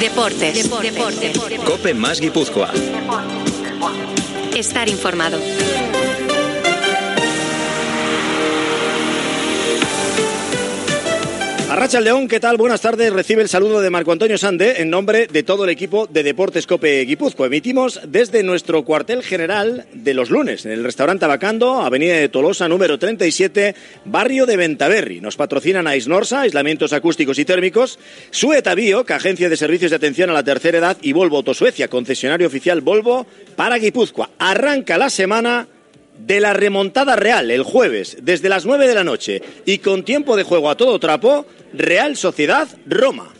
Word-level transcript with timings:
Deportes. 0.00 0.70
Cope 1.66 1.92
más 1.92 2.20
Guipúzcoa. 2.20 2.72
Estar 4.56 4.88
informado. 4.88 5.38
Arracha 11.70 12.00
León, 12.00 12.26
¿qué 12.26 12.40
tal? 12.40 12.56
Buenas 12.56 12.80
tardes. 12.80 13.12
Recibe 13.12 13.42
el 13.42 13.48
saludo 13.48 13.80
de 13.80 13.90
Marco 13.90 14.10
Antonio 14.10 14.36
Sande 14.36 14.82
en 14.82 14.90
nombre 14.90 15.28
de 15.28 15.44
todo 15.44 15.62
el 15.62 15.70
equipo 15.70 16.08
de 16.08 16.24
Deportes 16.24 16.66
Cope 16.66 17.04
Guipúzcoa. 17.04 17.46
Emitimos 17.46 18.00
desde 18.08 18.42
nuestro 18.42 18.84
cuartel 18.84 19.22
general 19.22 19.86
de 19.92 20.12
los 20.12 20.30
lunes, 20.30 20.66
en 20.66 20.72
el 20.72 20.82
restaurante 20.82 21.26
Abacando, 21.26 21.80
Avenida 21.80 22.16
de 22.16 22.28
Tolosa, 22.28 22.66
número 22.66 22.98
37, 22.98 23.76
barrio 24.04 24.46
de 24.46 24.56
Ventaverri. 24.56 25.20
Nos 25.20 25.36
patrocinan 25.36 25.86
a 25.86 25.94
Isnorsa, 25.94 26.40
aislamientos 26.40 26.92
acústicos 26.92 27.38
y 27.38 27.44
térmicos, 27.44 28.00
Sueta 28.32 28.74
Bio, 28.74 29.06
agencia 29.08 29.48
de 29.48 29.56
servicios 29.56 29.92
de 29.92 29.96
atención 29.96 30.28
a 30.28 30.32
la 30.32 30.42
tercera 30.42 30.78
edad, 30.78 30.96
y 31.00 31.12
Volvo 31.12 31.36
Autosuecia, 31.36 31.86
concesionario 31.86 32.48
oficial 32.48 32.80
Volvo 32.80 33.28
para 33.54 33.78
Guipúzcoa. 33.78 34.30
Arranca 34.40 34.98
la 34.98 35.08
semana 35.08 35.68
de 36.26 36.40
la 36.40 36.52
remontada 36.52 37.16
real 37.16 37.50
el 37.50 37.62
jueves 37.62 38.18
desde 38.22 38.48
las 38.48 38.66
9 38.66 38.86
de 38.86 38.94
la 38.94 39.04
noche 39.04 39.42
y 39.64 39.78
con 39.78 40.04
tiempo 40.04 40.36
de 40.36 40.42
juego 40.42 40.70
a 40.70 40.76
todo 40.76 40.98
trapo, 40.98 41.46
Real 41.72 42.16
Sociedad 42.16 42.68
Roma. 42.86 43.32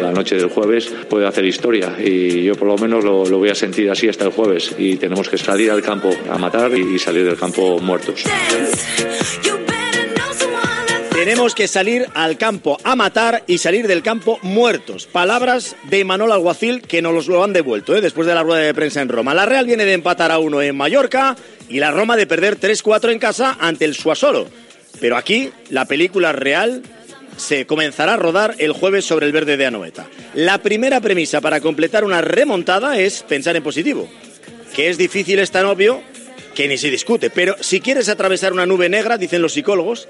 La 0.00 0.12
noche 0.12 0.36
del 0.36 0.48
jueves 0.48 0.92
puede 1.08 1.26
hacer 1.26 1.44
historia 1.44 1.96
y 1.98 2.44
yo 2.44 2.54
por 2.54 2.68
lo 2.68 2.76
menos 2.78 3.04
lo, 3.04 3.26
lo 3.26 3.38
voy 3.38 3.50
a 3.50 3.54
sentir 3.54 3.90
así 3.90 4.08
hasta 4.08 4.24
el 4.24 4.30
jueves 4.30 4.74
y 4.78 4.96
tenemos 4.96 5.28
que 5.28 5.38
salir 5.38 5.70
al 5.70 5.82
campo 5.82 6.10
a 6.30 6.38
matar 6.38 6.76
y 6.76 6.98
salir 6.98 7.24
del 7.24 7.36
campo 7.36 7.78
muertos. 7.78 8.24
Tenemos 11.18 11.56
que 11.56 11.66
salir 11.66 12.06
al 12.14 12.38
campo 12.38 12.78
a 12.84 12.94
matar 12.94 13.42
y 13.48 13.58
salir 13.58 13.88
del 13.88 14.04
campo 14.04 14.38
muertos. 14.42 15.06
Palabras 15.06 15.74
de 15.90 16.04
Manol 16.04 16.30
Alguacil 16.30 16.80
que 16.80 17.02
nos 17.02 17.26
lo 17.26 17.42
han 17.42 17.52
devuelto 17.52 17.96
¿eh? 17.96 18.00
después 18.00 18.28
de 18.28 18.36
la 18.36 18.44
rueda 18.44 18.62
de 18.62 18.72
prensa 18.72 19.02
en 19.02 19.08
Roma. 19.08 19.34
La 19.34 19.44
Real 19.44 19.66
viene 19.66 19.84
de 19.84 19.94
empatar 19.94 20.30
a 20.30 20.38
uno 20.38 20.62
en 20.62 20.76
Mallorca 20.76 21.34
y 21.68 21.80
la 21.80 21.90
Roma 21.90 22.14
de 22.16 22.28
perder 22.28 22.60
3-4 22.60 23.10
en 23.10 23.18
casa 23.18 23.56
ante 23.58 23.84
el 23.84 23.96
Suasolo. 23.96 24.46
Pero 25.00 25.16
aquí 25.16 25.50
la 25.70 25.86
película 25.86 26.30
real 26.30 26.84
se 27.36 27.66
comenzará 27.66 28.14
a 28.14 28.16
rodar 28.16 28.54
el 28.58 28.70
jueves 28.70 29.04
sobre 29.04 29.26
el 29.26 29.32
verde 29.32 29.56
de 29.56 29.66
Anoeta. 29.66 30.06
La 30.34 30.58
primera 30.58 31.00
premisa 31.00 31.40
para 31.40 31.60
completar 31.60 32.04
una 32.04 32.20
remontada 32.20 32.96
es 32.96 33.24
pensar 33.24 33.56
en 33.56 33.64
positivo. 33.64 34.08
Que 34.72 34.88
es 34.88 34.96
difícil 34.96 35.40
es 35.40 35.50
tan 35.50 35.66
obvio 35.66 36.00
que 36.54 36.68
ni 36.68 36.78
se 36.78 36.92
discute. 36.92 37.28
Pero 37.28 37.56
si 37.58 37.80
quieres 37.80 38.08
atravesar 38.08 38.52
una 38.52 38.66
nube 38.66 38.88
negra, 38.88 39.18
dicen 39.18 39.42
los 39.42 39.54
psicólogos, 39.54 40.06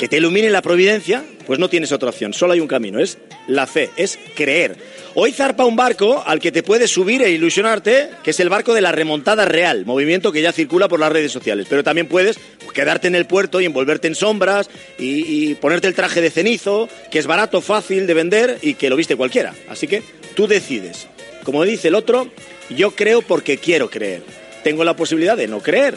que 0.00 0.08
te 0.08 0.16
ilumine 0.16 0.48
la 0.48 0.62
providencia, 0.62 1.22
pues 1.46 1.58
no 1.58 1.68
tienes 1.68 1.92
otra 1.92 2.08
opción, 2.08 2.32
solo 2.32 2.54
hay 2.54 2.60
un 2.60 2.66
camino, 2.66 3.00
es 3.00 3.18
la 3.46 3.66
fe, 3.66 3.90
es 3.98 4.18
creer. 4.34 4.78
Hoy 5.14 5.30
zarpa 5.30 5.66
un 5.66 5.76
barco 5.76 6.22
al 6.26 6.40
que 6.40 6.50
te 6.50 6.62
puedes 6.62 6.90
subir 6.90 7.20
e 7.20 7.30
ilusionarte, 7.30 8.08
que 8.22 8.30
es 8.30 8.40
el 8.40 8.48
barco 8.48 8.72
de 8.72 8.80
la 8.80 8.92
remontada 8.92 9.44
real, 9.44 9.84
movimiento 9.84 10.32
que 10.32 10.40
ya 10.40 10.52
circula 10.52 10.88
por 10.88 11.00
las 11.00 11.12
redes 11.12 11.32
sociales, 11.32 11.66
pero 11.68 11.84
también 11.84 12.06
puedes 12.06 12.38
quedarte 12.72 13.08
en 13.08 13.14
el 13.14 13.26
puerto 13.26 13.60
y 13.60 13.66
envolverte 13.66 14.08
en 14.08 14.14
sombras 14.14 14.70
y 14.96 15.54
ponerte 15.56 15.86
el 15.86 15.94
traje 15.94 16.22
de 16.22 16.30
cenizo, 16.30 16.88
que 17.10 17.18
es 17.18 17.26
barato, 17.26 17.60
fácil 17.60 18.06
de 18.06 18.14
vender 18.14 18.58
y 18.62 18.72
que 18.72 18.88
lo 18.88 18.96
viste 18.96 19.16
cualquiera. 19.16 19.52
Así 19.68 19.86
que 19.86 20.02
tú 20.34 20.46
decides. 20.46 21.08
Como 21.44 21.62
dice 21.64 21.88
el 21.88 21.94
otro, 21.94 22.32
yo 22.70 22.92
creo 22.92 23.20
porque 23.20 23.58
quiero 23.58 23.90
creer. 23.90 24.22
Tengo 24.64 24.82
la 24.82 24.96
posibilidad 24.96 25.36
de 25.36 25.46
no 25.46 25.60
creer. 25.60 25.94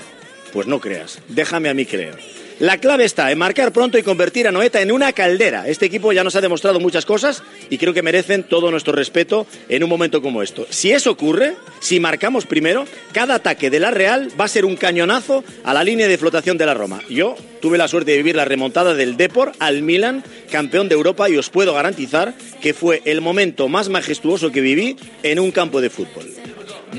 Pues 0.51 0.67
no 0.67 0.81
creas, 0.81 1.19
déjame 1.29 1.69
a 1.69 1.73
mí 1.73 1.85
creer. 1.85 2.42
La 2.59 2.77
clave 2.77 3.03
está 3.03 3.31
en 3.31 3.37
marcar 3.39 3.73
pronto 3.73 3.97
y 3.97 4.03
convertir 4.03 4.47
a 4.47 4.51
Noeta 4.51 4.81
en 4.81 4.91
una 4.91 5.11
caldera. 5.11 5.67
Este 5.67 5.85
equipo 5.87 6.13
ya 6.13 6.23
nos 6.23 6.35
ha 6.35 6.41
demostrado 6.41 6.79
muchas 6.79 7.05
cosas 7.05 7.43
y 7.69 7.77
creo 7.77 7.93
que 7.93 8.03
merecen 8.03 8.43
todo 8.43 8.69
nuestro 8.69 8.93
respeto 8.93 9.47
en 9.69 9.83
un 9.83 9.89
momento 9.89 10.21
como 10.21 10.43
esto. 10.43 10.67
Si 10.69 10.91
eso 10.91 11.11
ocurre, 11.11 11.55
si 11.79 11.99
marcamos 11.99 12.45
primero, 12.45 12.85
cada 13.11 13.35
ataque 13.35 13.69
de 13.69 13.79
la 13.79 13.91
Real 13.91 14.29
va 14.39 14.45
a 14.45 14.49
ser 14.49 14.65
un 14.65 14.75
cañonazo 14.75 15.43
a 15.63 15.73
la 15.73 15.83
línea 15.83 16.07
de 16.07 16.17
flotación 16.17 16.57
de 16.57 16.65
la 16.65 16.73
Roma. 16.73 17.01
Yo 17.09 17.35
tuve 17.61 17.77
la 17.77 17.87
suerte 17.87 18.11
de 18.11 18.17
vivir 18.17 18.35
la 18.35 18.45
remontada 18.45 18.93
del 18.93 19.17
Depor 19.17 19.51
al 19.59 19.81
Milan, 19.81 20.23
campeón 20.51 20.89
de 20.89 20.95
Europa, 20.95 21.29
y 21.29 21.37
os 21.37 21.49
puedo 21.49 21.73
garantizar 21.73 22.33
que 22.61 22.73
fue 22.73 23.01
el 23.05 23.21
momento 23.21 23.67
más 23.67 23.89
majestuoso 23.89 24.51
que 24.51 24.61
viví 24.61 24.95
en 25.23 25.39
un 25.39 25.51
campo 25.51 25.81
de 25.81 25.89
fútbol. 25.89 26.27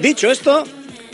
Dicho 0.00 0.30
esto, 0.30 0.64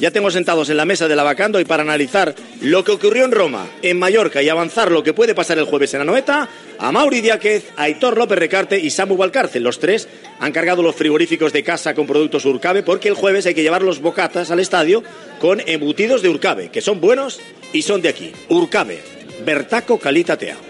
ya 0.01 0.11
tengo 0.11 0.31
sentados 0.31 0.71
en 0.71 0.79
la 0.79 0.87
mesa 0.87 1.07
del 1.07 1.19
Abacando 1.21 1.61
y 1.61 1.65
para 1.65 1.83
analizar 1.83 2.35
lo 2.63 2.83
que 2.83 2.93
ocurrió 2.93 3.27
en 3.27 3.33
Roma, 3.33 3.69
en 3.83 3.99
Mallorca 3.99 4.43
y 4.43 4.49
avanzar 4.49 4.91
lo 4.91 5.03
que 5.03 5.13
puede 5.13 5.35
pasar 5.35 5.59
el 5.59 5.67
jueves 5.67 5.93
en 5.93 6.01
Anoeta, 6.01 6.49
a 6.79 6.91
Mauri 6.91 7.29
a 7.29 7.39
Aitor 7.77 8.17
López 8.17 8.39
Recarte 8.39 8.79
y 8.79 8.89
Samu 8.89 9.17
Valcárcel. 9.17 9.63
Los 9.63 9.79
tres 9.79 10.09
han 10.39 10.53
cargado 10.53 10.83
los 10.83 10.97
frigoríficos 10.97 11.53
de 11.53 11.63
casa 11.63 11.95
con 11.95 12.07
productos 12.07 12.47
Urcabe 12.47 12.83
porque 12.83 13.09
el 13.09 13.15
jueves 13.15 13.45
hay 13.45 13.55
que 13.55 13.63
llevar 13.63 13.83
los 13.83 14.01
bocatas 14.01 14.51
al 14.51 14.61
estadio 14.61 15.05
con 15.39 15.61
embutidos 15.67 16.23
de 16.23 16.31
Urcabe, 16.31 16.71
que 16.71 16.81
son 16.81 17.01
buenos 17.01 17.39
y 17.75 17.83
son 17.83 18.01
de 18.01 18.09
aquí. 18.09 18.33
Urcabe, 18.49 19.01
Bertaco 19.45 19.99
Calitatea. 19.99 20.70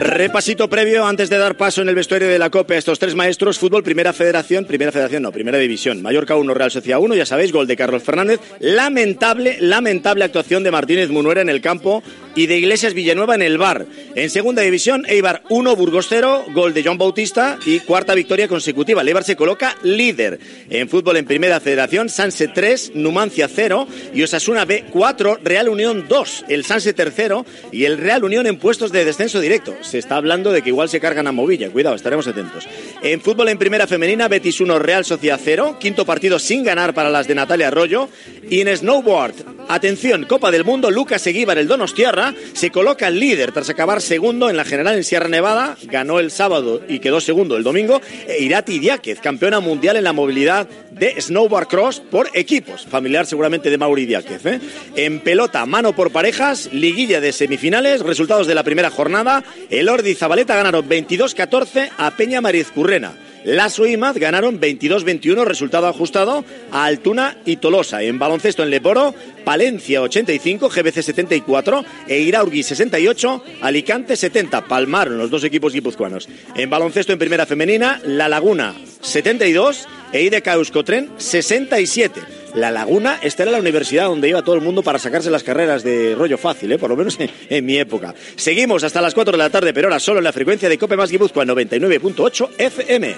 Repasito 0.00 0.70
previo 0.70 1.04
antes 1.04 1.28
de 1.28 1.38
dar 1.38 1.56
paso 1.56 1.82
en 1.82 1.88
el 1.88 1.94
vestuario 1.96 2.28
de 2.28 2.38
la 2.38 2.50
COPE 2.50 2.74
a 2.74 2.78
estos 2.78 3.00
tres 3.00 3.16
maestros. 3.16 3.58
Fútbol, 3.58 3.82
Primera 3.82 4.12
Federación, 4.12 4.64
Primera 4.64 4.92
Federación 4.92 5.24
no, 5.24 5.32
Primera 5.32 5.58
División. 5.58 6.02
Mallorca 6.02 6.36
1, 6.36 6.54
Real 6.54 6.70
Sociedad 6.70 7.00
1, 7.00 7.16
ya 7.16 7.26
sabéis, 7.26 7.50
gol 7.50 7.66
de 7.66 7.76
Carlos 7.76 8.04
Fernández. 8.04 8.40
Lamentable, 8.60 9.56
lamentable 9.60 10.24
actuación 10.24 10.62
de 10.62 10.70
Martínez 10.70 11.10
Munuera 11.10 11.40
en 11.40 11.48
el 11.48 11.60
campo 11.60 12.02
y 12.38 12.46
de 12.46 12.56
Iglesias 12.56 12.94
Villanueva 12.94 13.34
en 13.34 13.42
el 13.42 13.58
bar. 13.58 13.84
En 14.14 14.30
Segunda 14.30 14.62
División, 14.62 15.04
Eibar 15.08 15.42
1, 15.48 15.74
Burgos 15.74 16.06
0, 16.08 16.44
gol 16.54 16.72
de 16.72 16.84
John 16.84 16.96
Bautista 16.96 17.58
y 17.66 17.80
cuarta 17.80 18.14
victoria 18.14 18.46
consecutiva. 18.46 19.02
El 19.02 19.08
Eibar 19.08 19.24
se 19.24 19.34
coloca 19.34 19.76
líder. 19.82 20.38
En 20.70 20.88
fútbol, 20.88 21.16
en 21.16 21.24
Primera 21.24 21.58
Federación, 21.58 22.08
Sanse 22.08 22.46
3, 22.46 22.92
Numancia 22.94 23.48
0 23.52 23.88
y 24.14 24.22
Osasuna 24.22 24.64
B 24.64 24.84
4, 24.88 25.40
Real 25.42 25.68
Unión 25.68 26.06
2. 26.08 26.44
El 26.48 26.64
Sanse 26.64 26.92
tercero 26.92 27.44
y 27.72 27.86
el 27.86 27.98
Real 27.98 28.22
Unión 28.22 28.46
en 28.46 28.58
puestos 28.58 28.92
de 28.92 29.04
descenso 29.04 29.40
directo. 29.40 29.74
Se 29.80 29.98
está 29.98 30.14
hablando 30.14 30.52
de 30.52 30.62
que 30.62 30.68
igual 30.68 30.88
se 30.88 31.00
cargan 31.00 31.26
a 31.26 31.32
Movilla. 31.32 31.70
Cuidado, 31.70 31.96
estaremos 31.96 32.28
atentos. 32.28 32.68
En 33.02 33.20
fútbol 33.20 33.48
en 33.48 33.58
primera 33.58 33.88
femenina, 33.88 34.28
Betis 34.28 34.60
1, 34.60 34.78
Real 34.78 35.04
Sociedad 35.04 35.40
0. 35.42 35.78
Quinto 35.80 36.06
partido 36.06 36.38
sin 36.38 36.62
ganar 36.62 36.94
para 36.94 37.10
las 37.10 37.26
de 37.26 37.34
Natalia 37.34 37.66
Arroyo. 37.66 38.08
Y 38.48 38.60
en 38.60 38.76
snowboard, 38.76 39.34
atención, 39.68 40.24
Copa 40.24 40.52
del 40.52 40.64
Mundo, 40.64 40.90
Lucas 40.92 41.26
Eguíbar, 41.26 41.58
el 41.58 41.66
Donostiarra, 41.66 42.27
se 42.52 42.70
coloca 42.70 43.08
el 43.08 43.20
líder 43.20 43.52
tras 43.52 43.70
acabar 43.70 44.00
segundo 44.00 44.50
en 44.50 44.56
la 44.56 44.64
general 44.64 44.96
en 44.96 45.04
Sierra 45.04 45.28
Nevada. 45.28 45.76
Ganó 45.84 46.20
el 46.20 46.30
sábado 46.30 46.82
y 46.88 46.98
quedó 46.98 47.20
segundo 47.20 47.56
el 47.56 47.64
domingo. 47.64 48.00
E 48.26 48.42
Irati 48.42 48.78
Diáquez, 48.78 49.20
campeona 49.20 49.60
mundial 49.60 49.96
en 49.96 50.04
la 50.04 50.12
movilidad 50.12 50.68
de 50.90 51.20
snowboard 51.20 51.68
cross 51.68 52.00
por 52.00 52.28
equipos. 52.34 52.86
Familiar 52.86 53.26
seguramente 53.26 53.70
de 53.70 53.78
Mauri 53.78 54.06
Diáquez. 54.06 54.44
¿eh? 54.46 54.60
En 54.96 55.20
pelota, 55.20 55.64
mano 55.66 55.94
por 55.94 56.10
parejas, 56.10 56.68
liguilla 56.72 57.20
de 57.20 57.32
semifinales, 57.32 58.00
resultados 58.00 58.46
de 58.46 58.54
la 58.54 58.64
primera 58.64 58.90
jornada. 58.90 59.44
El 59.70 59.88
Ordi 59.88 60.10
y 60.10 60.14
Zabaleta 60.14 60.56
ganaron 60.56 60.88
22-14 60.88 61.90
a 61.96 62.10
Peña 62.12 62.40
Mariz 62.40 62.70
Currena. 62.70 63.12
Lazo 63.48 63.86
y 63.86 63.96
Maz 63.96 64.18
ganaron 64.18 64.60
22-21, 64.60 65.42
resultado 65.44 65.86
ajustado 65.86 66.44
a 66.70 66.84
Altuna 66.84 67.38
y 67.46 67.56
Tolosa. 67.56 68.02
En 68.02 68.18
baloncesto 68.18 68.62
en 68.62 68.68
Leporo, 68.68 69.14
Palencia 69.42 70.02
85, 70.02 70.68
GBC 70.68 71.02
74 71.02 71.82
e 72.06 72.18
Iraurgi 72.18 72.62
68, 72.62 73.42
Alicante 73.62 74.16
70. 74.16 74.66
Palmaron 74.66 75.16
los 75.16 75.30
dos 75.30 75.44
equipos 75.44 75.72
guipuzcoanos. 75.72 76.28
En 76.56 76.68
baloncesto 76.68 77.14
en 77.14 77.18
primera 77.18 77.46
femenina, 77.46 78.02
La 78.04 78.28
Laguna 78.28 78.74
72 79.00 79.88
e 80.12 80.24
IDK 80.24 80.46
Euskotren 80.48 81.08
67. 81.16 82.37
La 82.54 82.70
Laguna, 82.70 83.18
esta 83.22 83.42
era 83.42 83.52
la 83.52 83.58
universidad 83.58 84.06
donde 84.06 84.28
iba 84.28 84.42
todo 84.42 84.54
el 84.54 84.60
mundo 84.60 84.82
para 84.82 84.98
sacarse 84.98 85.30
las 85.30 85.42
carreras 85.42 85.82
de 85.82 86.14
rollo 86.14 86.38
fácil, 86.38 86.72
¿eh? 86.72 86.78
por 86.78 86.90
lo 86.90 86.96
menos 86.96 87.18
en, 87.48 87.66
mi 87.66 87.76
época. 87.76 88.14
Seguimos 88.36 88.84
hasta 88.84 89.00
las 89.00 89.14
4 89.14 89.32
de 89.32 89.38
la 89.38 89.50
tarde, 89.50 89.72
pero 89.72 89.88
ahora 89.88 90.00
solo 90.00 90.18
en 90.18 90.24
la 90.24 90.32
frecuencia 90.32 90.68
de 90.68 90.78
Cope 90.78 90.96
Más 90.96 91.10
Guipúzcoa 91.10 91.44
99.8 91.44 92.50
FM. 92.58 93.14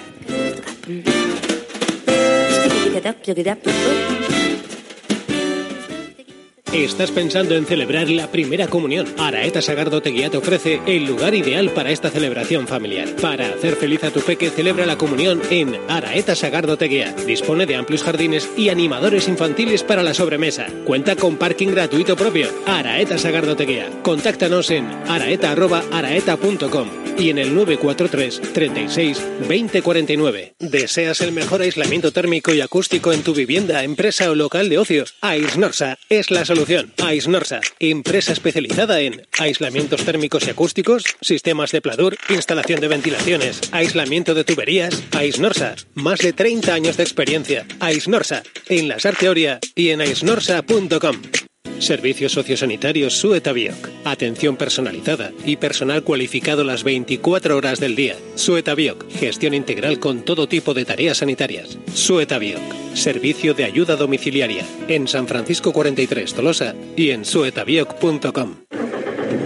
¿Estás 6.72 7.10
pensando 7.10 7.56
en 7.56 7.66
celebrar 7.66 8.08
la 8.08 8.28
primera 8.30 8.68
comunión? 8.68 9.04
Araeta 9.18 9.60
Sagardo 9.60 10.00
Teguía 10.02 10.30
te 10.30 10.36
ofrece 10.36 10.80
el 10.86 11.04
lugar 11.04 11.34
ideal 11.34 11.70
para 11.70 11.90
esta 11.90 12.10
celebración 12.10 12.68
familiar. 12.68 13.08
Para 13.20 13.48
hacer 13.48 13.74
feliz 13.74 14.04
a 14.04 14.12
tu 14.12 14.20
peque, 14.20 14.50
celebra 14.50 14.86
la 14.86 14.96
comunión 14.96 15.42
en 15.50 15.76
Araeta 15.88 16.36
Sagardo 16.36 16.78
Teguía. 16.78 17.12
Dispone 17.26 17.66
de 17.66 17.74
amplios 17.74 18.04
jardines 18.04 18.48
y 18.56 18.68
animadores 18.68 19.26
infantiles 19.26 19.82
para 19.82 20.04
la 20.04 20.14
sobremesa. 20.14 20.68
Cuenta 20.84 21.16
con 21.16 21.38
parking 21.38 21.70
gratuito 21.70 22.14
propio. 22.14 22.48
Araeta 22.66 23.18
Sagardo 23.18 23.56
Teguía. 23.56 23.90
Contáctanos 24.04 24.70
en 24.70 24.86
araeta.araeta.com 25.08 26.88
y 27.18 27.30
en 27.30 27.38
el 27.38 27.52
943 27.52 28.52
36 28.52 29.20
2049. 29.40 30.54
¿Deseas 30.60 31.20
el 31.20 31.32
mejor 31.32 31.62
aislamiento 31.62 32.12
térmico 32.12 32.54
y 32.54 32.60
acústico 32.60 33.12
en 33.12 33.24
tu 33.24 33.34
vivienda, 33.34 33.82
empresa 33.82 34.30
o 34.30 34.36
local 34.36 34.68
de 34.68 34.78
ocio? 34.78 35.04
Aisnorsa 35.20 35.98
es 36.08 36.30
la 36.30 36.44
solución. 36.44 36.59
Aisnorsa, 37.02 37.60
empresa 37.78 38.32
especializada 38.32 39.00
en 39.00 39.26
aislamientos 39.38 40.04
térmicos 40.04 40.46
y 40.46 40.50
acústicos, 40.50 41.04
sistemas 41.20 41.72
de 41.72 41.80
pladur, 41.80 42.16
instalación 42.28 42.80
de 42.80 42.88
ventilaciones, 42.88 43.60
aislamiento 43.72 44.34
de 44.34 44.44
tuberías. 44.44 45.02
Aisnorsa, 45.12 45.74
más 45.94 46.18
de 46.18 46.32
30 46.32 46.74
años 46.74 46.96
de 46.98 47.02
experiencia. 47.02 47.66
Aisnorsa, 47.80 48.42
en 48.68 48.88
la 48.88 48.98
Sarteoria 48.98 49.58
y 49.74 49.88
en 49.88 50.02
aisnorsa.com. 50.02 51.49
Servicios 51.80 52.32
sociosanitarios 52.32 53.18
Suetabioc. 53.18 53.88
Atención 54.04 54.56
personalizada 54.56 55.32
y 55.44 55.56
personal 55.56 56.04
cualificado 56.04 56.62
las 56.62 56.84
24 56.84 57.56
horas 57.56 57.80
del 57.80 57.96
día. 57.96 58.16
Suetabioc. 58.36 59.10
Gestión 59.10 59.54
integral 59.54 59.98
con 59.98 60.22
todo 60.22 60.46
tipo 60.46 60.74
de 60.74 60.84
tareas 60.84 61.18
sanitarias. 61.18 61.78
Suetabioc. 61.92 62.60
Servicio 62.94 63.54
de 63.54 63.64
ayuda 63.64 63.96
domiciliaria. 63.96 64.64
En 64.88 65.08
San 65.08 65.26
Francisco 65.26 65.72
43 65.72 66.34
Tolosa 66.34 66.74
y 66.96 67.10
en 67.10 67.24
suetabioc.com. 67.24 68.56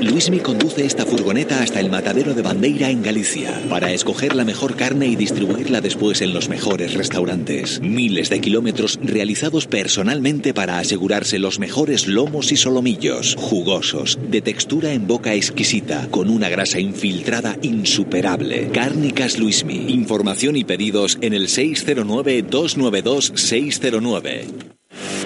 Luismi 0.00 0.40
conduce 0.40 0.84
esta 0.84 1.06
furgoneta 1.06 1.62
hasta 1.62 1.80
el 1.80 1.90
matadero 1.90 2.34
de 2.34 2.42
Bandeira 2.42 2.90
en 2.90 3.02
Galicia 3.02 3.62
para 3.68 3.92
escoger 3.92 4.34
la 4.34 4.44
mejor 4.44 4.74
carne 4.76 5.06
y 5.06 5.14
distribuirla 5.16 5.80
después 5.80 6.20
en 6.20 6.34
los 6.34 6.48
mejores 6.48 6.94
restaurantes. 6.94 7.80
Miles 7.80 8.30
de 8.30 8.40
kilómetros 8.40 8.98
realizados 9.02 9.66
personalmente 9.66 10.54
para 10.54 10.78
asegurarse 10.78 11.38
los 11.38 11.58
mejores 11.58 12.06
lomos 12.06 12.52
y 12.52 12.56
solomillos, 12.56 13.36
jugosos, 13.38 14.18
de 14.30 14.40
textura 14.42 14.92
en 14.92 15.06
boca 15.06 15.34
exquisita, 15.34 16.08
con 16.10 16.30
una 16.30 16.48
grasa 16.48 16.80
infiltrada 16.80 17.58
insuperable. 17.62 18.70
Cárnicas 18.72 19.38
Luismi. 19.38 19.86
Información 19.88 20.56
y 20.56 20.64
pedidos 20.64 21.18
en 21.20 21.34
el 21.34 21.48
609-292-609. 21.48 24.44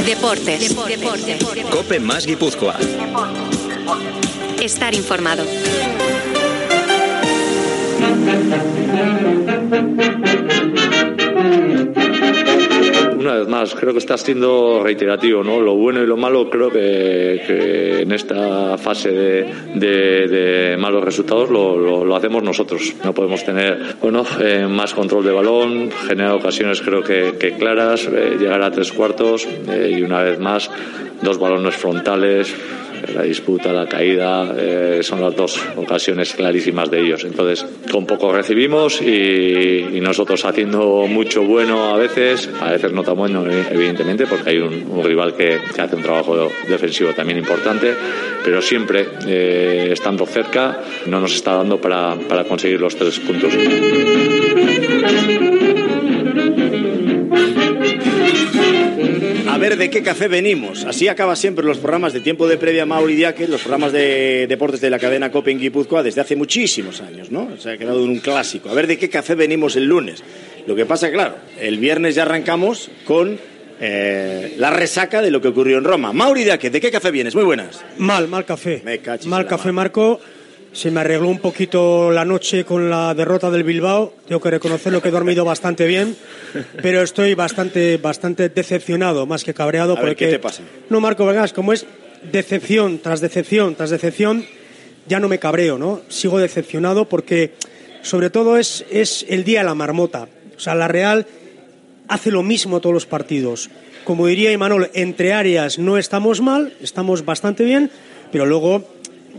Deportes. 0.06 0.75
Cope 1.70 2.00
más 2.00 2.26
Guipúzcoa. 2.26 2.76
Estar 4.60 4.93
informado. 4.93 5.44
Una 13.19 13.34
vez 13.34 13.49
más, 13.49 13.75
creo 13.75 13.93
que 13.93 13.99
está 13.99 14.19
siendo 14.19 14.81
reiterativo, 14.82 15.44
¿no? 15.44 15.60
Lo 15.60 15.76
bueno 15.76 16.02
y 16.02 16.06
lo 16.06 16.16
malo 16.16 16.50
creo 16.50 16.70
que, 16.70 18.00
en 18.02 18.10
esta 18.10 18.76
fase 18.78 19.10
de, 19.12 20.76
malos 20.78 21.05
resultados 21.05 21.50
lo, 21.50 22.16
hacemos 22.16 22.43
nosotros. 22.43 22.94
No 23.05 23.14
podemos 23.14 23.44
tener, 23.44 23.96
bueno, 24.02 24.25
eh, 24.40 24.66
más 24.69 24.93
control 24.93 25.25
de 25.25 25.32
balón, 25.32 25.90
generar 26.08 26.32
ocasiones 26.32 26.81
creo 26.81 27.02
que, 27.02 27.34
que 27.38 27.52
claras, 27.52 28.06
eh, 28.06 28.37
llegar 28.40 28.62
a 28.62 28.72
tres 28.72 28.90
cuartos 28.90 29.46
eh, 29.69 29.96
y 29.99 30.02
una 30.02 30.22
vez 30.22 30.40
más 30.40 30.69
dos 31.22 31.38
balones 31.38 31.76
frontales, 31.76 32.55
la 33.14 33.22
disputa, 33.22 33.72
la 33.72 33.86
caída, 33.86 34.54
eh, 34.56 35.00
son 35.02 35.20
las 35.20 35.34
dos 35.34 35.60
ocasiones 35.76 36.32
clarísimas 36.34 36.90
de 36.90 37.00
ellos. 37.00 37.24
Entonces, 37.24 37.64
con 37.90 38.06
poco 38.06 38.32
recibimos 38.32 39.00
y, 39.02 39.98
nosotros 39.98 40.44
haciendo 40.46 41.06
mucho 41.06 41.42
bueno 41.42 41.94
a 41.94 41.98
veces, 41.98 42.48
a 42.62 42.70
veces 42.70 42.92
no 42.92 43.02
tan 43.02 43.14
bueno, 43.16 43.44
evidentemente, 43.46 44.26
porque 44.26 44.50
hay 44.50 44.58
un, 44.58 45.02
rival 45.04 45.34
que, 45.34 45.58
que 45.74 45.82
hace 45.82 45.96
un 45.96 46.02
trabajo 46.02 46.50
defensivo 46.66 47.12
también 47.12 47.38
importante, 47.38 47.94
pero 48.42 48.62
siempre 48.62 49.06
eh, 49.26 49.88
estando 49.92 50.24
cerca 50.24 50.80
no 51.06 51.20
nos 51.20 51.34
está 51.34 51.56
dando 51.56 51.78
para, 51.78 52.16
para 52.16 52.44
conseguir 52.44 52.80
los 52.80 52.96
tres 52.96 53.18
puntos. 53.18 53.52
A 59.58 59.60
ver 59.60 59.76
de 59.76 59.90
qué 59.90 60.05
café 60.05 60.28
venimos. 60.28 60.84
Así 60.84 61.08
acaba 61.08 61.34
siempre 61.34 61.64
los 61.64 61.78
programas 61.78 62.12
de 62.12 62.20
tiempo 62.20 62.46
de 62.46 62.58
previa 62.58 62.87
Mauri 62.87 63.16
Diaque, 63.16 63.49
los 63.49 63.62
programas 63.62 63.90
de 63.90 64.46
deportes 64.49 64.81
de 64.81 64.88
la 64.88 65.00
cadena 65.00 65.32
Copa 65.32 65.50
en 65.50 65.58
Guipúzcoa 65.58 66.05
desde 66.05 66.20
hace 66.20 66.37
muchísimos 66.37 67.00
años, 67.00 67.32
¿no? 67.32 67.56
Se 67.58 67.72
ha 67.72 67.76
quedado 67.76 68.05
en 68.05 68.10
un 68.10 68.20
clásico. 68.20 68.70
A 68.70 68.75
ver 68.75 68.87
de 68.87 68.96
qué 68.96 69.10
café 69.10 69.34
venimos 69.34 69.75
el 69.75 69.87
lunes. 69.87 70.22
Lo 70.64 70.76
que 70.76 70.87
pasa, 70.87 71.10
claro, 71.10 71.34
el 71.58 71.78
viernes 71.78 72.14
ya 72.14 72.22
arrancamos 72.22 72.88
con 73.05 73.37
eh, 73.81 74.55
la 74.58 74.70
resaca 74.70 75.20
de 75.22 75.32
lo 75.32 75.40
que 75.40 75.49
ocurrió 75.49 75.78
en 75.78 75.84
Roma. 75.84 76.12
Mauri 76.12 76.44
Diaque, 76.44 76.70
¿de 76.70 76.81
qué 76.81 76.93
café 76.93 77.10
vienes? 77.10 77.34
Muy 77.34 77.43
buenas. 77.43 77.84
Mal, 77.96 78.28
mal 78.28 78.44
café. 78.44 78.81
Me 78.84 79.00
mal 79.26 79.44
café, 79.44 79.72
mar. 79.72 79.87
Marco. 79.87 80.20
Se 80.73 80.91
me 80.91 81.00
arregló 81.00 81.29
un 81.29 81.38
poquito 81.38 82.11
la 82.11 82.25
noche 82.25 82.65
con 82.65 82.91
la 82.91 83.15
derrota 83.15 83.50
del 83.50 83.65
Bilbao. 83.65 84.15
Tengo 84.26 84.41
que 84.41 84.50
reconocerlo 84.50 85.03
que 85.03 85.09
he 85.09 85.12
dormido 85.12 85.44
bastante 85.44 85.87
bien, 85.87 86.17
pero 86.82 87.03
estoy 87.03 87.35
bastante, 87.35 87.97
bastante 87.97 88.49
decepcionado, 88.49 89.26
más 89.26 89.44
que 89.44 89.55
cabreado. 89.55 89.97
A 89.99 90.03
ver. 90.03 90.17
¿qué 90.17 90.29
te 90.29 90.38
pasa? 90.38 90.62
No, 90.91 91.00
Marco, 91.00 91.26
vengas, 91.26 91.53
como 91.53 91.73
es 91.73 91.87
decepción 92.31 92.99
tras 92.99 93.20
decepción 93.20 93.75
tras 93.75 93.91
decepción, 93.91 94.44
ya 95.06 95.20
no 95.20 95.29
me 95.29 95.38
cabreo, 95.38 95.79
¿no? 95.79 96.03
Sigo 96.09 96.38
decepcionado 96.38 97.06
porque, 97.06 97.55
sobre 98.03 98.31
todo, 98.31 98.59
es, 98.59 98.85
es 98.91 99.25
el 99.29 99.44
día 99.44 99.61
de 99.61 99.67
la 99.67 99.75
marmota. 99.75 100.29
O 100.56 100.61
sea, 100.61 100.75
la 100.75 100.88
Real 100.88 101.26
hace 102.09 102.31
lo 102.31 102.43
mismo 102.43 102.81
todos 102.81 102.94
los 102.94 103.06
partidos. 103.06 103.70
Como 104.05 104.26
diría 104.26 104.53
Imanol, 104.53 104.91
entre 104.94 105.32
áreas 105.32 105.79
no 105.79 105.99
estamos 105.99 106.41
mal, 106.41 106.73
estamos 106.81 107.25
bastante 107.25 107.65
bien, 107.65 107.91
pero 108.32 108.47
luego 108.47 108.85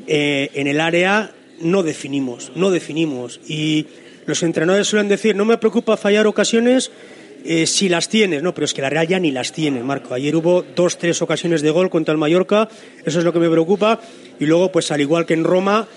eh, 0.07 0.50
en 0.54 0.68
el 0.68 0.80
área 0.80 1.31
no 1.62 1.84
definimos, 1.84 2.51
no 2.56 2.72
definimos. 2.72 3.40
Y 3.48 3.88
los 4.25 4.44
entrenadores 4.44 4.88
suelen 4.88 5.10
decir, 5.10 5.36
no 5.36 5.46
me 5.46 5.57
preocupa 5.57 5.98
fallar 5.98 6.28
ocasiones 6.28 6.92
eh, 7.46 7.66
si 7.66 7.88
las 7.88 8.10
tienes, 8.10 8.44
no, 8.44 8.54
pero 8.54 8.66
es 8.66 8.74
que 8.74 8.81
la 8.81 8.90
Real 8.90 9.07
ya 9.07 9.19
ni 9.19 9.31
las 9.31 9.54
tiene, 9.54 9.81
Marco. 9.81 10.13
Ayer 10.13 10.36
hubo 10.36 10.62
dos, 10.62 10.98
tres 10.98 11.22
ocasiones 11.22 11.62
de 11.62 11.72
gol 11.72 11.90
contra 11.90 12.12
el 12.12 12.18
Mallorca, 12.18 12.68
eso 13.06 13.19
es 13.19 13.25
lo 13.25 13.31
que 13.31 13.40
me 13.40 13.50
preocupa. 13.50 14.00
Y 14.40 14.46
luego, 14.46 14.72
pues 14.72 14.92
al 14.92 15.01
igual 15.01 15.25
que 15.25 15.36
en 15.36 15.44
Roma, 15.44 15.88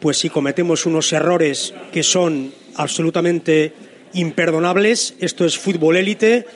pues 0.00 0.18
si 0.18 0.30
cometemos 0.30 0.86
unos 0.86 1.12
errores 1.12 1.74
que 1.92 2.02
son 2.02 2.52
absolutamente 2.76 3.72
imperdonables, 4.14 5.14
esto 5.20 5.44
es 5.44 5.58
fútbol 5.58 5.96
élite. 5.96 6.46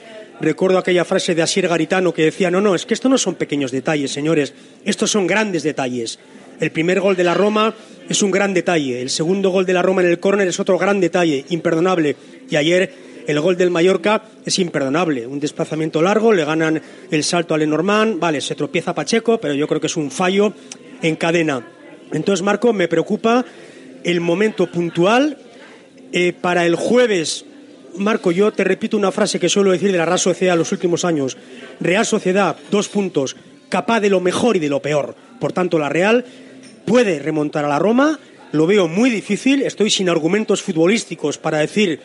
Recuerdo 0.41 0.79
aquella 0.79 1.05
frase 1.05 1.35
de 1.35 1.43
Asier 1.43 1.69
Garitano 1.69 2.15
que 2.15 2.25
decía, 2.25 2.51
no, 2.51 2.61
no, 2.61 2.75
es 2.75 2.87
que 2.87 2.95
esto 2.95 3.09
no 3.09 3.19
son 3.19 3.35
pequeños 3.35 3.71
detalles, 3.71 4.11
señores, 4.11 4.55
estos 4.85 5.11
son 5.11 5.27
grandes 5.27 5.63
detalles. 5.63 6.19
El 6.63 6.71
primer 6.71 7.01
gol 7.01 7.17
de 7.17 7.25
la 7.25 7.35
Roma 7.35 7.75
es 8.09 8.23
un 8.23 8.31
gran 8.31 8.55
detalle, 8.55 9.03
el 9.03 9.11
segundo 9.11 9.51
gol 9.51 9.67
de 9.67 9.73
la 9.73 9.83
Roma 9.83 10.01
en 10.01 10.07
el 10.07 10.21
córner 10.21 10.47
es 10.47 10.61
otro 10.61 10.79
gran 10.79 11.01
detalle, 11.01 11.45
imperdonable. 11.49 12.15
Y 12.49 12.55
ayer 12.55 12.95
el 13.27 13.41
gol 13.41 13.57
del 13.57 13.73
Mallorca 13.73 14.23
es 14.47 14.61
imperdonable, 14.61 15.27
un 15.27 15.41
desplazamiento 15.41 16.01
largo, 16.01 16.33
le 16.33 16.45
ganan 16.45 16.81
el 17.11 17.25
salto 17.25 17.55
a 17.55 17.59
Lenormand, 17.59 18.21
vale, 18.21 18.41
se 18.41 18.55
tropieza 18.55 18.95
Pacheco, 18.95 19.39
pero 19.39 19.55
yo 19.55 19.67
creo 19.67 19.81
que 19.81 19.89
es 19.89 19.97
un 19.97 20.13
fallo 20.13 20.53
en 21.03 21.17
cadena. 21.17 21.67
Entonces, 22.13 22.45
Marco, 22.45 22.73
me 22.73 22.87
preocupa 22.87 23.45
el 24.05 24.21
momento 24.21 24.71
puntual. 24.71 25.39
Eh, 26.13 26.33
para 26.33 26.65
el 26.65 26.77
jueves, 26.77 27.45
Marco, 27.97 28.31
yo 28.31 28.53
te 28.53 28.63
repito 28.63 28.97
una 28.97 29.11
frase 29.11 29.41
que 29.41 29.49
suelo 29.49 29.73
decir 29.73 29.91
de 29.91 29.99
la 29.99 30.07
Real 30.07 30.21
Sociedad 30.21 30.57
los 30.57 30.71
últimos 30.71 31.05
años. 31.05 31.37
Real 31.81 32.07
Sociedad, 32.07 32.55
dos 32.71 32.89
puntos, 32.89 33.35
capaz 33.69 33.99
de 33.99 34.11
lo 34.11 34.21
mejor 34.21 34.57
y 34.57 34.61
de 34.61 34.69
lo 34.69 34.81
peor. 34.81 35.17
Por 35.41 35.53
tanto, 35.53 35.77
la 35.77 35.89
Real 35.89 36.25
puede 36.85 37.19
remontar 37.19 37.65
a 37.65 37.69
la 37.69 37.79
Roma, 37.79 38.19
lo 38.53 38.67
veo 38.67 38.89
muy 38.89 39.11
difícil, 39.11 39.63
estoy 39.63 39.91
sin 39.91 40.09
argumentos 40.09 40.63
futbolísticos 40.63 41.39
para 41.39 41.59
decir, 41.59 42.01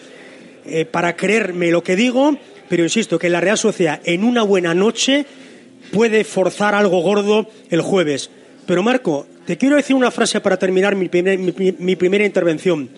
eh, 0.66 0.86
para 0.86 1.16
creerme 1.16 1.72
lo 1.72 1.84
que 1.84 1.96
digo, 1.96 2.38
pero 2.70 2.84
insisto 2.84 3.20
que 3.20 3.30
la 3.30 3.42
Real 3.42 3.58
Sociedad 3.58 4.02
en 4.06 4.24
una 4.24 4.44
buena 4.44 4.74
noche 4.74 5.26
puede 5.92 6.24
forzar 6.24 6.76
algo 6.76 7.02
gordo 7.02 7.50
el 7.70 7.82
jueves. 7.82 8.30
Pero 8.66 8.84
Marco, 8.84 9.28
te 9.46 9.58
quiero 9.58 9.76
decir 9.76 9.96
una 9.96 10.12
frase 10.12 10.42
para 10.42 10.58
terminar 10.58 10.96
mi, 10.96 11.10
mi 11.80 11.96
primera 11.96 12.26
intervención. 12.26 12.90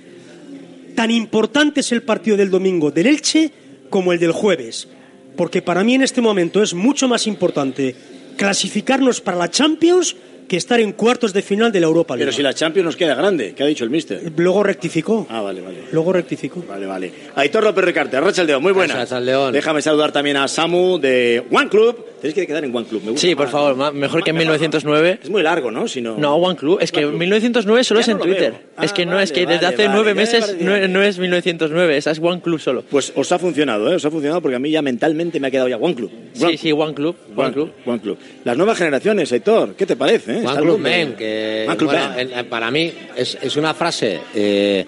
Tan 0.96 1.12
importante 1.12 1.82
es 1.82 1.92
el 1.92 2.02
partido 2.02 2.38
del 2.38 2.50
domingo 2.50 2.92
del 2.92 3.08
Elche 3.08 3.52
como 3.90 4.14
el 4.14 4.20
del 4.20 4.32
jueves, 4.32 4.88
porque 5.36 5.62
para 5.62 5.84
mí 5.84 5.96
en 5.96 6.04
este 6.04 6.22
momento 6.22 6.62
es 6.62 6.74
mucho 6.74 7.08
más 7.08 7.26
importante 7.28 7.96
clasificarnos 8.38 9.22
para 9.22 9.38
la 9.38 9.50
Champions 9.50 10.16
que 10.50 10.58
estar 10.58 10.82
en 10.82 10.92
cuartos 10.92 11.32
de 11.32 11.42
final 11.42 11.72
de 11.72 11.80
la 11.80 11.86
Europa 11.86 12.16
League. 12.16 12.26
Pero 12.26 12.36
si 12.36 12.42
la 12.42 12.54
Champions 12.54 12.84
nos 12.86 12.98
queda 12.98 13.16
grande, 13.16 13.54
¿qué 13.56 13.64
ha 13.64 13.66
dicho 13.66 13.86
el 13.86 13.90
mister? 13.90 14.34
Luego 14.36 14.64
rectificó. 14.64 15.26
Ah, 15.30 15.40
vale, 15.42 15.62
vale. 15.62 15.84
Luego 15.94 16.12
rectificó. 16.12 16.62
Vale, 16.68 16.86
vale. 16.86 17.14
Aitor 17.36 17.64
López 17.64 17.86
Ricarte, 17.86 18.18
Arracha 18.18 18.42
el 18.42 18.48
León, 18.48 18.62
muy 18.62 18.74
buena. 18.74 19.02
El 19.04 19.26
León. 19.26 19.54
Déjame 19.54 19.82
saludar 19.82 20.12
también 20.12 20.36
a 20.36 20.50
Samu 20.50 21.00
de 21.00 21.46
One 21.50 21.70
Club, 21.70 22.06
Tenéis 22.22 22.36
que 22.36 22.46
quedar 22.48 22.64
en 22.66 22.76
One 22.76 22.86
Club. 22.86 23.02
Me 23.04 23.12
gusta 23.12 23.26
Sí, 23.28 23.36
por 23.36 23.46
más. 23.46 23.52
favor, 23.52 23.94
mejor 23.94 24.24
que 24.24 24.32
en 24.32 24.38
1909. 24.38 25.20
Es 25.24 25.30
muy 25.30 25.42
largo, 25.44 25.72
¿no? 25.72 25.88
Si 25.88 26.02
no... 26.02 26.18
No, 26.18 26.36
One 26.36 26.56
Club. 26.58 26.80
Es 26.82 26.92
que 26.92 27.06
1909 27.06 27.84
solo 27.84 28.00
Ya 28.00 28.04
es 28.04 28.08
en 28.10 28.18
Twitter. 28.20 28.52
veo. 28.52 28.62
Ah, 28.78 28.86
es 28.86 28.94
que 28.94 29.06
no, 29.06 29.20
es 29.20 29.32
vale, 29.32 29.42
que 29.42 29.46
desde 29.48 29.66
vale, 29.66 29.76
hace 29.76 29.88
vale. 29.88 29.96
nueve 29.96 30.14
me 30.14 30.22
meses 30.22 30.58
no, 30.60 30.88
no 30.88 31.02
es 31.04 31.18
1909, 31.20 31.98
esa 31.98 32.12
es 32.12 32.20
One 32.20 32.42
Club 32.42 32.60
solo. 32.60 32.84
Pues 32.90 33.12
os 33.16 33.32
ha 33.32 33.40
funcionado, 33.40 33.92
¿eh? 33.92 33.96
Os 33.96 34.06
ha 34.06 34.12
funcionado 34.12 34.42
porque 34.42 34.56
a 34.56 34.60
mí 34.60 34.70
ya 34.72 34.82
mentalmente 34.82 35.40
me 35.40 35.48
ha 35.48 35.52
quedado 35.52 35.68
ya 35.70 35.78
One 35.78 35.96
Club. 35.96 36.12
Sí, 36.34 36.58
sí, 36.58 36.72
One 36.72 36.94
Club. 36.94 37.16
One 37.36 37.46
One 37.46 37.54
Club. 37.54 37.72
One 37.86 38.00
Club. 38.00 38.18
Las 38.44 38.58
nuevas 38.58 38.78
generaciones, 38.78 39.32
Héctor, 39.32 39.76
¿qué 39.76 39.86
te 39.86 39.96
parece? 39.96 40.40
eh? 40.40 40.44
One 40.46 40.62
Club 40.62 40.80
Men, 40.80 41.14
que 41.16 41.66
One 41.68 41.78
Club 41.78 41.92
bueno, 41.92 42.50
para 42.50 42.70
mí 42.72 42.92
es, 43.16 43.38
es 43.42 43.56
una 43.58 43.74
frase 43.74 44.20
eh, 44.36 44.86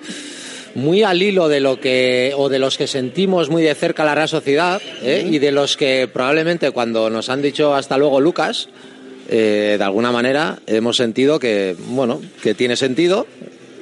muy 0.76 1.04
al 1.04 1.22
hilo 1.22 1.48
de 1.48 1.60
lo 1.60 1.80
que 1.80 2.34
o 2.36 2.50
de 2.50 2.60
los 2.60 2.78
que 2.78 2.88
sentimos 2.88 3.50
muy 3.50 3.64
de 3.64 3.76
cerca 3.76 4.06
la 4.06 4.16
Real 4.16 4.30
Sociedad 4.30 4.82
¿eh? 5.02 5.28
y 5.30 5.40
de 5.40 5.52
los 5.52 5.78
que 5.78 6.10
probablemente 6.12 6.72
cuando 6.72 7.10
nos 7.10 7.30
han 7.30 7.42
dicho 7.42 7.74
hasta 7.74 7.98
luego 7.98 8.20
Lucas 8.20 8.70
eh, 9.30 9.76
de 9.78 9.84
alguna 9.84 10.12
manera 10.12 10.60
hemos 10.68 10.98
sentido 10.98 11.40
que 11.40 11.76
bueno 11.88 12.22
que 12.42 12.54
tiene 12.54 12.76
sentido 12.76 13.28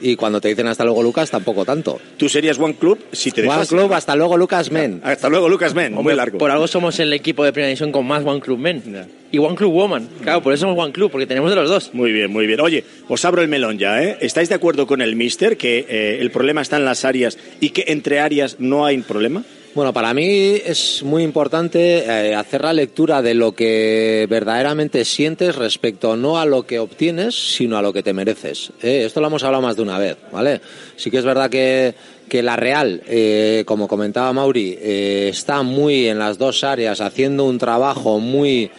y 0.02 0.16
cuando 0.16 0.42
te 0.42 0.50
dicen 0.50 0.68
hasta 0.68 0.84
luego 0.84 1.04
Lucas 1.04 1.30
tampoco 1.30 1.66
tanto. 1.66 2.00
Tú 2.18 2.30
serías 2.30 2.60
One 2.60 2.76
Club 2.76 3.00
si 3.12 3.32
te 3.32 3.42
One 3.42 3.52
dejas. 3.52 3.70
Club 3.70 3.94
hasta 3.94 4.16
luego 4.16 4.38
Lucas 4.38 4.72
Men. 4.72 5.02
Hasta 5.04 5.30
luego, 5.30 5.50
Lucas 5.50 5.74
Men. 5.74 5.94
Muy 5.94 6.16
largo. 6.16 6.38
Por 6.38 6.52
algo 6.52 6.68
somos 6.68 7.00
el 7.00 7.14
equipo 7.14 7.44
de 7.44 7.52
primera 7.54 7.68
división 7.68 7.92
con 7.92 8.06
más 8.06 8.26
One 8.26 8.40
Club 8.42 8.60
Men. 8.60 9.08
Y 9.32 9.38
One 9.38 9.56
Club 9.56 9.72
Woman. 9.72 10.10
Claro, 10.24 10.42
por 10.42 10.54
eso 10.54 10.62
somos 10.62 10.84
One 10.84 10.92
Club, 10.92 11.12
porque 11.12 11.28
tenemos 11.28 11.50
de 11.52 11.56
los 11.56 11.70
dos. 11.70 11.94
Muy 11.94 12.12
bien, 12.12 12.32
muy 12.32 12.48
bien. 12.48 12.60
Oye, 12.62 12.84
os 13.08 13.24
abro 13.26 13.42
el 13.42 13.48
melón 13.48 13.78
ya, 13.78 14.04
¿eh? 14.04 14.18
¿Estáis 14.22 14.50
de 14.50 14.56
acuerdo 14.56 14.88
con 14.88 15.02
el 15.02 15.16
Mister 15.16 15.56
que 15.58 15.86
eh, 15.88 16.18
el 16.20 16.32
problema 16.32 16.62
está 16.62 16.78
en 16.78 16.86
las 16.86 17.06
áreas 17.06 17.38
y 17.60 17.70
que 17.70 17.86
entre 17.88 18.20
áreas 18.20 18.56
no 18.60 18.86
hay 18.86 18.98
problema? 19.00 19.44
Bueno, 19.76 19.94
para 19.94 20.16
mí 20.16 20.60
es 20.66 21.04
muy 21.04 21.22
importante 21.22 22.00
eh, 22.00 22.34
hacer 22.34 22.64
la 22.64 22.74
lectura 22.74 23.22
de 23.22 23.36
lo 23.36 23.52
que 23.52 24.26
verdaderamente 24.28 25.06
sientes 25.06 25.56
respecto 25.56 26.18
no 26.18 26.40
a 26.40 26.46
lo 26.46 26.66
que 26.66 26.80
obtienes, 26.80 27.36
sino 27.56 27.78
a 27.78 27.84
lo 27.84 27.94
que 27.94 28.02
te 28.02 28.12
mereces. 28.12 28.72
¿eh? 28.82 29.04
Esto 29.06 29.22
lo 29.22 29.28
hemos 29.28 29.44
hablado 29.44 29.62
más 29.62 29.76
de 29.76 29.84
una 29.84 30.00
vez, 30.00 30.18
¿vale? 30.32 30.60
Sí 30.96 31.12
que 31.12 31.20
es 31.20 31.24
verdad 31.24 31.52
que, 31.52 31.94
que 32.28 32.42
la 32.42 32.56
Real, 32.56 33.04
eh, 33.06 33.62
como 33.68 33.88
comentaba 33.88 34.34
Mauri, 34.34 34.76
está 34.82 35.62
muy 35.62 36.08
en 36.08 36.18
las 36.18 36.40
dos 36.40 36.64
áreas 36.64 37.00
haciendo 37.00 37.46
un 37.46 37.60
trabajo 37.60 38.20
muy 38.20 38.72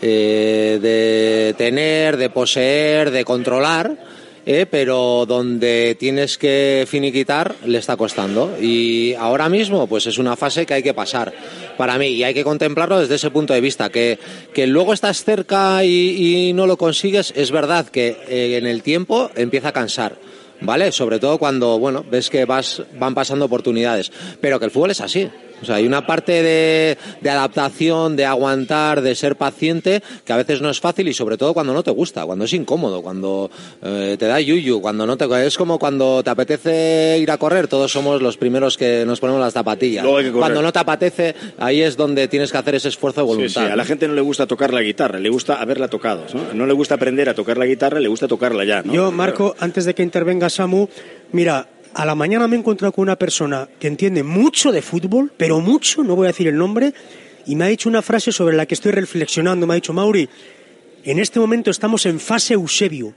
de 0.00 1.54
tener, 1.56 2.16
de 2.16 2.28
poseer, 2.28 3.12
de 3.12 3.24
controlar. 3.24 3.96
Eh, 4.46 4.66
pero 4.70 5.24
donde 5.26 5.96
tienes 5.98 6.38
que 6.38 6.86
finiquitar 6.88 7.54
le 7.64 7.78
está 7.78 7.96
costando 7.96 8.56
y 8.60 9.14
ahora 9.14 9.48
mismo 9.48 9.86
pues 9.86 10.06
es 10.06 10.18
una 10.18 10.36
fase 10.36 10.66
que 10.66 10.74
hay 10.74 10.82
que 10.82 10.94
pasar 10.94 11.32
para 11.76 11.98
mí 11.98 12.08
y 12.08 12.24
hay 12.24 12.34
que 12.34 12.44
contemplarlo 12.44 13.00
desde 13.00 13.14
ese 13.14 13.30
punto 13.30 13.54
de 13.54 13.60
vista 13.60 13.90
que, 13.90 14.18
que 14.52 14.66
luego 14.66 14.92
estás 14.92 15.24
cerca 15.24 15.84
y, 15.84 16.52
no 16.54 16.66
lo 16.66 16.76
consigues 16.76 17.32
es 17.36 17.50
verdad 17.50 17.88
que 17.88 18.16
eh, 18.28 18.56
en 18.58 18.66
el 18.66 18.82
tiempo 18.82 19.30
empieza 19.34 19.68
a 19.68 19.72
cansar 19.72 20.16
¿vale? 20.60 20.92
Sobre 20.92 21.18
todo 21.18 21.38
cuando, 21.38 21.78
bueno, 21.78 22.04
ves 22.08 22.30
que 22.30 22.44
vas, 22.44 22.82
van 22.98 23.14
pasando 23.14 23.44
oportunidades. 23.44 24.12
Pero 24.40 24.58
que 24.58 24.66
el 24.66 24.70
fútbol 24.70 24.90
es 24.90 25.00
así. 25.00 25.28
O 25.62 25.64
sea, 25.64 25.76
hay 25.76 25.86
una 25.86 26.06
parte 26.06 26.42
de, 26.42 26.98
de 27.20 27.30
adaptación, 27.30 28.16
de 28.16 28.24
aguantar, 28.24 29.00
de 29.02 29.14
ser 29.14 29.36
paciente, 29.36 30.02
que 30.24 30.32
a 30.32 30.36
veces 30.36 30.60
no 30.60 30.70
es 30.70 30.80
fácil 30.80 31.08
y 31.08 31.14
sobre 31.14 31.36
todo 31.36 31.54
cuando 31.54 31.72
no 31.72 31.82
te 31.82 31.90
gusta, 31.90 32.24
cuando 32.24 32.44
es 32.44 32.52
incómodo, 32.52 33.02
cuando 33.02 33.50
eh, 33.82 34.16
te 34.18 34.26
da 34.26 34.40
yuyu, 34.40 34.80
cuando 34.80 35.06
no 35.06 35.16
te... 35.16 35.24
Es 35.46 35.56
como 35.56 35.78
cuando 35.78 36.22
te 36.22 36.30
apetece 36.30 37.18
ir 37.20 37.30
a 37.30 37.38
correr, 37.38 37.68
todos 37.68 37.90
somos 37.92 38.20
los 38.22 38.36
primeros 38.36 38.76
que 38.76 39.04
nos 39.06 39.20
ponemos 39.20 39.40
las 39.40 39.52
zapatillas. 39.54 40.02
Luego 40.04 40.18
hay 40.18 40.24
que 40.24 40.30
correr. 40.30 40.40
Cuando 40.42 40.62
no 40.62 40.72
te 40.72 40.78
apetece, 40.78 41.34
ahí 41.58 41.82
es 41.82 41.96
donde 41.96 42.28
tienes 42.28 42.52
que 42.52 42.58
hacer 42.58 42.74
ese 42.74 42.88
esfuerzo 42.88 43.22
de 43.22 43.26
Sí, 43.26 43.34
voluntad. 43.36 43.66
sí, 43.66 43.72
a 43.72 43.76
la 43.76 43.84
gente 43.84 44.06
no 44.08 44.14
le 44.14 44.20
gusta 44.20 44.46
tocar 44.46 44.72
la 44.72 44.82
guitarra, 44.82 45.18
le 45.18 45.28
gusta 45.30 45.54
haberla 45.60 45.88
tocado. 45.88 46.24
¿no? 46.34 46.54
No 46.54 46.66
le 46.66 46.72
gusta 46.74 46.94
aprender 46.96 47.28
a 47.28 47.34
tocar 47.34 47.56
la 47.58 47.66
guitarra, 47.66 48.00
le 48.00 48.08
gusta 48.08 48.28
tocarla 48.28 48.64
ya. 48.64 48.82
¿no? 48.82 48.92
Yo, 48.92 49.10
Marco, 49.12 49.54
antes 49.58 49.84
de 49.84 49.94
que 49.94 50.02
intervenga 50.02 50.48
Samu, 50.50 50.88
mira, 51.32 51.66
a 51.94 52.04
la 52.04 52.14
mañana 52.14 52.48
me 52.48 52.56
he 52.56 52.58
encontrado 52.58 52.92
con 52.92 53.02
una 53.02 53.16
persona 53.16 53.68
que 53.78 53.86
entiende 53.86 54.22
mucho 54.22 54.72
de 54.72 54.82
fútbol, 54.82 55.32
pero 55.36 55.60
mucho, 55.60 56.02
no 56.02 56.16
voy 56.16 56.26
a 56.26 56.32
decir 56.32 56.48
el 56.48 56.56
nombre, 56.56 56.92
y 57.46 57.56
me 57.56 57.64
ha 57.64 57.68
dicho 57.68 57.88
una 57.88 58.02
frase 58.02 58.32
sobre 58.32 58.56
la 58.56 58.66
que 58.66 58.74
estoy 58.74 58.92
reflexionando. 58.92 59.66
Me 59.66 59.74
ha 59.74 59.76
dicho, 59.76 59.92
Mauri, 59.92 60.28
en 61.04 61.18
este 61.18 61.38
momento 61.38 61.70
estamos 61.70 62.04
en 62.06 62.18
fase 62.18 62.54
Eusebio. 62.54 63.14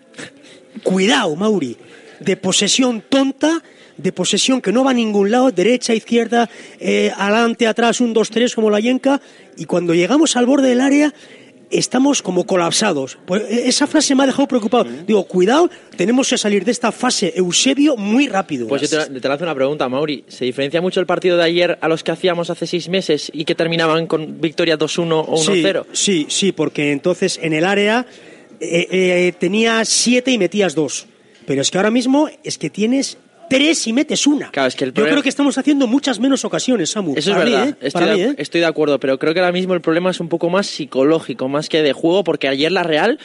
Cuidado, 0.84 1.36
Mauri, 1.36 1.78
de 2.20 2.38
posesión 2.38 3.02
tonta, 3.08 3.64
de 3.98 4.12
posesión 4.12 4.62
que 4.62 4.72
no 4.72 4.84
va 4.84 4.92
a 4.92 4.94
ningún 4.94 5.32
lado, 5.32 5.52
derecha, 5.52 5.96
izquierda, 5.96 6.50
eh, 6.80 7.12
adelante, 7.18 7.66
atrás, 7.66 8.00
un, 8.00 8.14
dos, 8.14 8.30
tres, 8.30 8.54
como 8.54 8.70
la 8.70 8.80
yenca, 8.80 9.22
y 9.58 9.66
cuando 9.66 9.96
llegamos 9.96 10.36
al 10.36 10.46
borde 10.46 10.70
del 10.70 10.82
área 10.82 11.14
estamos 11.70 12.22
como 12.22 12.46
colapsados. 12.46 13.18
Pues 13.26 13.44
eh, 13.44 13.64
esa 13.66 13.88
frase 13.88 14.16
me 14.16 14.24
ha 14.24 14.28
dejado 14.28 14.48
preocupado. 14.48 14.86
Digo, 15.06 15.24
cuidado, 15.26 15.70
tenemos 15.96 16.30
que 16.30 16.38
salir 16.38 16.66
de 16.66 16.72
esta 16.72 16.92
fase 16.92 17.34
Eusebio 17.36 17.98
muy 17.98 18.28
rápido. 18.28 18.68
Pues 18.68 18.90
yo 18.90 19.06
te, 19.06 19.20
te 19.20 19.28
lanzo 19.28 19.44
una 19.44 19.56
pregunta, 19.56 19.88
Mauri. 19.90 20.24
¿Se 20.28 20.46
diferencia 20.46 20.82
mucho 20.82 21.00
el 21.00 21.06
partido 21.06 21.38
de 21.38 21.44
ayer 21.44 21.78
a 21.82 21.88
los 21.88 22.04
que 22.04 22.12
hacíamos 22.12 22.50
hace 22.50 22.68
seis 22.68 22.90
meses 22.90 23.32
y 23.34 23.46
que 23.46 23.56
terminaban 23.56 24.08
con 24.08 24.40
victoria 24.42 24.78
2-1 24.78 25.26
o 25.28 25.36
1-0? 25.36 25.86
Sí, 25.92 25.94
sí, 25.94 26.26
sí, 26.30 26.52
porque 26.52 26.92
entonces 26.92 27.40
en 27.42 27.54
el 27.54 27.66
área 27.66 28.06
eh, 28.60 28.88
eh, 28.90 29.34
tenía 29.40 29.84
siete 29.86 30.32
y 30.32 30.38
metías 30.38 30.76
dos. 30.76 31.08
Pero 31.46 31.62
es 31.62 31.72
que 31.72 31.78
ahora 31.78 31.92
mismo 31.92 32.30
es 32.44 32.58
que 32.58 32.70
tienes 32.70 33.18
tres 33.50 33.88
y 33.88 33.94
metes 33.94 34.28
una. 34.28 34.52
Claro, 34.52 34.68
es 34.68 34.76
que 34.76 34.86
el 34.86 34.94
Yo 34.94 35.04
creo 35.06 35.22
que 35.24 35.30
estamos 35.30 35.58
haciendo 35.58 35.88
muchas 35.88 36.20
menos 36.20 36.44
ocasiones, 36.46 36.90
Samu. 36.92 37.14
Eso 37.16 37.32
es 37.32 37.36
Para 37.36 37.46
mí, 37.46 37.52
verdad, 37.52 37.68
¿eh? 37.70 37.76
estoy, 37.82 37.92
Para 37.92 38.06
de, 38.14 38.18
mí, 38.18 38.22
¿eh? 38.32 38.36
estoy 38.38 38.62
de 38.62 38.68
acuerdo, 38.68 39.00
pero 39.00 39.18
creo 39.20 39.34
que 39.34 39.40
ahora 39.40 39.52
mismo 39.52 39.74
el 39.74 39.82
problema 39.82 40.12
es 40.12 40.20
un 40.20 40.30
poco 40.30 40.50
más 40.50 40.68
psicológico, 40.68 41.48
más 41.48 41.70
que 41.70 41.82
de 41.82 41.94
juego, 41.94 42.24
porque 42.24 42.48
ayer 42.48 42.72
la 42.72 42.84
Real, 42.84 43.20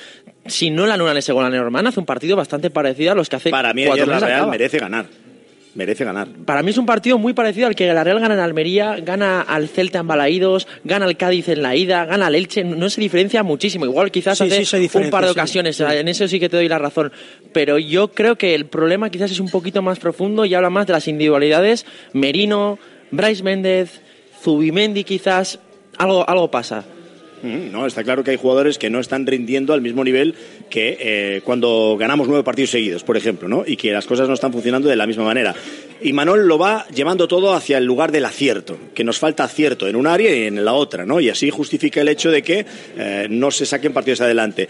si 0.47 0.71
no 0.71 0.87
la 0.87 0.95
anulan 0.95 1.17
ese 1.17 1.33
gol 1.33 1.45
a 1.45 1.88
hace 1.88 2.00
un 2.00 2.07
partido 2.07 2.37
bastante 2.37 2.71
parecido 2.71 3.12
a 3.12 3.14
los 3.14 3.29
que 3.29 3.37
hace 3.37 3.50
Para 3.50 3.73
mí 3.75 3.85
cuatro 3.85 4.05
ayer 4.05 4.09
la 4.09 4.19
Real 4.21 4.33
acaba. 4.38 4.50
merece 4.52 4.79
ganar. 4.79 5.07
Merece 5.75 6.05
ganar. 6.05 6.29
Para 6.45 6.62
mí 6.62 6.71
es 6.71 6.76
un 6.76 6.85
partido 6.85 7.17
muy 7.17 7.33
parecido 7.33 7.67
al 7.67 7.75
que 7.75 7.87
la 7.95 8.05
Real 8.05 8.21
gana 8.21 8.35
en 8.35 8.41
Almería, 8.41 8.97
gana 9.02 9.41
al 9.41 9.69
Celta 9.69 10.00
en 10.00 10.07
Balaídos, 10.07 10.69
gana 10.85 11.07
al 11.07 11.17
Cádiz 11.17 11.49
en 11.49 11.62
la 11.62 11.75
ida, 11.75 12.05
gana 12.05 12.26
al 12.26 12.35
Elche, 12.35 12.62
no 12.62 12.91
se 12.91 13.00
diferencia 13.00 13.43
muchísimo. 13.43 13.87
Igual 13.87 14.11
quizás 14.11 14.37
Sí, 14.37 14.45
hace 14.45 14.64
sí 14.67 14.91
un 14.99 15.09
par 15.09 15.23
de 15.23 15.29
sí. 15.29 15.33
ocasiones, 15.33 15.76
Sí. 15.76 15.85
en 15.88 16.09
eso 16.09 16.29
sí 16.29 16.38
que 16.38 16.50
te 16.50 16.59
doy 16.59 16.69
la 16.69 16.79
razón. 16.79 17.11
Pero 17.55 17.79
yo 17.79 18.09
creo 18.09 18.37
que 18.37 18.55
el 18.55 18.67
problema 18.67 19.09
quizás 19.09 19.31
es 19.31 19.41
un 19.41 19.49
poquito 19.49 19.81
más 19.81 19.99
profundo 19.99 20.45
y 20.45 20.52
habla 20.55 20.69
más 20.69 20.87
de 20.87 20.93
las 20.93 21.09
individualidades. 21.09 21.87
Merino, 22.12 22.79
Bryce 23.11 23.43
Méndez, 23.43 24.02
Zubimendi 24.43 25.05
quizás, 25.05 25.59
algo, 25.97 26.29
algo 26.29 26.50
pasa. 26.50 26.85
No, 27.42 27.87
está 27.87 28.04
claro 28.04 28.22
que 28.22 28.30
hay 28.30 28.37
jugadores 28.37 28.78
que 28.78 28.90
no 28.90 29.00
están 29.00 29.26
rindiendo 29.26 29.72
al 29.72 29.80
mismo 29.80 30.04
nivel 30.04 30.34
que 30.70 30.96
eh, 31.00 31.40
cuando 31.44 31.96
ganamos 31.99 32.28
nueve 32.28 32.44
partidos 32.44 32.70
seguidos, 32.70 33.02
por 33.02 33.16
ejemplo, 33.16 33.49
¿no? 33.49 33.64
Y 33.66 33.76
que 33.76 33.92
las 33.92 34.06
cosas 34.06 34.28
no 34.28 34.34
están 34.34 34.52
funcionando 34.52 34.88
de 34.88 34.96
la 34.96 35.06
misma 35.06 35.25
manera. 35.25 35.54
Y 36.00 36.12
Manol 36.12 36.46
lo 36.46 36.58
va 36.58 36.87
llevando 36.88 37.28
todo 37.28 37.54
hacia 37.54 37.78
el 37.78 37.84
lugar 37.84 38.12
del 38.12 38.25
acierto, 38.25 38.78
que 38.94 39.04
nos 39.04 39.18
falta 39.18 39.44
acierto 39.44 39.88
en 39.88 39.96
un 39.96 40.06
área 40.06 40.34
y 40.34 40.44
en 40.44 40.64
la 40.64 40.72
otra, 40.72 41.04
¿no? 41.04 41.20
Y 41.20 41.30
así 41.30 41.50
justifica 41.50 42.00
el 42.00 42.08
hecho 42.08 42.30
de 42.30 42.42
que 42.42 42.66
eh, 42.96 43.26
no 43.28 43.50
se 43.50 43.66
saquen 43.66 43.92
partidos 43.92 44.20
adelante. 44.20 44.68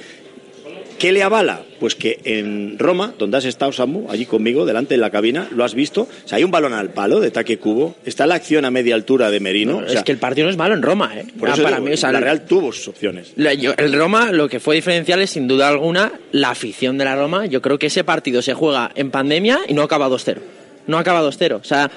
¿Qué 0.99 1.11
le 1.13 1.23
avala? 1.23 1.63
Pues 1.81 1.95
que 1.97 2.21
en 2.25 2.79
Roma, 2.79 3.13
donde 3.19 3.37
has 3.39 3.45
estado, 3.45 3.73
Samu, 3.73 4.09
allí 4.11 4.25
conmigo, 4.25 4.65
delante 4.65 4.95
de 4.95 5.01
la 5.01 5.11
cabina, 5.11 5.49
lo 5.55 5.65
has 5.65 5.75
visto. 5.75 6.03
O 6.03 6.29
sea, 6.29 6.39
hay 6.39 6.45
un 6.45 6.51
balón 6.53 6.73
al 6.75 6.91
palo 6.91 7.19
de 7.19 7.31
taque 7.33 7.59
cubo, 7.59 7.97
está 8.05 8.27
la 8.27 8.37
acción 8.37 8.65
a 8.65 8.71
media 8.71 8.95
altura 8.95 9.31
de 9.31 9.41
Merino. 9.41 9.79
o 9.79 9.89
sea, 9.89 9.99
es 9.99 10.05
que 10.05 10.13
el 10.13 10.19
partido 10.19 10.45
no 10.47 10.51
es 10.51 10.57
malo 10.57 10.75
en 10.75 10.83
Roma, 10.83 11.13
¿eh? 11.17 11.25
por 11.39 11.49
Ah, 11.49 11.55
eso 11.55 11.63
para 11.65 11.77
digo, 11.77 11.89
mí, 11.89 11.95
o 11.95 11.97
sea, 11.97 12.13
la 12.13 12.21
Real 12.21 12.45
tuvo 12.47 12.73
sus 12.73 12.89
opciones. 12.89 13.33
La- 13.37 13.55
yo- 13.55 13.75
el 13.77 13.93
Roma, 13.93 14.31
lo 14.31 14.49
que 14.49 14.61
fue 14.61 14.77
diferencial 14.77 15.21
es 15.23 15.31
sin 15.31 15.49
duda 15.49 15.69
alguna 15.69 16.13
la 16.31 16.51
afición 16.51 16.99
de 16.99 17.05
la 17.05 17.17
Roma. 17.17 17.47
Yo 17.47 17.61
creo 17.63 17.79
que 17.79 17.87
ese 17.87 18.05
partido 18.05 18.41
se 18.43 18.55
juega 18.55 18.93
en 18.95 19.11
pandemia 19.11 19.61
y 19.67 19.75
no 19.75 19.83
acaba 19.83 20.09
2-0. 20.09 20.39
No 20.87 20.99
acaba 20.99 21.21
2-0. 21.23 21.57
O 21.61 21.65
sea, 21.65 21.91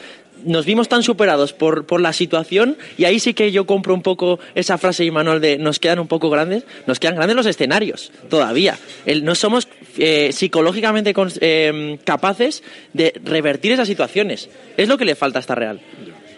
nos 0.45 0.65
vimos 0.65 0.87
tan 0.87 1.03
superados 1.03 1.53
por, 1.53 1.85
por 1.85 2.01
la 2.01 2.13
situación 2.13 2.77
y 2.97 3.05
ahí 3.05 3.19
sí 3.19 3.33
que 3.33 3.51
yo 3.51 3.65
compro 3.65 3.93
un 3.93 4.01
poco 4.01 4.39
esa 4.53 4.77
frase 4.77 5.03
de 5.03 5.11
Manuel 5.11 5.41
de 5.41 5.57
nos 5.57 5.79
quedan 5.79 5.99
un 5.99 6.07
poco 6.07 6.29
grandes. 6.29 6.63
Nos 6.87 6.99
quedan 6.99 7.15
grandes 7.15 7.35
los 7.35 7.45
escenarios 7.45 8.11
todavía. 8.29 8.77
No 9.21 9.35
somos 9.35 9.67
eh, 9.97 10.31
psicológicamente 10.31 11.13
eh, 11.41 11.97
capaces 12.03 12.63
de 12.93 13.13
revertir 13.23 13.71
esas 13.71 13.87
situaciones. 13.87 14.49
Es 14.77 14.87
lo 14.87 14.97
que 14.97 15.05
le 15.05 15.15
falta 15.15 15.39
a 15.39 15.41
esta 15.41 15.55
Real. 15.55 15.79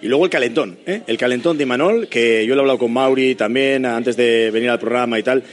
Y 0.01 0.07
luego 0.07 0.25
el 0.25 0.29
calentón, 0.29 0.77
¿eh? 0.85 1.01
el 1.07 1.17
calentón 1.17 1.57
de 1.57 1.63
Imanol, 1.63 2.07
que 2.07 2.45
yo 2.45 2.53
lo 2.53 2.61
he 2.61 2.63
hablado 2.63 2.77
con 2.77 2.93
Mauri 2.93 3.33
también 3.33 3.85
antes 3.85 4.15
de 4.15 4.51
venir 4.51 4.69
al 4.69 4.77
programa 4.79 5.17
y 5.17 5.23
tal. 5.23 5.43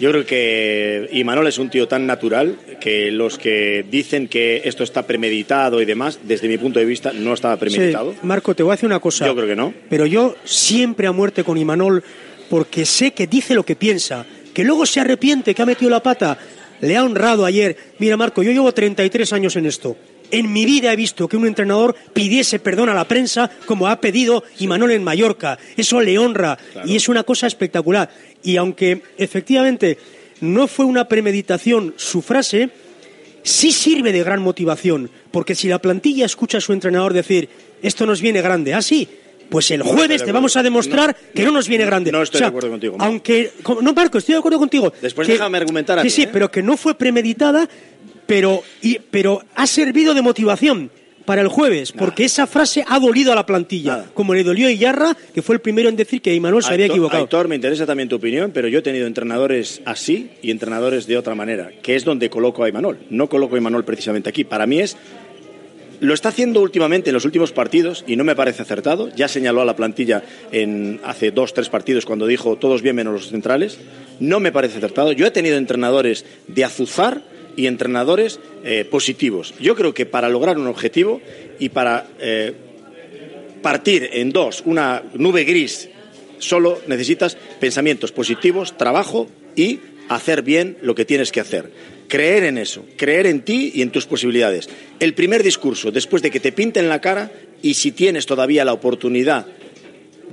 Yo 0.00 0.10
creo 0.10 0.26
que 0.26 1.08
Imanol 1.12 1.46
es 1.46 1.58
un 1.58 1.70
tío 1.70 1.86
tan 1.86 2.06
natural 2.06 2.56
que 2.80 3.10
los 3.10 3.38
que 3.38 3.84
dicen 3.88 4.28
que 4.28 4.62
esto 4.64 4.82
está 4.82 5.06
premeditado 5.06 5.80
y 5.80 5.84
demás, 5.84 6.18
desde 6.24 6.48
mi 6.48 6.58
punto 6.58 6.80
de 6.80 6.84
vista, 6.84 7.12
no 7.12 7.32
estaba 7.32 7.56
premeditado. 7.56 8.12
Sí, 8.12 8.18
Marco, 8.22 8.54
te 8.54 8.62
voy 8.62 8.72
a 8.72 8.74
decir 8.74 8.88
una 8.88 9.00
cosa. 9.00 9.26
Yo 9.26 9.34
creo 9.34 9.46
que 9.46 9.56
no. 9.56 9.72
Pero 9.88 10.06
yo 10.06 10.34
siempre 10.44 11.06
a 11.06 11.12
muerte 11.12 11.44
con 11.44 11.56
Imanol 11.56 12.02
porque 12.50 12.84
sé 12.84 13.12
que 13.12 13.26
dice 13.26 13.54
lo 13.54 13.64
que 13.64 13.76
piensa, 13.76 14.26
que 14.52 14.64
luego 14.64 14.84
se 14.84 15.00
arrepiente, 15.00 15.54
que 15.54 15.62
ha 15.62 15.66
metido 15.66 15.90
la 15.90 16.02
pata. 16.02 16.38
Le 16.80 16.96
ha 16.96 17.04
honrado 17.04 17.44
ayer. 17.44 17.76
Mira, 17.98 18.16
Marco, 18.16 18.42
yo 18.42 18.50
llevo 18.50 18.72
33 18.72 19.32
años 19.32 19.56
en 19.56 19.66
esto. 19.66 19.96
En 20.38 20.52
mi 20.52 20.64
vida 20.64 20.92
he 20.92 20.96
visto 20.96 21.28
que 21.28 21.36
un 21.36 21.46
entrenador 21.46 21.94
pidiese 22.12 22.58
perdón 22.58 22.88
a 22.88 22.94
la 22.94 23.06
prensa 23.06 23.50
como 23.66 23.88
ha 23.88 24.00
pedido 24.00 24.44
Imanol 24.58 24.92
en 24.92 25.04
Mallorca. 25.04 25.58
Eso 25.76 26.00
le 26.00 26.18
honra 26.18 26.58
y 26.84 26.96
es 26.96 27.08
una 27.08 27.22
cosa 27.24 27.46
espectacular. 27.46 28.10
Y 28.42 28.56
aunque 28.56 29.02
efectivamente 29.16 29.98
no 30.40 30.66
fue 30.66 30.84
una 30.84 31.08
premeditación 31.08 31.94
su 31.96 32.20
frase, 32.22 32.70
sí 33.42 33.72
sirve 33.72 34.12
de 34.12 34.22
gran 34.22 34.42
motivación, 34.42 35.10
porque 35.30 35.54
si 35.54 35.68
la 35.68 35.78
plantilla 35.78 36.26
escucha 36.26 36.58
a 36.58 36.60
su 36.60 36.72
entrenador 36.72 37.12
decir, 37.12 37.48
esto 37.82 38.06
nos 38.06 38.20
viene 38.20 38.42
grande, 38.42 38.74
así, 38.74 39.08
pues 39.48 39.70
el 39.70 39.82
jueves 39.82 40.24
te 40.24 40.32
vamos 40.32 40.56
a 40.56 40.62
demostrar 40.62 41.14
que 41.34 41.44
no 41.44 41.52
nos 41.52 41.68
viene 41.68 41.84
grande. 41.84 42.10
No 42.10 42.22
estoy 42.22 42.40
de 42.40 42.46
acuerdo 42.46 42.70
contigo. 42.70 42.96
Aunque, 42.98 43.52
no, 43.82 43.92
Marco, 43.92 44.18
estoy 44.18 44.32
de 44.34 44.38
acuerdo 44.38 44.58
contigo. 44.58 44.92
Después 45.00 45.28
déjame 45.28 45.58
argumentar 45.58 45.98
a 45.98 46.02
Sí, 46.02 46.06
mí, 46.06 46.10
sí, 46.10 46.22
¿eh? 46.22 46.28
pero 46.32 46.50
que 46.50 46.62
no 46.62 46.76
fue 46.76 46.94
premeditada, 46.96 47.68
pero, 48.26 48.62
y- 48.82 48.98
pero 49.10 49.42
ha 49.54 49.66
servido 49.66 50.14
de 50.14 50.22
motivación 50.22 50.90
para 51.24 51.40
el 51.40 51.48
jueves, 51.48 51.90
porque 51.92 52.24
esa 52.26 52.46
frase 52.46 52.84
ha 52.86 52.98
dolido 53.00 53.32
a 53.32 53.34
la 53.34 53.46
plantilla, 53.46 54.04
como 54.12 54.34
le 54.34 54.44
dolió 54.44 54.66
a 54.66 54.70
Iyarra, 54.70 55.16
que 55.32 55.40
fue 55.40 55.54
el 55.54 55.62
primero 55.62 55.88
en 55.88 55.96
decir 55.96 56.20
que 56.20 56.34
Imanol 56.34 56.62
se 56.62 56.74
había 56.74 56.84
equivocado. 56.84 57.22
Aitor, 57.22 57.48
me 57.48 57.54
interesa 57.54 57.86
también 57.86 58.10
tu 58.10 58.16
opinión, 58.16 58.50
pero 58.52 58.68
yo 58.68 58.80
he 58.80 58.82
tenido 58.82 59.06
entrenadores 59.06 59.80
así 59.86 60.32
y 60.42 60.50
entrenadores 60.50 61.06
de 61.06 61.16
otra 61.16 61.34
manera, 61.34 61.70
que 61.82 61.96
es 61.96 62.04
donde 62.04 62.28
coloco 62.28 62.62
a 62.62 62.68
Imanol. 62.68 62.98
No 63.08 63.30
coloco 63.30 63.54
a 63.54 63.58
Imanol 63.58 63.86
precisamente 63.86 64.28
aquí. 64.28 64.44
Para 64.44 64.66
mí 64.66 64.80
es. 64.80 64.98
Lo 66.00 66.12
está 66.12 66.28
haciendo 66.28 66.60
últimamente 66.60 67.08
en 67.08 67.14
los 67.14 67.24
últimos 67.24 67.52
partidos 67.52 68.04
y 68.06 68.16
no 68.16 68.24
me 68.24 68.34
parece 68.36 68.60
acertado. 68.60 69.08
Ya 69.16 69.26
señaló 69.28 69.62
a 69.62 69.64
la 69.64 69.76
plantilla 69.76 70.22
en 70.52 71.00
hace 71.04 71.30
dos, 71.30 71.54
tres 71.54 71.70
partidos 71.70 72.04
cuando 72.04 72.26
dijo 72.26 72.56
todos 72.56 72.82
bien 72.82 72.96
menos 72.96 73.14
los 73.14 73.28
centrales. 73.30 73.78
No 74.20 74.40
me 74.40 74.52
parece 74.52 74.76
acertado. 74.76 75.12
Yo 75.12 75.24
he 75.24 75.30
tenido 75.30 75.56
entrenadores 75.56 76.26
de 76.48 76.64
azuzar 76.64 77.22
y 77.56 77.66
entrenadores 77.66 78.40
eh, 78.64 78.84
positivos. 78.84 79.54
Yo 79.60 79.74
creo 79.74 79.94
que 79.94 80.06
para 80.06 80.28
lograr 80.28 80.58
un 80.58 80.66
objetivo 80.66 81.20
y 81.58 81.68
para 81.68 82.08
eh, 82.18 82.52
partir 83.62 84.10
en 84.12 84.30
dos 84.30 84.62
una 84.66 85.02
nube 85.14 85.44
gris, 85.44 85.88
solo 86.38 86.80
necesitas 86.86 87.36
pensamientos 87.60 88.12
positivos, 88.12 88.76
trabajo 88.76 89.28
y 89.56 89.80
hacer 90.08 90.42
bien 90.42 90.76
lo 90.82 90.94
que 90.94 91.04
tienes 91.04 91.32
que 91.32 91.40
hacer. 91.40 91.70
Creer 92.08 92.44
en 92.44 92.58
eso, 92.58 92.84
creer 92.96 93.26
en 93.26 93.42
ti 93.42 93.72
y 93.74 93.82
en 93.82 93.90
tus 93.90 94.06
posibilidades. 94.06 94.68
El 95.00 95.14
primer 95.14 95.42
discurso, 95.42 95.90
después 95.90 96.22
de 96.22 96.30
que 96.30 96.40
te 96.40 96.52
pinten 96.52 96.88
la 96.88 97.00
cara 97.00 97.32
y 97.62 97.74
si 97.74 97.92
tienes 97.92 98.26
todavía 98.26 98.64
la 98.64 98.74
oportunidad 98.74 99.46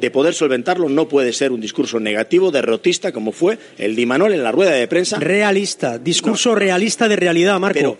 de 0.01 0.11
poder 0.11 0.33
solventarlo, 0.33 0.89
no 0.89 1.07
puede 1.07 1.31
ser 1.31 1.51
un 1.51 1.61
discurso 1.61 1.99
negativo, 1.99 2.51
derrotista, 2.51 3.11
como 3.11 3.31
fue 3.31 3.57
el 3.77 3.95
de 3.95 4.01
Imanol 4.01 4.33
en 4.33 4.43
la 4.43 4.51
rueda 4.51 4.71
de 4.71 4.87
prensa. 4.87 5.19
Realista, 5.19 5.97
discurso 5.99 6.55
realista 6.55 7.07
de 7.07 7.15
realidad, 7.15 7.59
Marco. 7.59 7.77
Pero 7.79 7.97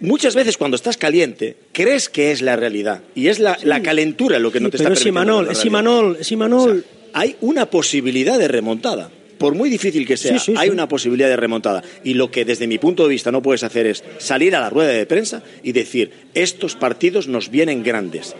muchas 0.00 0.34
veces 0.34 0.56
cuando 0.56 0.74
estás 0.76 0.96
caliente, 0.96 1.56
crees 1.72 2.08
que 2.08 2.32
es 2.32 2.42
la 2.42 2.56
realidad. 2.56 3.02
Y 3.14 3.28
es 3.28 3.38
la, 3.38 3.56
la 3.62 3.82
calentura 3.82 4.38
lo 4.38 4.50
que 4.50 4.60
no 4.60 4.70
te 4.70 4.78
pero 4.78 4.94
está 4.94 5.00
es 5.02 5.06
Imanol, 5.06 5.48
es. 5.50 5.64
Imanol, 5.64 6.16
es 6.18 6.32
Imanol. 6.32 6.84
Hay 7.12 7.36
una 7.42 7.66
posibilidad 7.70 8.38
de 8.38 8.48
remontada. 8.48 9.10
Por 9.38 9.54
muy 9.54 9.68
difícil 9.68 10.06
que 10.06 10.16
sea, 10.16 10.38
Sí, 10.38 10.52
sí, 10.52 10.54
hay 10.56 10.68
sí. 10.68 10.72
una 10.72 10.88
posibilidad 10.88 11.28
de 11.28 11.36
remontada. 11.36 11.82
Y 12.02 12.14
lo 12.14 12.30
que 12.30 12.44
desde 12.44 12.66
mi 12.66 12.78
punto 12.78 13.02
de 13.02 13.10
vista 13.10 13.30
no 13.30 13.42
puedes 13.42 13.62
hacer 13.64 13.86
es 13.86 14.02
salir 14.18 14.56
a 14.56 14.60
la 14.60 14.70
rueda 14.70 14.90
de 14.92 15.04
prensa 15.06 15.42
y 15.62 15.72
decir, 15.72 16.10
estos 16.34 16.76
partidos 16.76 17.28
nos 17.28 17.50
vienen 17.50 17.82
grandes. 17.82 18.34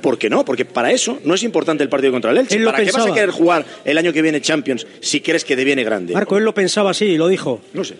¿Por 0.00 0.18
qué 0.18 0.30
no? 0.30 0.44
Porque 0.44 0.64
para 0.64 0.90
eso 0.90 1.18
no 1.24 1.34
es 1.34 1.42
importante 1.42 1.82
el 1.82 1.88
partido 1.88 2.12
contra 2.12 2.30
el 2.30 2.38
Elche. 2.38 2.56
Él 2.56 2.64
lo 2.64 2.72
¿Para 2.72 2.84
qué 2.84 2.92
vas 2.92 3.06
a 3.06 3.12
querer 3.12 3.30
jugar 3.30 3.64
el 3.84 3.98
año 3.98 4.12
que 4.12 4.22
viene 4.22 4.40
Champions 4.40 4.86
si 5.00 5.20
crees 5.20 5.44
que 5.44 5.56
te 5.56 5.64
viene 5.64 5.84
grande? 5.84 6.14
Marco, 6.14 6.36
él 6.36 6.44
lo 6.44 6.54
pensaba 6.54 6.90
así, 6.90 7.16
lo 7.16 7.28
dijo. 7.28 7.60
No 7.72 7.84
sé. 7.84 7.94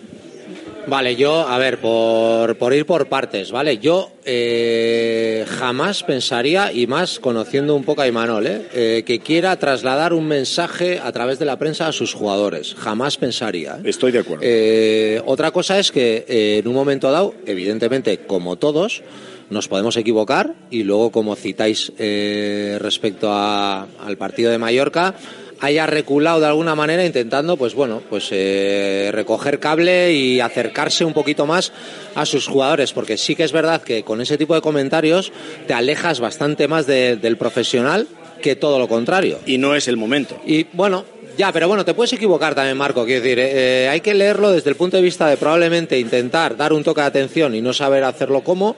Vale, 0.89 1.17
yo, 1.17 1.47
a 1.47 1.59
ver, 1.59 1.77
por, 1.81 2.57
por 2.57 2.73
ir 2.73 2.87
por 2.87 3.09
partes, 3.09 3.53
¿vale? 3.53 3.77
Yo 3.77 4.11
eh, 4.25 5.45
jamás 5.47 6.03
pensaría, 6.03 6.73
y 6.73 6.87
más 6.87 7.19
conociendo 7.19 7.75
un 7.75 7.85
poco 7.85 8.01
a 8.01 8.09
Imanol, 8.09 8.47
¿eh? 8.47 8.63
Eh, 8.73 9.03
que 9.05 9.21
quiera 9.21 9.55
trasladar 9.59 10.15
un 10.15 10.27
mensaje 10.27 10.99
a 10.99 11.13
través 11.13 11.39
de 11.39 11.45
la 11.45 11.59
prensa 11.59 11.89
a 11.89 11.93
sus 11.93 12.15
jugadores. 12.15 12.75
Jamás 12.75 13.19
pensaría. 13.19 13.75
¿eh? 13.75 13.83
Estoy 13.85 14.13
de 14.13 14.21
acuerdo. 14.21 14.43
Eh, 14.43 15.21
otra 15.27 15.51
cosa 15.51 15.79
es 15.79 15.93
que 15.93 16.25
eh, 16.27 16.61
en 16.61 16.69
un 16.69 16.75
momento 16.75 17.11
dado, 17.11 17.35
evidentemente, 17.45 18.21
como 18.21 18.57
todos, 18.57 19.03
nos 19.51 19.69
podemos 19.69 19.97
equivocar 19.97 20.55
y 20.71 20.83
luego, 20.83 21.11
como 21.11 21.35
citáis 21.37 21.93
eh, 21.99 22.77
respecto 22.81 23.29
a- 23.33 23.87
al 24.05 24.17
partido 24.17 24.51
de 24.51 24.59
Mallorca, 24.59 25.15
haya 25.61 25.87
reculado 25.87 26.39
de 26.41 26.47
alguna 26.47 26.77
manera 26.77 27.05
intentando, 27.05 27.57
pues 27.57 27.75
bueno, 27.75 28.01
pues 28.09 28.29
eh, 28.31 29.11
recoger 29.13 29.59
cable 29.59 30.13
y 30.15 30.39
acercarse 30.39 31.05
un 31.05 31.13
poquito 31.13 31.47
más 31.47 31.73
a 32.15 32.25
sus 32.27 32.47
jugadores, 32.47 32.93
porque 32.93 33.17
sí 33.17 33.35
que 33.35 33.43
es 33.43 33.51
verdad 33.53 33.83
que 33.83 34.05
con 34.05 34.21
ese 34.21 34.39
tipo 34.39 34.55
de 34.55 34.61
comentarios 34.61 35.33
te 35.67 35.75
alejas 35.75 36.21
bastante 36.21 36.69
más 36.69 36.87
de- 36.87 37.17
del 37.17 37.37
profesional 37.37 38.07
que 38.41 38.55
todo 38.55 38.79
lo 38.79 38.87
contrario. 38.87 39.41
Y 39.47 39.59
no 39.59 39.75
es 39.75 39.89
el 39.89 39.97
momento. 39.97 40.41
Y 40.47 40.65
bueno, 40.75 41.05
ya, 41.37 41.51
pero 41.53 41.67
bueno, 41.67 41.85
te 41.85 41.93
puedes 41.95 42.13
equivocar 42.13 42.55
también, 42.55 42.77
Marco. 42.77 43.05
Quiero 43.05 43.21
decir, 43.23 43.41
eh, 43.41 43.85
eh, 43.85 43.89
hay 43.89 44.01
que 44.01 44.15
leerlo 44.15 44.53
desde 44.53 44.71
el 44.71 44.77
punto 44.77 44.97
de 44.97 45.03
vista 45.03 45.27
de 45.27 45.37
probablemente 45.37 45.99
intentar 45.99 46.57
dar 46.57 46.73
un 46.73 46.85
toque 46.85 47.01
de 47.01 47.07
atención 47.09 47.55
y 47.57 47.61
no 47.61 47.73
saber 47.73 48.05
hacerlo 48.05 48.43
cómo, 48.43 48.77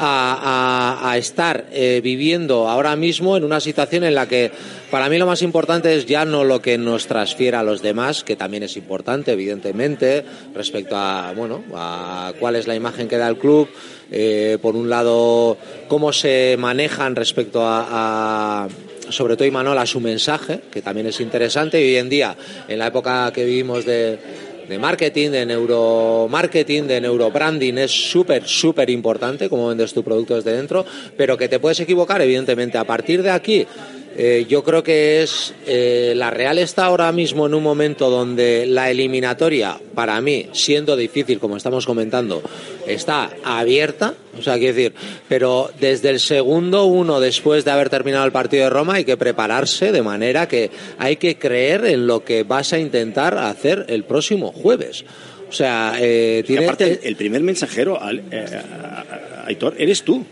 a, 0.00 1.14
estar 1.18 1.66
eh, 1.72 2.00
viviendo 2.02 2.68
ahora 2.68 2.96
mismo 2.96 3.36
en 3.36 3.44
una 3.44 3.60
situación 3.60 4.04
en 4.04 4.14
la 4.14 4.26
que 4.28 4.50
para 4.90 5.08
mí 5.08 5.18
lo 5.18 5.26
más 5.26 5.42
importante 5.42 5.94
es 5.94 6.06
ya 6.06 6.24
no 6.24 6.44
lo 6.44 6.62
que 6.62 6.78
nos 6.78 7.06
transfiera 7.06 7.60
a 7.60 7.62
los 7.62 7.82
demás, 7.82 8.24
que 8.24 8.36
también 8.36 8.62
es 8.62 8.76
importante, 8.76 9.32
evidentemente, 9.32 10.24
respecto 10.54 10.96
a, 10.96 11.32
bueno, 11.36 11.62
a 11.74 12.32
cuál 12.38 12.56
es 12.56 12.66
la 12.66 12.74
imagen 12.74 13.08
que 13.08 13.18
da 13.18 13.28
el 13.28 13.36
club, 13.36 13.68
eh, 14.10 14.58
por 14.62 14.76
un 14.76 14.88
lado, 14.88 15.58
cómo 15.88 16.12
se 16.12 16.56
manejan 16.58 17.16
respecto 17.16 17.62
a- 17.66 18.64
a 18.64 18.68
sobre 19.10 19.36
todo 19.36 19.48
Imanol 19.48 19.78
a 19.78 19.86
su 19.86 20.00
mensaje, 20.00 20.60
que 20.70 20.82
también 20.82 21.06
es 21.06 21.18
interesante. 21.20 21.80
Y 21.80 21.84
hoy 21.92 21.96
en 21.96 22.08
día, 22.10 22.36
en 22.68 22.78
la 22.78 22.88
época 22.88 23.32
que 23.32 23.44
vivimos 23.44 23.86
de, 23.86 24.18
de 24.68 24.78
marketing, 24.78 25.30
de 25.30 25.46
neuromarketing, 25.46 26.86
de 26.86 27.00
neurobranding, 27.00 27.78
es 27.78 27.90
súper, 27.90 28.46
súper 28.46 28.90
importante 28.90 29.48
cómo 29.48 29.68
vendes 29.68 29.94
tu 29.94 30.04
producto 30.04 30.36
desde 30.36 30.52
dentro, 30.52 30.84
pero 31.16 31.36
que 31.36 31.48
te 31.48 31.58
puedes 31.58 31.80
equivocar, 31.80 32.20
evidentemente. 32.20 32.76
A 32.76 32.84
partir 32.84 33.22
de 33.22 33.30
aquí, 33.30 33.66
eh, 34.20 34.46
yo 34.48 34.64
creo 34.64 34.82
que 34.82 35.22
es 35.22 35.54
eh, 35.66 36.12
la 36.16 36.30
Real 36.30 36.58
está 36.58 36.86
ahora 36.86 37.12
mismo 37.12 37.46
en 37.46 37.54
un 37.54 37.62
momento 37.62 38.10
donde 38.10 38.66
la 38.66 38.90
eliminatoria, 38.90 39.78
para 39.94 40.20
mí, 40.20 40.48
siendo 40.52 40.96
difícil, 40.96 41.38
como 41.38 41.56
estamos 41.56 41.86
comentando, 41.86 42.42
está 42.86 43.30
abierta. 43.44 44.14
O 44.36 44.42
sea, 44.42 44.58
quiero 44.58 44.74
decir, 44.74 44.92
pero 45.28 45.70
desde 45.80 46.10
el 46.10 46.18
segundo 46.18 46.84
uno, 46.86 47.20
después 47.20 47.64
de 47.64 47.70
haber 47.70 47.90
terminado 47.90 48.26
el 48.26 48.32
partido 48.32 48.64
de 48.64 48.70
Roma, 48.70 48.94
hay 48.94 49.04
que 49.04 49.16
prepararse 49.16 49.92
de 49.92 50.02
manera 50.02 50.48
que 50.48 50.70
hay 50.98 51.14
que 51.16 51.38
creer 51.38 51.84
en 51.86 52.08
lo 52.08 52.24
que 52.24 52.42
vas 52.42 52.72
a 52.72 52.78
intentar 52.80 53.38
hacer 53.38 53.86
el 53.88 54.02
próximo 54.02 54.50
jueves. 54.52 55.04
O 55.48 55.52
sea, 55.52 55.94
eh, 55.98 56.42
tiene, 56.46 56.64
aparte, 56.64 57.00
el, 57.04 57.14
primer 57.16 57.42
mensajero, 57.42 58.02
al- 58.02 58.22
eh, 58.30 58.46
Aitor, 59.46 59.74
eres 59.78 60.02
tú. 60.02 60.26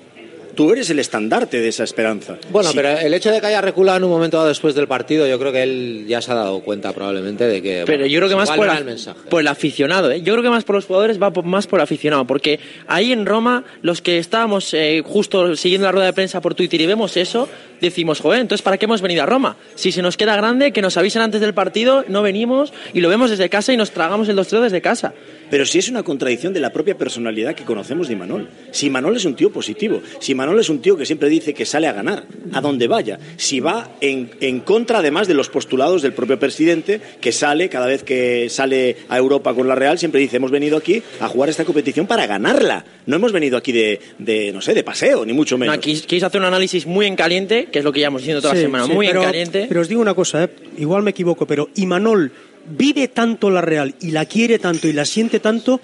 Tú 0.56 0.72
eres 0.72 0.90
el 0.90 0.98
estandarte 0.98 1.60
de 1.60 1.68
esa 1.68 1.84
esperanza. 1.84 2.36
Bueno, 2.50 2.70
Sí. 2.70 2.76
pero 2.76 2.98
el 2.98 3.12
hecho 3.14 3.30
de 3.30 3.40
que 3.40 3.46
haya 3.46 3.60
reculado 3.60 3.98
en 3.98 4.04
un 4.04 4.10
momento 4.10 4.38
dado 4.38 4.48
después 4.48 4.74
del 4.74 4.88
partido, 4.88 5.26
yo 5.26 5.38
creo 5.38 5.52
que 5.52 5.62
él 5.62 6.04
ya 6.08 6.20
se 6.22 6.32
ha 6.32 6.34
dado 6.34 6.60
cuenta 6.60 6.92
probablemente 6.92 7.46
de 7.46 7.62
que. 7.62 7.82
Pero 7.86 7.98
bueno, 7.98 8.06
yo 8.12 8.18
creo 8.20 8.28
que 8.30 8.36
más 8.36 8.50
por, 8.50 8.68
el 8.68 8.84
mensaje. 8.84 9.18
por 9.28 9.40
el 9.42 9.48
aficionado, 9.48 10.10
¿eh? 10.10 10.22
Yo 10.22 10.32
creo 10.32 10.42
que 10.42 10.50
más 10.50 10.64
por 10.64 10.74
los 10.76 10.86
jugadores 10.86 11.22
va 11.22 11.30
por- 11.32 11.44
más 11.44 11.66
por 11.66 11.78
el 11.78 11.84
aficionado, 11.84 12.26
porque 12.26 12.58
ahí 12.88 13.12
en 13.12 13.26
Roma, 13.26 13.64
los 13.82 14.00
que 14.00 14.18
estábamos 14.18 14.72
eh, 14.74 15.02
justo 15.04 15.54
siguiendo 15.56 15.86
la 15.86 15.92
rueda 15.92 16.06
de 16.06 16.12
prensa 16.14 16.40
por 16.40 16.54
Twitter 16.54 16.80
y 16.80 16.86
vemos 16.86 17.16
eso, 17.18 17.48
decimos, 17.80 18.20
joder, 18.20 18.40
entonces 18.40 18.62
¿para 18.62 18.78
qué 18.78 18.86
hemos 18.86 19.02
venido 19.02 19.22
a 19.22 19.26
Roma? 19.26 19.56
Si 19.74 19.92
se 19.92 20.02
nos 20.02 20.16
queda 20.16 20.36
grande, 20.36 20.72
que 20.72 20.82
nos 20.82 20.96
avisen 20.96 21.22
antes 21.22 21.40
del 21.40 21.54
partido, 21.54 22.04
no 22.08 22.22
venimos 22.22 22.72
y 22.94 23.00
lo 23.00 23.08
vemos 23.08 23.30
desde 23.30 23.48
casa 23.48 23.72
y 23.72 23.76
nos 23.76 23.90
tragamos 23.90 24.28
el 24.28 24.36
2-0 24.36 24.60
desde 24.60 24.80
casa. 24.80 25.12
Pero 25.50 25.64
si 25.66 25.78
es 25.78 25.88
una 25.88 26.02
contradicción 26.02 26.52
de 26.52 26.60
la 26.60 26.72
propia 26.72 26.96
personalidad 26.98 27.54
que 27.54 27.64
conocemos 27.64 28.08
de 28.08 28.14
Imanol. 28.14 28.48
Si 28.72 28.86
Imanol 28.86 29.16
es 29.16 29.24
un 29.24 29.36
tío 29.36 29.52
positivo, 29.52 30.02
si 30.20 30.32
Imanol 30.32 30.58
es 30.58 30.68
un 30.68 30.80
tío 30.80 30.96
que 30.96 31.06
siempre 31.06 31.28
dice 31.28 31.54
que 31.54 31.64
sale 31.64 31.86
a 31.86 31.92
ganar, 31.92 32.24
a 32.52 32.60
donde 32.60 32.88
vaya, 32.88 33.18
si 33.36 33.60
va 33.60 33.90
en, 34.00 34.30
en 34.40 34.60
contra 34.60 34.98
además 34.98 35.28
de 35.28 35.34
los 35.34 35.48
postulados 35.48 36.02
del 36.02 36.12
propio 36.14 36.38
presidente, 36.38 37.00
que 37.20 37.30
sale, 37.32 37.68
cada 37.68 37.86
vez 37.86 38.02
que 38.02 38.48
sale 38.50 38.96
a 39.08 39.16
Europa 39.18 39.54
con 39.54 39.68
la 39.68 39.74
Real, 39.76 39.98
siempre 39.98 40.20
dice, 40.20 40.36
hemos 40.38 40.50
venido 40.50 40.76
aquí 40.76 41.02
a 41.20 41.28
jugar 41.28 41.48
esta 41.48 41.64
competición 41.64 42.06
para 42.06 42.26
ganarla. 42.26 42.84
No 43.06 43.16
hemos 43.16 43.30
venido 43.32 43.56
aquí 43.56 43.70
de, 43.72 44.00
de 44.18 44.52
no 44.52 44.60
sé, 44.60 44.74
de 44.74 44.82
paseo, 44.82 45.24
ni 45.24 45.32
mucho 45.32 45.56
No, 45.56 45.60
menos. 45.60 45.78
queréis 45.78 46.22
hacer 46.24 46.40
un 46.40 46.46
análisis 46.46 46.86
muy 46.86 47.06
en 47.06 47.14
caliente, 47.14 47.65
que 47.70 47.78
es 47.80 47.84
lo 47.84 47.92
que 47.92 48.00
llevamos 48.00 48.22
diciendo 48.22 48.40
toda 48.40 48.54
Sí, 48.54 48.60
la 48.60 48.66
semana, 48.66 48.86
sí, 48.86 48.92
muy 48.92 49.06
pero, 49.06 49.20
en 49.20 49.26
caliente. 49.26 49.66
Pero 49.68 49.80
os 49.80 49.88
digo 49.88 50.00
una 50.00 50.14
cosa, 50.14 50.44
¿eh? 50.44 50.50
igual 50.78 51.02
me 51.02 51.10
equivoco, 51.10 51.46
pero 51.46 51.68
Imanol 51.74 52.32
vive 52.68 53.08
tanto 53.08 53.50
la 53.50 53.60
Real 53.60 53.94
y 54.00 54.10
la 54.10 54.24
quiere 54.26 54.58
tanto 54.58 54.88
y 54.88 54.92
la 54.92 55.04
siente 55.04 55.40
tanto 55.40 55.80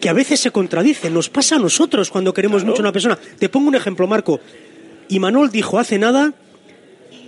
que 0.00 0.08
a 0.08 0.12
veces 0.12 0.40
se 0.40 0.50
contradice. 0.50 1.10
Nos 1.10 1.28
pasa 1.28 1.56
a 1.56 1.58
nosotros 1.58 2.10
cuando 2.10 2.32
queremos 2.32 2.64
mucho 2.64 2.78
a 2.78 2.84
una 2.84 2.92
persona. 2.92 3.18
Te 3.38 3.48
pongo 3.48 3.68
un 3.68 3.74
ejemplo, 3.74 4.06
Marco. 4.06 4.40
Imanol 5.08 5.50
dijo 5.50 5.78
hace 5.78 5.98
nada 5.98 6.32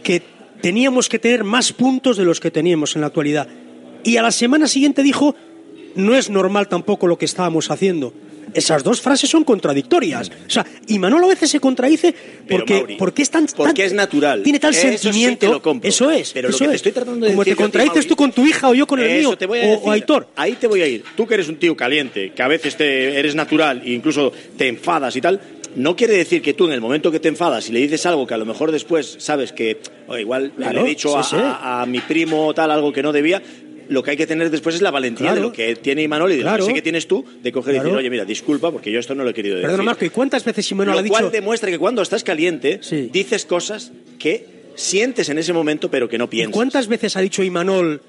que 0.02 0.22
teníamos 0.61 1.09
que 1.09 1.18
tener 1.18 1.44
más 1.44 1.72
puntos 1.72 2.16
de 2.16 2.24
los 2.24 2.40
que 2.40 2.50
teníamos 2.50 2.94
en 2.94 3.02
la 3.02 3.09
actualidad. 3.09 3.48
Y 4.05 4.16
a 4.16 4.22
la 4.22 4.31
semana 4.31 4.66
siguiente 4.66 5.02
dijo, 5.02 5.35
no 5.94 6.14
es 6.14 6.31
normal 6.31 6.68
tampoco 6.68 7.07
lo 7.07 7.18
que 7.18 7.24
estábamos 7.24 7.70
haciendo. 7.70 8.14
Esas 8.55 8.83
dos 8.85 9.00
frases 9.00 9.28
son 9.31 9.44
contradictorias. 9.44 10.31
O 10.46 10.50
sea, 10.50 10.64
y 10.88 10.98
Manolo 10.98 11.26
a 11.26 11.31
veces 11.31 11.50
se 11.50 11.61
contradice 11.61 12.14
porque, 12.48 12.74
Mauri, 12.74 12.96
porque 12.96 13.22
es 13.22 13.31
tan, 13.31 13.46
porque 13.57 13.83
tan- 13.83 13.87
es 13.87 13.92
natural. 13.92 14.42
Tiene 14.42 14.59
tal 14.59 14.74
Eso 14.74 14.88
sentimiento. 14.98 15.55
te 15.57 15.61
compro. 15.61 15.88
Eso 15.88 16.11
es. 16.11 16.33
Pero 16.33 16.48
lo 16.50 16.57
que 16.59 16.64
te 16.64 16.70
es. 16.70 16.76
estoy 16.76 16.92
tratando 16.92 17.26
de 17.26 17.33
Como 17.33 17.42
decir 17.44 17.57
te 17.57 17.62
contradices 17.62 17.94
Mauri, 17.96 18.09
tú 18.09 18.16
con 18.16 18.33
tu 18.33 18.46
hija 18.46 18.68
o 18.68 18.74
yo 18.74 18.87
con 18.87 19.00
el 19.00 19.18
mío. 19.18 19.37
te 19.37 19.46
voy 19.46 19.59
a 19.61 19.62
o- 19.62 19.66
decir. 19.70 19.81
o 19.85 19.90
Aitor. 19.90 20.28
Ahí 20.37 20.52
te 20.55 20.66
voy 20.66 20.83
a 20.83 20.87
ir. 20.87 21.05
Tú 21.16 21.26
que 21.26 21.35
eres 21.35 21.48
un 21.48 21.57
tío 21.57 21.76
caliente, 21.76 22.33
que 22.35 22.42
a 22.42 22.48
veces 22.48 22.76
te 22.76 23.18
eres 23.18 23.35
natural 23.35 23.83
e 23.85 23.92
incluso 23.92 24.33
te 24.57 24.68
enfadas 24.68 25.16
y 25.16 25.20
tal. 25.20 25.40
No 25.74 25.96
quiere 25.96 26.14
decir 26.18 26.42
que 26.42 26.52
tú 26.52 26.66
en 26.66 26.72
el 26.72 26.83
momento 26.83 27.11
que 27.11 27.18
te 27.18 27.28
enfadas 27.28 27.70
y 27.70 27.72
le 27.72 27.81
dices 27.81 28.05
algo 28.05 28.26
que 28.26 28.35
a 28.35 28.37
lo 28.37 28.44
mejor 28.44 28.70
después 28.72 29.16
sabes 29.18 29.52
que 29.52 29.78
o 30.07 30.18
igual 30.18 30.52
Claro, 30.55 30.81
le 30.81 30.87
he 30.87 30.88
dicho 30.90 31.09
sí, 31.09 31.14
a, 31.16 31.22
sí. 31.22 31.37
a- 31.37 31.81
a 31.83 31.87
mi 31.87 32.00
primo 32.00 32.52
tal 32.52 32.70
algo 32.70 32.92
que 32.92 33.02
no 33.02 33.11
debía. 33.11 33.40
Lo 33.88 34.03
que 34.03 34.12
hay 34.12 34.16
que 34.16 34.27
tener 34.27 34.51
después 34.51 34.75
es 34.75 34.83
la 34.83 34.90
valentía 34.90 35.27
Claro. 35.27 35.37
de 35.37 35.40
lo 35.42 35.53
que 35.53 35.77
tiene 35.77 36.03
Imanol 36.03 36.31
y 36.33 36.37
de 36.37 36.40
lo 36.42 36.49
Claro. 36.49 36.64
que 36.64 36.71
sé 36.71 36.75
que 36.75 36.83
tienes 36.83 37.07
tú 37.09 37.25
de 37.42 37.53
coger 37.53 37.75
y 37.75 37.77
Claro. 37.77 37.88
decir, 37.90 37.99
oye, 37.99 38.11
mira, 38.11 38.25
disculpa 38.25 38.71
porque 38.71 38.90
yo 38.92 38.99
esto 39.01 39.14
no 39.14 39.25
lo 39.25 39.31
he 39.31 39.35
querido 39.35 39.57
decir. 39.57 39.66
Perdona, 39.68 39.83
Marco, 39.85 40.05
¿y 40.05 40.11
cuántas 40.11 40.45
veces 40.45 40.71
Imanol 40.71 40.95
lo 40.95 41.01
ha 41.01 41.03
dicho... 41.03 41.12
cual 41.12 41.31
demuestra 41.31 41.71
que 41.71 41.79
cuando 41.79 42.03
estás 42.03 42.25
caliente 42.25 42.81
dices 43.12 43.45
cosas 43.47 43.92
que 44.18 44.47
sientes 44.75 45.29
en 45.29 45.38
ese 45.38 45.53
momento 45.53 45.90
pero 45.90 46.09
que 46.09 46.16
no 46.18 46.25
¿Y 46.25 46.29
piensas. 46.29 46.55
cuántas 46.55 46.88
veces 46.88 47.16
ha 47.16 47.21
dicho 47.21 47.42
Imanol, 47.42 48.01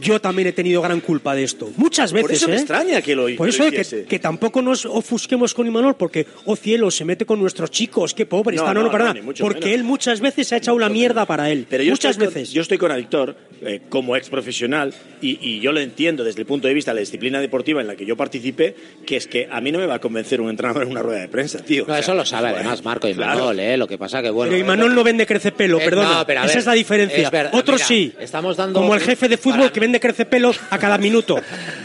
yo 0.00 0.20
también 0.20 0.48
he 0.48 0.52
tenido 0.52 0.80
gran 0.82 1.00
culpa 1.00 1.34
de 1.34 1.42
esto? 1.44 1.70
Muchas 1.76 2.12
veces, 2.12 2.22
Por 2.26 2.32
eso 2.36 2.48
me 2.48 2.54
¿eh? 2.54 2.58
extraña 2.58 3.02
que 3.02 3.16
lo 3.16 3.22
Por 3.36 3.46
que 3.46 3.50
eso 3.50 3.64
lo 3.70 3.76
es 3.76 3.88
que, 3.88 4.04
que 4.04 4.18
tampoco 4.18 4.62
nos 4.62 4.86
ofusquemos 4.86 5.52
con 5.54 5.66
Imanol, 5.66 5.96
porque, 5.96 6.26
oh 6.44 6.54
cielo, 6.56 6.90
se 6.90 7.04
mete 7.04 7.26
con 7.26 7.40
nuestros 7.40 7.70
chicos, 7.70 8.14
qué 8.14 8.26
pobre, 8.26 8.56
No, 8.56 8.62
está, 8.62 8.74
no, 8.74 8.82
no, 8.82 8.90
no, 9.14 9.14
Porque 9.40 9.60
menos. 9.66 9.74
él 9.74 9.84
muchas 9.84 10.20
veces 10.20 10.52
ha 10.52 10.58
echado 10.58 10.78
la 10.78 10.88
mierda 10.88 11.26
para 11.26 11.50
él. 11.50 11.66
Pero 11.68 11.82
yo 11.82 11.90
muchas 11.92 12.12
estoy 12.12 12.26
con- 12.26 12.34
veces. 12.34 12.52
yo 12.52 12.62
estoy 12.62 12.78
con 12.78 12.92
Adictor 12.92 13.36
eh, 13.62 13.80
como 13.88 14.16
ex 14.16 14.28
profesional 14.30 14.94
y, 15.20 15.38
y 15.40 15.60
yo 15.60 15.72
lo 15.72 15.80
entiendo 15.80 16.24
desde 16.24 16.40
el 16.40 16.46
punto 16.46 16.68
de 16.68 16.74
vista 16.74 16.92
de 16.92 16.96
la 16.96 17.00
disciplina 17.00 17.40
deportiva 17.40 17.80
en 17.80 17.86
la 17.86 17.96
que 17.96 18.06
yo 18.06 18.16
participé, 18.16 18.74
que 19.04 19.16
es 19.16 19.26
que 19.26 19.48
a 19.50 19.60
mí 19.60 19.72
no 19.72 19.78
me 19.78 19.86
va 19.86 19.96
a 19.96 20.00
convencer 20.00 20.40
un 20.40 20.48
entrenador 20.50 20.82
en 20.84 20.90
una 20.90 21.02
rueda 21.02 21.20
de 21.20 21.28
prensa, 21.28 21.58
tío. 21.64 21.84
No, 21.86 21.92
O 21.92 21.96
sea, 21.96 21.98
eso 22.00 22.14
lo 22.14 22.24
sabe 22.24 22.44
bueno, 22.50 22.58
además 22.58 22.84
Marco 22.84 23.08
y 23.08 23.14
claro. 23.14 23.38
Manol, 23.40 23.60
¿eh? 23.60 23.76
Lo 23.76 23.86
que 23.86 23.98
pasa 23.98 24.22
que, 24.22 24.30
bueno... 24.30 24.50
pero 24.52 24.64
Imanol 24.64 24.94
no 24.94 25.04
vende 25.04 25.26
crece 25.26 25.52
pelo, 25.52 25.78
Eh, 25.80 25.84
perdona. 25.84 26.18
no, 26.20 26.26
pero 26.26 26.40
a 26.40 26.44
Esa 26.44 26.52
ver, 26.52 26.58
es 26.58 26.66
la 26.66 26.72
diferencia. 26.74 27.18
es 27.18 27.30
verdad, 27.30 27.54
Otros 27.54 27.76
mira, 27.78 27.86
sí. 27.86 28.12
estamos 28.20 28.56
dando- 28.56 28.80
Como 28.80 28.94
el 28.94 29.00
jefe 29.00 29.28
de 29.28 29.36
fútbol 29.36 29.58
para- 29.60 29.72
que 29.80 29.86
vende 29.86 29.98
crece 30.00 30.26
pelo 30.26 30.52
a 30.68 30.78
cada 30.78 30.98
minuto. 30.98 31.40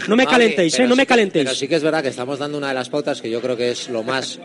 No 0.08 0.16
me 0.16 0.26
calentéis, 0.28 0.74
¿eh? 0.74 0.78
pero 0.78 0.90
No 0.90 0.96
sí 0.96 1.02
me 1.02 1.06
calentéis. 1.08 1.46
Pero 1.46 1.56
sí 1.56 1.68
que 1.68 1.76
es 1.76 1.84
verdad 1.84 2.04
que 2.04 2.10
estamos 2.10 2.40
dando 2.40 2.58
una 2.58 2.68
de 2.68 2.74
las 2.74 2.90
pautas 2.90 3.22
que 3.22 3.30
yo 3.30 3.40
creo 3.42 3.56
que 3.56 3.72
es 3.72 3.90
lo 3.90 4.04
más. 4.04 4.40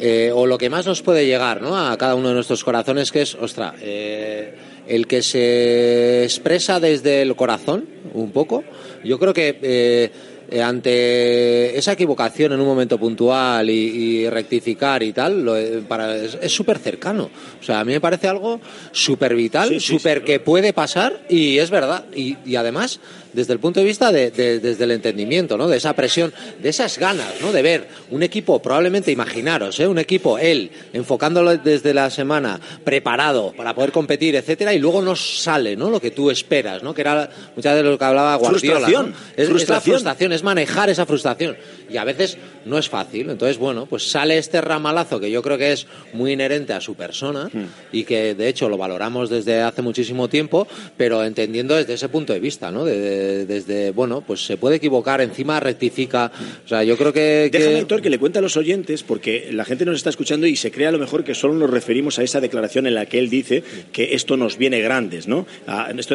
eh, 0.00 0.32
o 0.34 0.44
lo 0.46 0.58
que 0.58 0.68
más 0.68 0.86
nos 0.86 1.02
puede 1.02 1.24
llegar 1.24 1.62
¿no? 1.62 1.78
a 1.78 1.96
cada 1.96 2.16
uno 2.16 2.28
de 2.28 2.34
nuestros 2.34 2.64
corazones, 2.64 3.12
que 3.12 3.22
es, 3.22 3.36
ostra, 3.36 3.74
eh, 3.80 4.54
el 4.88 5.06
que 5.06 5.22
se 5.22 6.24
expresa 6.24 6.80
desde 6.80 7.22
el 7.22 7.36
corazón, 7.36 7.86
un 8.12 8.32
poco. 8.32 8.64
Yo 9.04 9.20
creo 9.20 9.32
que 9.32 9.56
eh, 9.62 10.10
eh, 10.50 10.62
ante 10.62 11.76
esa 11.78 11.92
equivocación 11.92 12.52
en 12.52 12.60
un 12.60 12.66
momento 12.66 12.98
puntual 12.98 13.70
y, 13.70 13.72
y 13.72 14.30
rectificar 14.30 15.02
y 15.02 15.12
tal, 15.12 15.44
lo, 15.44 15.56
eh, 15.56 15.82
para, 15.86 16.16
es 16.16 16.52
súper 16.52 16.78
cercano. 16.78 17.30
O 17.60 17.62
sea, 17.62 17.80
a 17.80 17.84
mí 17.84 17.92
me 17.92 18.00
parece 18.00 18.28
algo 18.28 18.60
súper 18.92 19.34
vital, 19.34 19.68
Sí, 19.68 19.80
sí, 19.80 19.94
súper 19.94 20.24
que 20.24 20.40
puede 20.40 20.72
pasar 20.72 21.20
y 21.28 21.58
es 21.58 21.70
verdad. 21.70 22.04
Y, 22.14 22.36
y 22.44 22.56
además, 22.56 23.00
desde 23.34 23.52
el 23.52 23.58
punto 23.58 23.80
de 23.80 23.86
vista 23.86 24.10
de, 24.12 24.30
de- 24.30 24.60
desde 24.60 24.84
el 24.84 24.92
entendimiento, 24.92 25.56
¿no? 25.58 25.68
De 25.68 25.76
esa 25.76 25.92
presión, 25.94 26.32
de 26.62 26.68
esas 26.68 26.98
ganas, 26.98 27.34
¿no? 27.40 27.52
De 27.52 27.62
ver 27.62 27.88
un 28.10 28.22
equipo, 28.22 28.60
probablemente 28.62 29.10
imaginaros, 29.12 29.78
¿eh? 29.80 29.86
Un 29.86 29.98
equipo, 29.98 30.38
él, 30.38 30.70
enfocándolo 30.92 31.56
desde 31.58 31.92
la 31.92 32.10
semana, 32.10 32.60
preparado 32.84 33.52
para 33.56 33.74
poder 33.74 33.92
competir, 33.92 34.36
etcétera, 34.36 34.72
y 34.74 34.78
luego 34.78 35.02
no 35.02 35.16
sale, 35.16 35.76
¿no? 35.76 35.90
Lo 35.90 36.00
que 36.00 36.10
tú 36.12 36.30
esperas, 36.30 36.82
¿no? 36.82 36.94
Que 36.94 37.00
era 37.00 37.28
muchas 37.56 37.74
de 37.74 37.82
lo 37.82 37.98
que 37.98 38.04
hablaba 38.04 38.36
Guardiola. 38.36 38.80
¿no? 38.80 38.86
Frustración, 38.86 39.14
Es, 39.36 39.38
es 39.38 39.38
la 39.38 39.54
frustración. 39.54 39.94
frustración, 39.94 40.32
es 40.32 40.42
manejar 40.42 40.90
esa 40.90 41.06
frustración. 41.06 41.56
Y 41.90 41.96
a 41.96 42.04
veces 42.04 42.38
no 42.64 42.78
es 42.78 42.88
fácil. 42.88 43.30
Entonces, 43.30 43.58
bueno, 43.58 43.86
pues 43.86 44.10
sale 44.10 44.38
este 44.38 44.60
ramalazo 44.60 45.20
que 45.20 45.30
yo 45.30 45.42
creo 45.42 45.58
que 45.58 45.72
es 45.72 45.86
muy 46.12 46.32
inherente 46.32 46.72
a 46.72 46.80
su 46.80 46.94
persona 46.94 47.50
Hmm. 47.52 47.64
y 47.92 48.04
que 48.04 48.34
de 48.34 48.48
hecho 48.48 48.68
lo 48.68 48.76
valoramos 48.78 49.28
desde 49.30 49.60
hace 49.60 49.82
muchísimo 49.82 50.28
tiempo, 50.28 50.66
pero 50.96 51.24
entendiendo 51.24 51.74
desde 51.74 51.94
ese 51.94 52.08
punto 52.08 52.32
de 52.32 52.40
vista, 52.40 52.70
¿no? 52.70 52.84
De- 52.84 52.98
de- 53.00 53.23
desde, 53.46 53.90
bueno, 53.90 54.22
pues 54.26 54.44
se 54.44 54.56
puede 54.56 54.76
equivocar, 54.76 55.20
encima 55.20 55.60
rectifica. 55.60 56.30
O 56.64 56.68
sea, 56.68 56.82
yo 56.84 56.96
creo 56.96 57.12
que. 57.12 57.48
que- 57.50 57.58
Déjame, 57.58 57.78
Héctor, 57.80 58.02
que 58.02 58.10
le 58.10 58.18
cuente 58.18 58.38
a 58.38 58.42
los 58.42 58.56
oyentes, 58.56 59.02
porque 59.02 59.48
la 59.52 59.64
gente 59.64 59.84
nos 59.84 59.96
está 59.96 60.10
escuchando 60.10 60.46
y 60.46 60.56
se 60.56 60.70
cree 60.70 60.86
a 60.86 60.92
lo 60.92 60.98
mejor 60.98 61.24
que 61.24 61.34
solo 61.34 61.54
nos 61.54 61.70
referimos 61.70 62.18
a 62.18 62.22
esa 62.22 62.40
declaración 62.40 62.86
en 62.86 62.94
la 62.94 63.06
que 63.06 63.18
él 63.18 63.30
dice 63.30 63.62
que 63.92 64.14
esto 64.14 64.36
nos 64.36 64.58
viene 64.58 64.80
grandes, 64.80 65.26
¿no? 65.28 65.46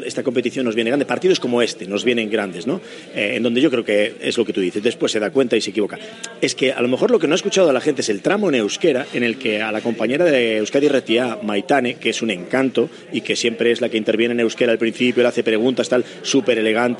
Esta 0.06 0.24
competición 0.24 0.66
nos 0.66 0.76
viene 0.76 0.90
grande. 0.90 1.06
Partidos 1.06 1.40
como 1.40 1.62
este 1.62 1.86
nos 1.88 2.04
vienen 2.04 2.30
grandes, 2.30 2.68
¿no? 2.68 2.82
Eh, 3.16 3.34
en 3.36 3.44
donde 3.44 3.62
yo 3.62 3.70
creo 3.72 3.84
que 3.84 4.16
es 4.22 4.38
lo 4.38 4.46
que 4.46 4.54
tú 4.54 4.62
dices. 4.62 4.82
Después 4.84 5.12
se 5.12 5.20
da 5.20 5.32
cuenta 5.32 5.56
y 5.58 5.62
se 5.62 5.72
equivoca. 5.72 5.98
Es 6.42 6.56
que 6.56 6.72
a 6.72 6.82
lo 6.82 6.88
mejor 6.88 7.12
lo 7.12 7.20
que 7.20 7.28
no 7.28 7.34
ha 7.34 7.36
escuchado 7.36 7.70
a 7.70 7.74
la 7.74 7.82
gente 7.82 8.02
es 8.02 8.10
el 8.10 8.22
tramo 8.22 8.50
en 8.50 8.56
euskera 8.56 9.06
en 9.14 9.24
el 9.24 9.38
que 9.38 9.62
a 9.62 9.72
la 9.72 9.82
compañera 9.82 10.26
de 10.26 10.58
Euskadi 10.58 10.88
Retia, 10.88 11.38
Maitane, 11.44 11.96
que 11.96 12.10
es 12.10 12.22
un 12.22 12.30
encanto 12.32 12.90
y 13.12 13.22
que 13.22 13.36
siempre 13.36 13.72
es 13.72 13.82
la 13.82 13.90
que 13.90 13.98
interviene 13.98 14.34
en 14.34 14.40
euskera 14.42 14.72
al 14.72 14.78
principio, 14.78 15.24
le 15.24 15.30
hace 15.30 15.44
preguntas 15.44 15.90
tal 15.90 16.04
súper 16.22 16.58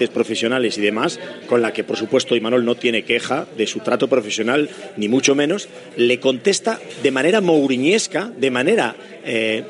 profesionales 0.08 0.78
y 0.78 0.82
demás, 0.82 1.20
con 1.48 1.62
la 1.62 1.74
que 1.74 1.84
por 1.84 1.98
supuesto 1.98 2.38
Imanol 2.38 2.64
no 2.64 2.76
tiene 2.76 3.04
queja 3.04 3.46
de 3.58 3.68
su 3.68 3.82
trato 3.82 4.08
profesional, 4.08 4.70
ni 4.96 5.10
mucho 5.10 5.36
menos, 5.36 5.68
le 5.98 6.22
contesta 6.22 6.80
de 7.04 7.12
manera 7.12 7.42
mouriñesca, 7.42 8.32
de 8.38 8.52
manera... 8.52 8.96
eh, 9.26 9.64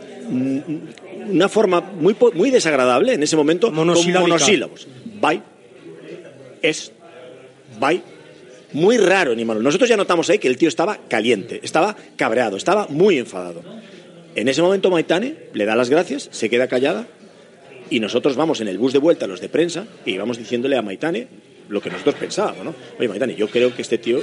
una 1.29 1.49
forma 1.49 1.81
muy, 1.81 2.15
muy 2.33 2.51
desagradable 2.51 3.13
en 3.13 3.23
ese 3.23 3.35
momento, 3.35 3.67
con 3.67 3.75
monosílabos. 3.75 4.87
Bye. 5.21 5.41
Es. 6.61 6.91
Bye. 7.79 8.01
Muy 8.73 8.97
raro 8.97 9.33
en 9.33 9.39
Imanol. 9.39 9.63
Nosotros 9.63 9.89
ya 9.89 9.97
notamos 9.97 10.29
ahí 10.29 10.37
que 10.39 10.47
el 10.47 10.57
tío 10.57 10.69
estaba 10.69 10.97
caliente, 11.07 11.59
estaba 11.63 11.95
cabreado, 12.15 12.57
estaba 12.57 12.87
muy 12.87 13.17
enfadado. 13.17 13.63
En 14.35 14.47
ese 14.47 14.61
momento 14.61 14.91
Maitane 14.91 15.35
le 15.53 15.65
da 15.65 15.75
las 15.75 15.89
gracias, 15.89 16.29
se 16.31 16.49
queda 16.49 16.67
callada 16.67 17.07
y 17.89 17.99
nosotros 17.99 18.35
vamos 18.35 18.61
en 18.61 18.67
el 18.67 18.77
bus 18.77 18.93
de 18.93 18.99
vuelta, 18.99 19.27
los 19.27 19.41
de 19.41 19.49
prensa, 19.49 19.85
y 20.05 20.17
vamos 20.17 20.37
diciéndole 20.37 20.77
a 20.77 20.81
Maitane 20.81 21.27
lo 21.69 21.81
que 21.81 21.91
nosotros 21.91 22.15
pensábamos, 22.15 22.65
¿no? 22.65 22.73
Oye, 22.97 23.07
Maitane, 23.07 23.35
yo 23.35 23.47
creo 23.47 23.75
que 23.75 23.83
este 23.83 23.99
tío 23.99 24.19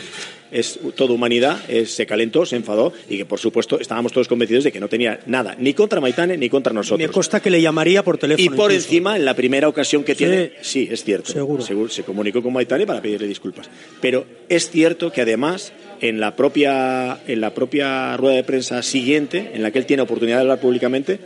es 0.50 0.80
toda 0.96 1.14
humanidad, 1.14 1.60
es- 1.68 1.92
se 1.92 2.04
calentó, 2.04 2.44
se 2.44 2.56
enfadó 2.56 2.92
y 3.08 3.18
que, 3.18 3.24
por 3.24 3.38
supuesto, 3.38 3.78
estábamos 3.78 4.10
todos 4.10 4.26
convencidos 4.26 4.64
de 4.64 4.72
que 4.72 4.80
no 4.80 4.88
tenía 4.88 5.20
nada, 5.26 5.54
ni 5.56 5.72
contra 5.72 6.00
Maitane 6.00 6.36
ni 6.36 6.48
contra 6.50 6.72
Me 6.72 6.78
nosotros. 6.80 7.08
consta 7.12 7.38
que 7.40 7.50
le 7.50 7.62
llamaría 7.62 8.02
por 8.02 8.18
teléfono. 8.18 8.44
Y 8.44 8.48
por 8.48 8.72
incluso. 8.72 8.88
encima, 8.88 9.16
en 9.16 9.24
la 9.24 9.34
primera 9.34 9.68
ocasión 9.68 10.02
que 10.02 10.14
Sí. 10.14 10.18
tiene, 10.18 10.52
sí, 10.60 10.88
es 10.90 11.04
cierto. 11.04 11.30
Seguro. 11.30 11.88
Se 11.88 12.02
comunicó 12.02 12.42
con 12.42 12.52
Maitane 12.52 12.84
para 12.84 13.00
pedirle 13.00 13.28
disculpas. 13.28 13.70
Pero 14.00 14.26
es 14.48 14.68
cierto 14.68 15.12
que 15.12 15.20
además, 15.20 15.72
en 16.00 16.18
la 16.18 16.34
propia, 16.34 17.20
en 17.28 17.40
la 17.40 17.54
propia 17.54 18.16
rueda 18.16 18.34
de 18.34 18.42
prensa 18.44 18.82
siguiente, 18.82 19.52
en 19.54 19.62
la 19.62 19.70
que 19.70 19.78
él 19.78 19.86
tiene 19.86 20.02
oportunidad 20.02 20.38
de 20.38 20.42
hablar 20.42 20.60
públicamente, 20.60 21.20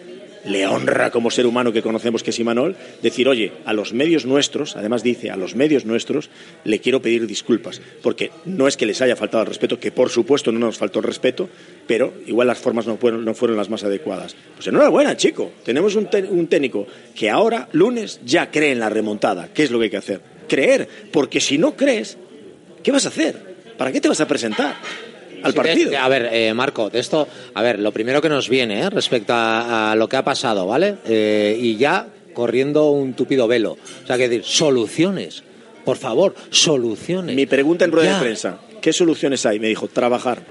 le 0.44 0.66
honra 0.66 1.10
como 1.10 1.30
ser 1.30 1.46
humano 1.46 1.72
que 1.72 1.82
conocemos 1.82 2.22
que 2.22 2.30
es 2.30 2.38
Imanol, 2.38 2.76
decir, 3.02 3.28
oye, 3.28 3.52
a 3.64 3.72
los 3.72 3.92
medios 3.92 4.24
nuestros, 4.24 4.76
además 4.76 5.02
dice, 5.02 5.30
a 5.30 5.36
los 5.36 5.54
medios 5.54 5.84
nuestros, 5.84 6.30
le 6.64 6.80
quiero 6.80 7.02
pedir 7.02 7.26
disculpas, 7.26 7.80
porque 8.02 8.30
no 8.44 8.68
es 8.68 8.76
que 8.76 8.86
les 8.86 9.00
haya 9.02 9.16
faltado 9.16 9.42
el 9.42 9.48
respeto, 9.48 9.78
que 9.78 9.92
por 9.92 10.10
supuesto 10.10 10.52
no 10.52 10.58
nos 10.58 10.78
faltó 10.78 11.00
el 11.00 11.04
respeto, 11.04 11.48
pero 11.86 12.14
igual 12.26 12.48
las 12.48 12.58
formas 12.58 12.86
no 12.86 12.96
fueron, 12.96 13.24
no 13.24 13.34
fueron 13.34 13.56
las 13.56 13.68
más 13.68 13.84
adecuadas. 13.84 14.36
Pues 14.54 14.66
enhorabuena, 14.66 15.16
chico, 15.16 15.52
tenemos 15.64 15.94
un, 15.96 16.08
un 16.30 16.46
técnico 16.46 16.86
que 17.14 17.30
ahora, 17.30 17.68
lunes, 17.72 18.20
ya 18.24 18.50
cree 18.50 18.72
en 18.72 18.80
la 18.80 18.88
remontada. 18.88 19.48
¿Qué 19.52 19.62
es 19.64 19.70
lo 19.70 19.78
que 19.78 19.84
hay 19.84 19.90
que 19.90 19.96
hacer? 19.96 20.20
Creer, 20.48 20.88
porque 21.12 21.40
si 21.40 21.58
no 21.58 21.76
crees, 21.76 22.16
¿qué 22.82 22.92
vas 22.92 23.04
a 23.06 23.08
hacer? 23.08 23.50
¿Para 23.76 23.92
qué 23.92 24.00
te 24.00 24.08
vas 24.08 24.20
a 24.20 24.28
presentar 24.28 24.76
al 25.42 25.54
partido? 25.54 25.98
a 25.98 26.08
ver, 26.08 26.28
eh, 26.32 26.52
Marco, 26.54 26.90
de 26.90 26.98
esto, 27.00 27.26
a 27.54 27.62
ver, 27.62 27.78
lo 27.78 27.92
primero 27.92 28.20
que 28.20 28.28
nos 28.28 28.48
viene 28.48 28.80
¿eh? 28.80 28.90
respecto 28.90 29.32
a, 29.32 29.92
a 29.92 29.94
lo 29.96 30.08
que 30.08 30.16
ha 30.16 30.24
pasado, 30.24 30.66
¿vale? 30.66 30.96
Eh, 31.06 31.56
y 31.60 31.76
ya 31.76 32.06
corriendo 32.34 32.90
un 32.90 33.14
tupido 33.14 33.48
velo. 33.48 33.72
O 34.04 34.06
sea, 34.06 34.16
que 34.16 34.28
decir, 34.28 34.44
soluciones. 34.44 35.42
Por 35.84 35.96
favor, 35.96 36.34
soluciones. 36.50 37.34
Mi 37.34 37.46
pregunta 37.46 37.84
en 37.84 37.92
rueda 37.92 38.10
Ya. 38.10 38.14
de 38.16 38.22
prensa, 38.22 38.58
¿qué 38.80 38.92
soluciones 38.92 39.44
hay? 39.46 39.58
Me 39.58 39.68
dijo, 39.68 39.88
trabajar. 39.88 40.42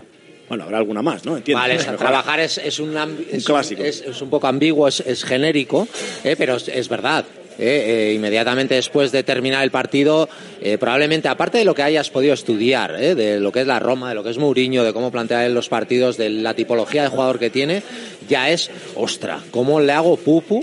Bueno, 0.49 0.63
habrá 0.63 0.79
alguna 0.79 1.03
más, 1.03 1.25
¿no? 1.25 1.37
Entiendo. 1.37 1.61
Vale, 1.61 1.77
trabajar 1.77 2.39
es, 2.39 2.57
es 2.57 2.79
un, 2.79 2.97
es 3.31 3.45
clásico. 3.45 3.83
Es, 3.83 4.01
es 4.01 4.19
un 4.21 4.31
poco 4.31 4.47
ambiguo, 4.47 4.87
es, 4.87 5.23
genérico, 5.23 5.87
eh, 6.23 6.35
pero 6.35 6.55
es 6.55 6.89
verdad. 6.89 7.23
Eh, 7.59 8.09
eh, 8.09 8.13
inmediatamente 8.13 8.75
después 8.75 9.11
de 9.11 9.23
terminar 9.23 9.65
el 9.65 9.71
partido, 9.71 10.29
eh, 10.61 10.77
probablemente, 10.77 11.27
aparte 11.27 11.57
de 11.57 11.65
lo 11.65 11.75
que 11.75 11.83
hayas 11.83 12.09
podido 12.09 12.33
estudiar, 12.33 12.95
eh, 12.97 13.15
de 13.15 13.39
lo 13.41 13.51
que 13.51 13.61
es 13.61 13.67
la 13.67 13.79
Roma, 13.79 14.09
de 14.09 14.15
lo 14.15 14.23
que 14.23 14.29
es 14.29 14.37
Mourinho, 14.37 14.85
de 14.85 14.93
cómo 14.93 15.11
plantea 15.11 15.45
él 15.45 15.53
los 15.53 15.67
partidos, 15.67 16.15
de 16.15 16.29
la 16.29 16.53
tipología 16.53 17.03
de 17.03 17.09
jugador 17.09 17.37
que 17.37 17.49
tiene, 17.49 17.83
ya 18.29 18.49
es, 18.49 18.71
ostra, 18.95 19.41
¿cómo 19.51 19.81
le 19.81 19.91
hago 19.91 20.15
pupu 20.15 20.61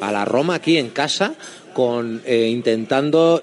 a 0.00 0.10
la 0.10 0.24
Roma 0.24 0.56
aquí 0.56 0.78
en 0.78 0.90
casa 0.90 1.34
con 1.72 2.20
intentando 2.26 3.42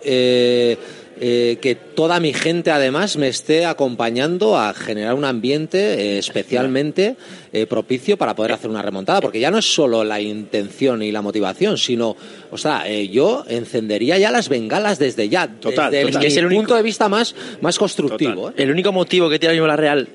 eh, 1.20 1.58
que 1.62 1.76
toda 1.76 2.20
mi 2.20 2.34
gente 2.34 2.72
además 2.72 3.18
me 3.18 3.28
esté 3.28 3.66
acompañando 3.66 4.58
a 4.58 4.74
generar 4.74 5.16
un 5.16 5.26
ambiente 5.26 5.80
eh, 5.80 6.18
especialmente 6.18 7.16
eh, 7.52 7.66
propicio 7.66 8.16
para 8.18 8.36
poder 8.36 8.54
hacer 8.54 8.70
una 8.70 8.82
remontada, 8.82 9.22
porque 9.22 9.40
ya 9.40 9.52
no 9.52 9.58
es 9.58 9.66
solo 9.66 10.04
la 10.04 10.22
intención 10.22 11.02
y 11.02 11.12
la 11.12 11.22
motivación, 11.22 11.78
sino, 11.78 12.16
o 12.52 12.58
sea, 12.58 12.88
eh, 12.88 13.10
yo 13.10 13.44
encendería 13.48 14.18
ya 14.18 14.32
las 14.32 14.50
bengalas 14.50 15.00
desde 15.00 15.30
ya, 15.30 15.48
Total, 15.48 15.92
desde 15.92 16.12
total. 16.12 16.26
Es 16.26 16.38
el 16.38 16.48
punto 16.48 16.76
de 16.76 16.84
vista 16.84 17.10
más, 17.10 17.36
más 17.62 17.78
constructivo. 17.78 18.54
El 18.56 18.72
único 18.72 18.92
motivo 18.92 19.30
que 19.30 19.40
tiene 19.40 19.52
ahora 19.52 19.56
mismo 19.56 19.68
la 19.68 19.76
Real, 19.76 20.08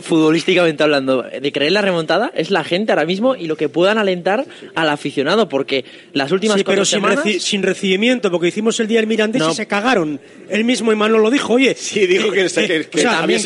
futbolísticamente 0.00 0.82
hablando, 0.82 1.22
de 1.22 1.52
creer 1.52 1.72
la 1.72 1.82
remontada 1.82 2.30
es 2.34 2.50
la 2.50 2.64
gente 2.64 2.92
ahora 2.92 3.04
mismo 3.06 3.36
y 3.36 3.46
lo 3.46 3.56
que 3.56 3.68
puedan 3.68 3.98
alentar 3.98 4.44
al 4.74 4.88
aficionado, 4.88 5.48
porque 5.48 5.84
las 6.12 6.32
últimas 6.32 6.58
Sí, 6.58 6.64
pero 6.64 6.84
sin, 6.84 7.00
semanas... 7.00 7.24
reci- 7.24 7.38
sin 7.38 7.62
recibimiento, 7.62 8.30
porque 8.30 8.48
hicimos 8.48 8.78
el 8.80 8.86
día 8.86 9.00
del 9.00 9.06
Mirandés 9.06 9.40
No. 9.42 9.50
y 9.50 9.54
se 9.54 9.66
cagaron. 9.66 10.20
Él 10.48 10.64
mismo 10.64 10.92
Imanol 10.92 11.22
lo 11.22 11.30
dijo, 11.30 11.54
oye. 11.54 11.74
Sí, 11.74 12.06
dijo 12.06 12.30
que- 12.30 12.46
que- 12.48 12.86
que 12.90 12.98
o 12.98 13.00
sea, 13.00 13.18
también 13.18 13.40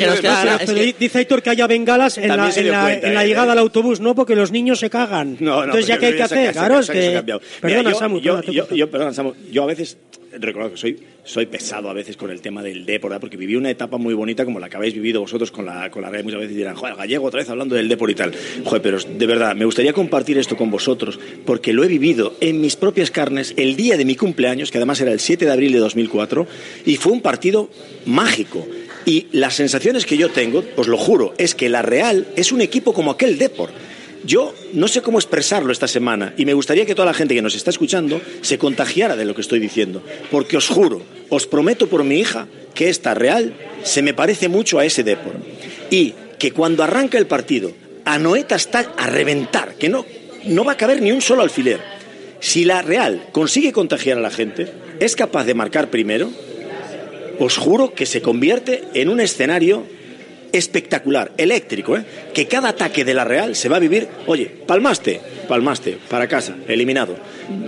dice 0.99 1.19
Aitor 1.19 1.43
que 1.43 1.51
haya 1.51 1.67
bengalas 1.67 2.19
en 2.19 2.29
la, 2.29 2.51
en 2.51 2.71
la- 2.71 2.83
cuenta, 2.83 3.09
en 3.09 3.15
la 3.15 3.25
eh. 3.25 3.29
llegada 3.29 3.53
al 3.53 3.59
autobús, 3.59 4.01
no, 4.01 4.15
porque 4.15 4.35
los 4.35 4.51
niños 4.53 4.79
se 4.79 4.91
cagan. 4.91 5.37
No, 5.41 5.57
no, 5.57 5.65
Entonces, 5.65 5.87
¿ya 5.87 5.99
qué 5.99 6.07
hay 6.07 6.17
que 6.17 6.23
hacer? 6.23 6.53
Claro, 6.53 6.79
es 6.81 6.91
que. 6.91 7.23
perdona, 7.61 7.95
Samu, 7.95 9.35
yo 9.51 9.63
a 9.63 9.67
veces 9.67 9.99
reconozco 10.39 10.75
que 10.75 10.81
soy, 10.81 10.99
soy 11.25 11.47
pesado 11.47 11.89
a 11.89 11.95
veces 11.95 12.17
con 12.17 12.31
el 12.31 12.41
tema 12.41 12.63
del 12.63 12.85
¿verdad? 12.85 13.19
porque 13.19 13.37
viví 13.37 13.57
una 13.57 13.71
etapa 13.71 13.97
muy 13.97 14.15
bonita 14.15 14.45
como 14.45 14.61
la 14.61 14.69
que 14.69 14.77
habéis 14.77 14.95
vivido 14.95 15.21
vosotros 15.21 15.51
con 15.51 15.65
la, 15.65 15.91
con 15.91 16.03
la 16.03 16.11
Real. 16.11 16.25
Muchas 16.25 16.41
veces 16.41 16.57
dirán, 16.57 16.77
joder, 16.77 16.97
gallego 16.97 17.27
otra 17.27 17.41
vez 17.41 17.49
hablando 17.49 17.75
del 17.75 17.89
Depor 17.89 18.11
y 18.11 18.15
tal. 18.15 18.33
Joder, 18.65 18.83
pero 18.83 18.99
de 18.99 19.27
verdad, 19.27 19.57
me 19.57 19.65
gustaría 19.65 19.93
compartir 19.93 20.39
esto 20.39 20.57
con 20.57 20.71
vosotros 20.71 21.19
porque 21.45 21.73
lo 21.73 21.83
he 21.83 21.89
vivido 21.89 22.35
en 22.41 22.61
mis 22.61 22.77
propias 22.77 23.11
carnes 23.11 23.55
el 23.57 23.75
día 23.77 23.97
de 23.97 24.05
mi 24.05 24.17
cumpleaños, 24.17 24.71
que 24.71 24.79
además 24.79 25.01
era 25.01 25.13
el 25.13 25.21
7 25.21 25.47
de 25.47 25.53
abril 25.53 25.73
de 25.73 25.79
2004, 25.79 26.47
y 26.85 26.97
fue 26.97 27.13
un 27.13 27.23
partido 27.23 27.71
mágico. 28.05 28.67
Y 29.07 29.27
las 29.33 29.55
sensaciones 29.55 30.07
que 30.07 30.17
yo 30.17 30.31
tengo, 30.31 30.65
os 30.77 30.89
lo 30.89 30.97
juro, 30.97 31.35
es 31.39 31.55
que 31.55 31.69
la 31.69 31.83
Real 31.83 32.27
es 32.37 32.53
un 32.53 32.61
equipo 32.61 32.95
como 32.95 33.11
aquel 33.11 33.39
Depor. 33.39 33.71
Yo 34.27 34.55
no 34.73 34.89
sé 34.89 35.03
cómo 35.03 35.19
expresarlo 35.19 35.71
esta 35.71 35.87
semana 35.87 36.33
y 36.37 36.47
me 36.47 36.55
gustaría 36.55 36.87
que 36.87 36.95
toda 36.95 37.07
la 37.07 37.15
gente 37.15 37.35
que 37.35 37.43
nos 37.43 37.55
está 37.55 37.71
escuchando 37.71 38.21
se 38.41 38.59
contagiara 38.59 39.17
de 39.17 39.27
lo 39.27 39.35
que 39.35 39.43
estoy 39.43 39.61
diciendo, 39.61 40.03
porque 40.31 40.57
os 40.57 40.69
juro, 40.69 41.03
os 41.29 41.47
prometo 41.47 41.89
por 41.89 42.05
mi 42.05 42.21
hija 42.21 42.49
que 42.75 42.89
esta 42.89 43.13
Real 43.15 43.55
se 43.83 44.01
me 44.01 44.15
parece 44.15 44.49
mucho 44.49 44.79
a 44.79 44.87
ese 44.87 45.05
Depor 45.05 45.35
y 45.91 46.15
que 46.39 46.53
cuando 46.53 46.83
arranca 46.83 47.19
el 47.19 47.27
partido 47.27 47.73
Anoeta 48.07 48.57
está 48.57 48.93
a 48.97 49.07
reventar, 49.07 49.75
que 49.75 49.89
no, 49.89 50.07
no 50.47 50.65
va 50.65 50.73
a 50.73 50.77
caber 50.77 51.03
ni 51.03 51.13
un 51.13 51.23
solo 51.23 51.43
alfiler. 51.43 51.81
Si 52.41 52.65
la 52.65 52.83
Real 52.83 53.29
consigue 53.33 53.73
contagiar 53.73 54.19
a 54.19 54.23
la 54.23 54.31
gente, 54.31 54.71
es 55.01 55.17
capaz 55.17 55.45
de 55.45 55.55
marcar 55.55 55.89
primero, 55.89 56.31
os 57.39 57.57
juro 57.57 57.95
que 57.95 58.07
se 58.07 58.23
convierte 58.23 58.85
en 58.95 59.09
un 59.09 59.21
escenario 59.21 59.85
espectacular, 60.55 61.33
eléctrico, 61.37 61.97
¿eh? 61.97 62.05
que 62.33 62.47
cada 62.47 62.71
ataque 62.71 63.05
de 63.05 63.13
la 63.13 63.25
Real 63.25 63.57
se 63.57 63.69
va 63.69 63.77
a 63.77 63.81
vivir, 63.81 64.09
oye, 64.27 64.47
palmaste, 64.47 65.21
palmaste, 65.49 65.99
para 66.09 66.29
casa, 66.29 66.55
eliminado. 66.69 67.17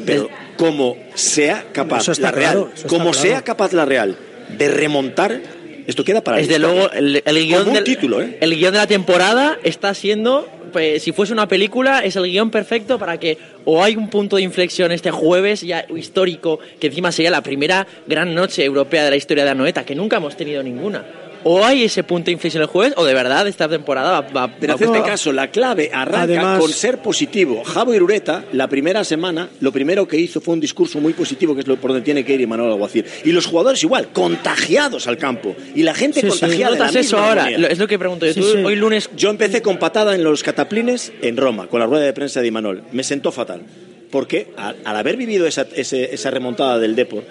Pero 0.06 0.28
como 0.56 0.96
sea 1.14 1.66
capaz 1.72 2.18
la 2.18 2.30
Real, 2.30 2.52
claro, 2.52 2.70
como 2.88 3.10
claro. 3.10 3.18
sea 3.18 3.42
capaz 3.42 3.72
la 3.72 3.84
Real 3.84 4.16
de 4.56 4.68
remontar, 4.68 5.40
esto 5.86 6.04
queda 6.04 6.22
para 6.22 6.38
Desde 6.38 6.58
luego, 6.58 6.90
el, 6.92 7.22
el 7.24 7.46
guion 7.46 7.72
del, 7.72 7.84
título, 7.84 8.22
¿eh? 8.22 8.38
el 8.40 8.56
guion 8.56 8.72
de 8.72 8.78
la 8.78 8.86
temporada 8.86 9.58
está 9.64 9.92
siendo, 9.92 10.48
pues, 10.72 11.02
si 11.02 11.10
fuese 11.10 11.32
una 11.32 11.48
película, 11.48 12.00
es 12.00 12.14
el 12.14 12.24
guion 12.24 12.50
perfecto 12.50 12.98
para 13.00 13.18
que 13.18 13.36
o 13.64 13.82
hay 13.82 13.96
un 13.96 14.08
punto 14.10 14.36
de 14.36 14.42
inflexión 14.42 14.92
este 14.92 15.10
jueves 15.10 15.60
ya 15.62 15.84
histórico, 15.94 16.60
que 16.78 16.86
encima 16.86 17.10
sería 17.10 17.32
la 17.32 17.42
primera 17.42 17.86
gran 18.06 18.32
noche 18.32 18.64
europea 18.64 19.04
de 19.04 19.10
la 19.10 19.16
historia 19.16 19.44
de 19.44 19.50
Anoeta, 19.50 19.84
que 19.84 19.96
nunca 19.96 20.18
hemos 20.18 20.36
tenido 20.36 20.62
ninguna. 20.62 21.04
O 21.48 21.64
hay 21.64 21.84
ese 21.84 22.02
punto 22.02 22.26
de 22.26 22.32
inflexión 22.32 22.60
el 22.62 22.68
jueves, 22.68 22.94
o 22.96 23.04
de 23.04 23.14
verdad 23.14 23.46
esta 23.46 23.68
temporada 23.68 24.20
va, 24.20 24.20
va- 24.22 24.56
Pero 24.58 24.74
va- 24.76 24.84
en 24.84 24.94
este 24.96 25.08
caso, 25.08 25.32
la 25.32 25.48
clave 25.52 25.90
arranca 25.94 26.22
Además- 26.22 26.58
con 26.60 26.72
ser 26.72 26.98
positivo. 26.98 27.62
Javo 27.64 27.94
Irureta, 27.94 28.44
la 28.52 28.66
primera 28.66 29.04
semana, 29.04 29.48
lo 29.60 29.70
primero 29.70 30.08
que 30.08 30.16
hizo 30.18 30.40
fue 30.40 30.54
un 30.54 30.60
discurso 30.60 30.98
muy 31.00 31.12
positivo, 31.12 31.54
que 31.54 31.60
es 31.60 31.68
lo 31.68 31.76
por 31.76 31.92
donde 31.92 32.04
tiene 32.04 32.24
que 32.24 32.34
ir 32.34 32.48
Manuel 32.48 32.72
Alguacil. 32.72 33.04
Y 33.24 33.30
los 33.30 33.46
jugadores 33.46 33.80
igual, 33.84 34.08
contagiados 34.12 35.06
al 35.06 35.18
campo. 35.18 35.54
Y 35.74 35.84
la 35.84 35.94
gente 35.94 36.20
Sí, 36.20 36.26
sí. 36.30 36.30
contagiada. 36.40 36.72
de 36.72 36.78
la 36.80 36.86
¿Notas 36.86 36.96
eso 37.04 37.16
misma 37.16 37.28
ahora? 37.28 37.42
armonía. 37.44 37.58
Lo- 37.58 37.68
Es 37.72 37.78
lo 37.78 37.86
que 37.86 37.98
pregunto 37.98 38.26
yo. 38.26 38.32
Sí, 38.32 38.40
Tú 38.40 38.46
sí. 38.46 38.58
hoy 38.64 38.74
lunes 38.74 39.08
Yo 39.16 39.30
empecé 39.30 39.62
con 39.62 39.78
patada 39.78 40.16
en 40.16 40.24
los 40.24 40.42
cataplines 40.42 41.12
en 41.22 41.36
Roma, 41.36 41.68
con 41.68 41.78
la 41.78 41.86
rueda 41.86 42.04
de 42.04 42.12
prensa 42.12 42.40
de 42.40 42.48
Imanol. 42.48 42.82
Me 42.90 43.04
sentó 43.04 43.30
fatal. 43.30 43.62
Porque 44.10 44.48
al, 44.56 44.76
al 44.84 44.96
haber 44.96 45.16
vivido 45.16 45.46
esa, 45.46 45.66
ese- 45.74 46.14
esa 46.14 46.30
remontada 46.30 46.78
del 46.78 46.94
Depor, 46.94 47.24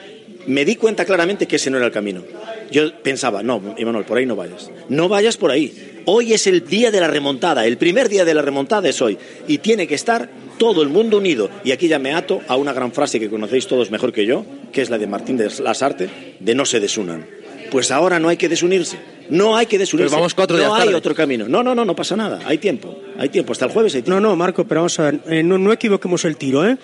me 0.47 0.65
di 0.65 0.75
cuenta 0.75 1.05
claramente 1.05 1.47
que 1.47 1.55
ese 1.57 1.69
no 1.69 1.77
era 1.77 1.87
el 1.87 1.91
camino. 1.91 2.23
Yo 2.71 2.91
pensaba, 3.01 3.43
no, 3.43 3.75
Imanol, 3.77 4.05
por 4.05 4.17
ahí 4.17 4.25
no 4.25 4.35
vayas. 4.35 4.71
No 4.89 5.07
vayas 5.07 5.37
por 5.37 5.51
ahí. 5.51 6.01
Hoy 6.05 6.33
es 6.33 6.47
el 6.47 6.65
día 6.65 6.91
de 6.91 6.99
la 6.99 7.07
remontada. 7.07 7.65
El 7.65 7.77
primer 7.77 8.09
día 8.09 8.25
de 8.25 8.33
la 8.33 8.41
remontada 8.41 8.89
es 8.89 9.01
hoy. 9.01 9.17
Y 9.47 9.59
tiene 9.59 9.87
que 9.87 9.95
estar 9.95 10.29
todo 10.57 10.81
el 10.81 10.89
mundo 10.89 11.17
unido. 11.17 11.49
Y 11.63 11.71
aquí 11.71 11.87
ya 11.87 11.99
me 11.99 12.13
ato 12.13 12.41
a 12.47 12.55
una 12.55 12.73
gran 12.73 12.91
frase 12.91 13.19
que 13.19 13.29
conocéis 13.29 13.67
todos 13.67 13.91
mejor 13.91 14.13
que 14.13 14.25
yo, 14.25 14.45
que 14.71 14.81
es 14.81 14.89
la 14.89 14.97
de 14.97 15.07
Martín 15.07 15.37
de 15.37 15.49
Lasarte, 15.61 16.09
de 16.39 16.55
no 16.55 16.65
se 16.65 16.79
desunan. 16.79 17.25
Pues 17.71 17.91
ahora 17.91 18.19
no 18.19 18.29
hay 18.29 18.37
que 18.37 18.49
desunirse. 18.49 18.97
No 19.29 19.57
hay 19.57 19.65
que 19.65 19.79
desunirse. 19.79 20.09
Pues 20.09 20.19
vamos 20.19 20.33
cuatro 20.35 20.55
no 20.57 20.63
días 20.63 20.73
hay 20.73 20.85
tarde. 20.85 20.95
otro 20.95 21.15
camino. 21.15 21.47
No, 21.47 21.63
no, 21.63 21.73
no, 21.73 21.83
no 21.83 21.95
pasa 21.95 22.15
nada. 22.15 22.39
Hay 22.45 22.59
tiempo. 22.59 22.95
Hay 23.17 23.29
tiempo. 23.29 23.53
Hasta 23.53 23.65
el 23.65 23.71
jueves 23.71 23.95
hay 23.95 24.03
tiempo. 24.03 24.19
No, 24.19 24.29
no, 24.29 24.35
Marco, 24.35 24.65
pero 24.65 24.81
vamos 24.81 24.99
a 24.99 25.03
ver, 25.11 25.19
eh, 25.27 25.43
no, 25.43 25.57
no 25.57 25.73
equivoquemos 25.73 26.25
el 26.25 26.37
tiro, 26.37 26.67
¿eh? 26.67 26.77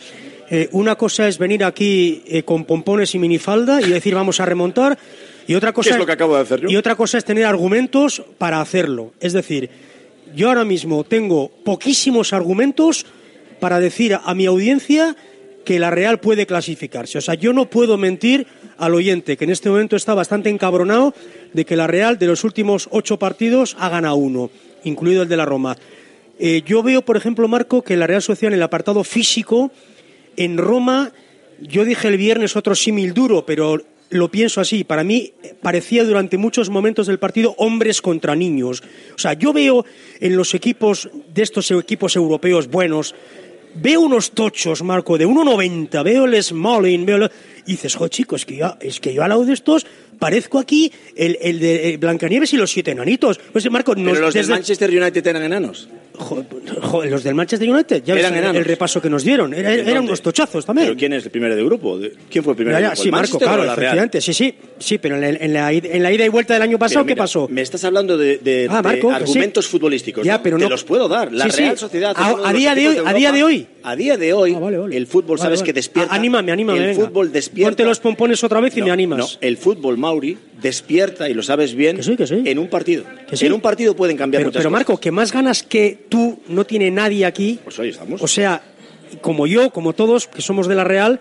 Eh, 0.54 0.68
una 0.74 0.98
cosa 0.98 1.30
es 1.30 1.38
venir 1.38 1.64
aquí 1.64 2.24
eh, 2.28 2.44
con 2.44 2.66
pompones 2.66 3.16
y 3.16 3.20
minifalda 3.20 3.82
y 3.82 3.90
decir 3.90 4.14
vamos 4.14 4.42
a 4.42 4.46
remontar 4.46 5.00
y 5.48 5.56
otra 5.56 5.72
cosa 5.72 5.92
es 5.92 5.98
lo 5.98 6.06
que 6.06 6.12
acabo 6.12 6.36
de 6.36 6.42
hacer 6.42 6.60
yo? 6.60 6.70
y 6.70 6.76
otra 6.76 6.96
cosa 6.96 7.18
es 7.18 7.24
tener 7.24 7.46
argumentos 7.46 8.22
para 8.38 8.60
hacerlo. 8.60 9.14
Es 9.22 9.32
decir, 9.32 9.70
yo 10.36 10.50
ahora 10.50 10.66
mismo 10.66 11.06
tengo 11.06 11.50
poquísimos 11.64 12.34
argumentos 12.34 13.06
para 13.62 13.80
decir 13.80 14.20
a 14.22 14.34
mi 14.34 14.46
audiencia 14.46 15.16
que 15.64 15.80
la 15.80 15.90
Real 15.90 16.20
puede 16.20 16.46
clasificarse. 16.46 17.20
O 17.20 17.22
sea, 17.22 17.36
yo 17.36 17.54
no 17.54 17.70
puedo 17.70 17.98
mentir 17.98 18.46
al 18.78 18.94
oyente, 18.94 19.38
que 19.38 19.46
en 19.46 19.52
este 19.52 19.70
momento 19.70 19.96
está 19.96 20.14
bastante 20.14 20.50
encabronado 20.50 21.14
de 21.54 21.64
que 21.64 21.78
la 21.78 21.88
Real 21.88 22.18
de 22.18 22.28
los 22.28 22.44
últimos 22.44 22.90
ocho 22.92 23.18
partidos 23.18 23.78
ha 23.80 23.88
ganado 23.88 24.16
uno, 24.16 24.50
incluido 24.84 25.24
el 25.24 25.30
de 25.30 25.38
la 25.38 25.46
Roma. 25.46 25.78
Eh, 26.40 26.64
yo 26.66 26.82
veo, 26.82 27.04
por 27.04 27.16
ejemplo, 27.16 27.48
Marco, 27.48 27.84
que 27.84 27.96
la 27.96 28.08
Real 28.08 28.22
Sociedad 28.22 28.52
en 28.52 28.58
el 28.58 28.64
apartado 28.64 29.04
físico, 29.04 29.72
en 30.38 30.58
Roma, 30.58 31.12
yo 31.60 31.86
dije 31.86 32.08
el 32.08 32.18
viernes 32.18 32.56
otro 32.56 32.76
símil 32.76 33.14
duro, 33.14 33.46
pero 33.46 33.80
lo 34.10 34.30
pienso 34.30 34.60
así. 34.62 34.84
Para 34.84 35.04
mí 35.04 35.34
parecía 35.62 36.04
durante 36.04 36.38
muchos 36.38 36.70
momentos 36.70 37.08
del 37.08 37.20
partido 37.20 37.56
hombres 37.58 38.02
contra 38.02 38.36
niños. 38.36 38.84
O 39.16 39.20
sea, 39.20 39.34
yo 39.34 39.54
veo 39.54 39.86
en 40.20 40.36
los 40.36 40.54
equipos 40.54 41.10
de 41.34 41.44
estos 41.44 41.72
equipos 41.72 42.16
europeos 42.16 42.68
buenos, 42.68 43.16
veo 43.76 44.02
unos 44.02 44.32
tochos, 44.32 44.84
Marco, 44.84 45.18
de 45.18 45.26
1,90, 45.28 46.04
veo 46.04 46.26
el 46.26 46.44
Smalling, 46.44 47.06
veo... 47.06 47.18
el- 47.18 47.32
Y 47.66 47.72
dices, 47.74 47.96
jo, 47.96 48.08
chicos, 48.10 48.42
es 48.42 48.46
que 48.46 48.56
yo, 48.58 48.76
es 48.82 49.00
que 49.00 49.14
yo 49.14 49.24
al 49.24 49.30
lado 49.30 49.46
de 49.46 49.54
estos 49.54 49.86
parezco 50.22 50.60
aquí 50.60 50.92
el, 51.16 51.36
el 51.42 51.60
de 51.60 51.90
eh, 51.94 51.98
Blancanieves 51.98 52.54
y 52.54 52.58
los 52.58 52.70
siete 52.72 52.92
enanitos. 52.92 53.40
Pues, 53.52 53.70
Marco, 53.72 53.96
nos- 53.96 54.14
Pero 54.14 54.26
los 54.28 54.34
del 54.36 54.46
Manchester 54.48 54.90
United 55.02 55.26
eran 55.26 55.42
enanos. 55.42 55.90
Jo- 56.14 56.46
jo- 56.82 57.04
los 57.06 57.24
del 57.24 57.34
Manchester 57.34 57.68
United, 57.68 58.04
ya 58.06 58.14
ves 58.14 58.22
Eran 58.24 58.34
el, 58.34 58.40
enanos. 58.44 58.58
el 58.60 58.66
repaso 58.66 59.02
que 59.02 59.10
nos 59.10 59.24
dieron. 59.24 59.56
Era- 59.56 59.72
¿De 59.72 59.82
eran 59.90 60.04
unos 60.04 60.22
tochazos 60.22 60.64
también. 60.64 60.90
¿Pero 60.90 61.00
quién 61.00 61.14
es 61.14 61.24
el 61.26 61.32
primero 61.32 61.56
de 61.56 61.64
grupo? 61.64 61.98
¿De- 61.98 62.14
¿Quién 62.30 62.44
fue 62.44 62.52
el 62.54 62.58
primero 62.58 62.78
de 62.78 62.84
grupo? 62.84 62.96
sí, 63.02 63.08
¿El 63.08 63.12
Marco, 63.12 63.40
claro, 63.40 63.64
o 63.64 63.66
la 63.66 63.74
Real? 63.76 63.80
efectivamente, 63.80 64.22
sí, 64.22 64.34
sí, 64.34 64.54
sí, 64.78 64.98
pero 65.00 65.16
en, 65.16 65.22
la- 65.22 65.30
en 65.30 65.54
la, 65.54 65.74
id- 65.74 65.90
en 65.92 66.04
la 66.04 66.12
ida 66.14 66.24
y 66.24 66.30
vuelta 66.30 66.54
del 66.54 66.62
año 66.62 66.78
pasado, 66.78 67.06
¿qué 67.08 67.16
pasó? 67.16 67.48
Me 67.50 67.62
estás 67.64 67.84
hablando 67.86 68.18
de, 68.18 68.38
de- 68.38 68.68
Ah, 68.70 68.84
de 68.84 69.02
sí. 69.02 69.08
argumentos 69.08 69.68
futbolísticos. 69.68 70.24
Ya, 70.24 70.38
¿no? 70.38 70.44
pero 70.44 70.58
Te 70.58 70.64
no- 70.66 70.70
los 70.70 70.84
puedo 70.84 71.08
dar. 71.08 71.32
La 71.34 71.50
Sí. 71.50 71.62
Real 71.62 71.78
Sociedad. 71.80 72.14
A- 72.16 72.54
día 72.54 72.76
de 72.76 72.88
hoy- 72.90 72.98
a 73.04 73.14
día 73.14 73.32
de 73.32 73.44
hoy. 73.44 73.68
A 73.84 73.96
día 73.96 74.16
de 74.16 74.32
hoy, 74.34 74.56
el 74.92 75.08
fútbol, 75.08 75.38
Vale, 75.38 75.42
sabes 75.48 75.62
vale. 75.62 75.66
que 75.66 75.74
despierta. 75.74 76.14
Anímame, 76.14 76.52
anímame, 76.52 76.78
El 76.78 76.86
venga. 76.90 77.08
fútbol 77.08 77.32
despierta. 77.32 77.72
Ponte 77.72 77.84
los 77.84 78.00
pompones 78.00 78.44
otra 78.44 78.60
vez 78.60 78.78
y 78.78 78.82
No, 78.82 78.86
me 78.86 78.92
animas. 78.92 79.18
No, 79.20 79.28
el 79.48 79.58
fútbol 79.58 79.98
Mauri 80.12 80.38
despierta, 80.62 81.30
y 81.30 81.34
lo 81.34 81.42
sabes 81.42 81.74
bien, 81.74 81.96
Que 81.98 82.04
sí, 82.04 82.16
que 82.18 82.28
sí. 82.28 82.42
en 82.46 82.60
un 82.60 82.68
partido. 82.68 83.06
Que 83.28 83.38
sí. 83.38 83.46
En 83.46 83.54
un 83.54 83.62
partido 83.62 83.96
pueden 83.96 84.18
cambiar 84.18 84.42
Pero, 84.42 84.50
muchas 84.50 84.60
pero 84.60 84.70
cosas. 84.70 84.80
Marco, 84.88 85.00
que 85.00 85.12
más 85.12 85.32
ganas 85.32 85.64
que 85.64 85.98
tú 86.10 86.40
no 86.48 86.66
tiene 86.66 86.92
nadie 86.92 87.26
aquí. 87.26 87.60
Pues 87.64 87.80
hoy 87.80 87.90
estamos. 87.90 88.22
O 88.22 88.28
sea, 88.28 88.62
como 89.22 89.48
yo, 89.48 89.72
como 89.72 89.94
todos, 89.94 90.28
que 90.28 90.42
somos 90.42 90.68
de 90.68 90.76
la 90.76 90.84
Real, 90.84 91.20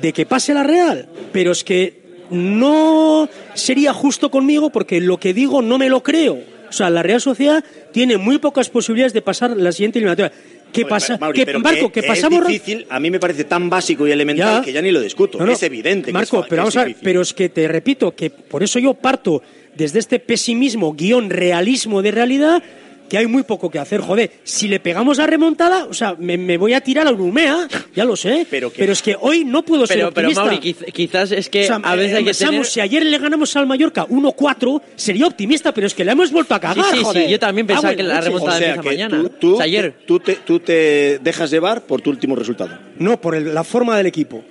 de 0.00 0.12
que 0.12 0.26
pase 0.26 0.54
la 0.54 0.62
Real. 0.62 1.08
Pero 1.32 1.52
es 1.52 1.62
que 1.62 2.00
no 2.30 3.28
sería 3.54 3.92
justo 3.92 4.30
conmigo 4.30 4.70
porque 4.70 5.00
lo 5.00 5.18
que 5.18 5.34
digo 5.34 5.62
no 5.62 5.78
me 5.78 5.88
lo 5.88 6.02
creo. 6.02 6.38
O 6.68 6.72
sea, 6.72 6.88
la 6.88 7.02
Real 7.02 7.20
Sociedad 7.20 7.64
tiene 7.92 8.16
muy 8.16 8.38
pocas 8.38 8.70
posibilidades 8.70 9.12
de 9.12 9.22
pasar 9.22 9.56
la 9.56 9.72
siguiente 9.72 9.98
eliminatoria. 9.98 10.32
¿Qué 10.72 10.84
pasa? 10.86 11.16
Mauri, 11.18 11.38
¿Qué, 11.38 11.46
pero 11.46 11.60
Marco, 11.60 11.90
que, 11.92 12.00
es 12.00 12.06
pasamos... 12.06 12.46
difícil, 12.46 12.86
a 12.88 12.98
mí 13.00 13.10
me 13.10 13.18
parece 13.20 13.44
tan 13.44 13.68
básico 13.70 14.06
y 14.06 14.12
elemental 14.12 14.58
Ya. 14.60 14.64
que 14.64 14.72
ya 14.72 14.80
ni 14.82 14.90
lo 14.90 15.00
discuto. 15.00 15.38
No, 15.38 15.46
no. 15.46 15.52
Es 15.52 15.62
evidente 15.62 16.06
que 16.06 16.12
Marco, 16.12 16.38
es 16.38 16.42
fa- 16.44 16.48
pero 16.48 16.48
que 16.48 16.56
vamos 16.56 16.74
es 16.76 16.80
a 16.82 16.84
ver, 16.84 16.96
pero 17.02 17.20
es 17.22 17.32
que 17.34 17.48
te 17.48 17.66
repito 17.68 18.14
que 18.14 18.30
por 18.30 18.62
eso 18.62 18.78
yo 18.78 18.94
parto 18.94 19.42
desde 19.74 19.98
este 19.98 20.18
pesimismo, 20.18 20.92
guion 20.94 21.30
realismo 21.30 22.02
de 22.02 22.10
realidad, 22.10 22.62
que 23.10 23.18
hay 23.18 23.26
muy 23.26 23.42
poco 23.42 23.68
que 23.70 23.78
hacer. 23.78 24.00
Joder, 24.00 24.30
si 24.44 24.68
le 24.68 24.80
pegamos 24.80 25.18
la 25.18 25.26
remontada, 25.26 25.84
o 25.84 25.92
sea, 25.92 26.14
me, 26.18 26.38
me 26.38 26.56
voy 26.56 26.72
a 26.72 26.80
tirar 26.80 27.06
a 27.06 27.10
Urumea, 27.12 27.68
ya 27.94 28.04
lo 28.06 28.16
sé. 28.16 28.46
Pero, 28.48 28.70
es 28.78 29.02
que 29.02 29.16
hoy 29.20 29.44
no 29.44 29.62
puedo 29.64 29.86
ser 29.86 29.98
Pero, 29.98 30.12
pero 30.14 30.28
optimista. 30.28 30.44
Mauri, 30.44 30.58
quiz- 30.74 30.92
quizás 30.92 31.32
es 31.32 31.48
que 31.50 31.64
O 31.64 31.66
sea, 31.66 31.76
a 31.82 31.94
veces 31.96 32.16
hay 32.16 32.24
que 32.24 32.30
pensamos, 32.30 32.52
tener... 32.54 32.66
si 32.66 32.80
ayer 32.80 33.04
le 33.04 33.18
ganamos 33.18 33.54
al 33.56 33.66
Mallorca 33.66 34.06
1-4, 34.06 34.80
sería 34.96 35.26
optimista, 35.26 35.74
pero 35.74 35.86
es 35.88 35.94
que 35.94 36.04
le 36.04 36.12
hemos 36.12 36.30
vuelto 36.32 36.54
a 36.54 36.60
cagar, 36.60 36.84
Sí, 36.92 37.02
sí, 37.04 37.20
sí, 37.24 37.28
yo 37.30 37.38
también 37.38 37.66
pensaba 37.66 37.90
Ah, 37.90 37.96
que 37.96 38.02
la 38.04 38.20
remontada 38.20 38.56
O 38.56 38.58
sea, 38.58 38.74
empieza 38.74 38.82
que 38.82 38.88
mañana. 38.96 39.22
tú, 39.22 39.28
tú- 39.40 39.54
O 39.54 39.56
sea, 39.56 39.64
ayer. 39.64 39.94
tú 40.06 40.20
te, 40.20 40.34
tú 40.36 40.60
te 40.60 41.18
dejas 41.18 41.50
llevar 41.50 41.82
por 41.82 42.00
tu 42.00 42.10
último 42.10 42.36
resultado. 42.36 42.78
No, 42.98 43.20
por 43.20 43.34
el- 43.34 43.52
la 43.52 43.64
forma 43.64 43.96
del 43.96 44.06
equipo. 44.06 44.44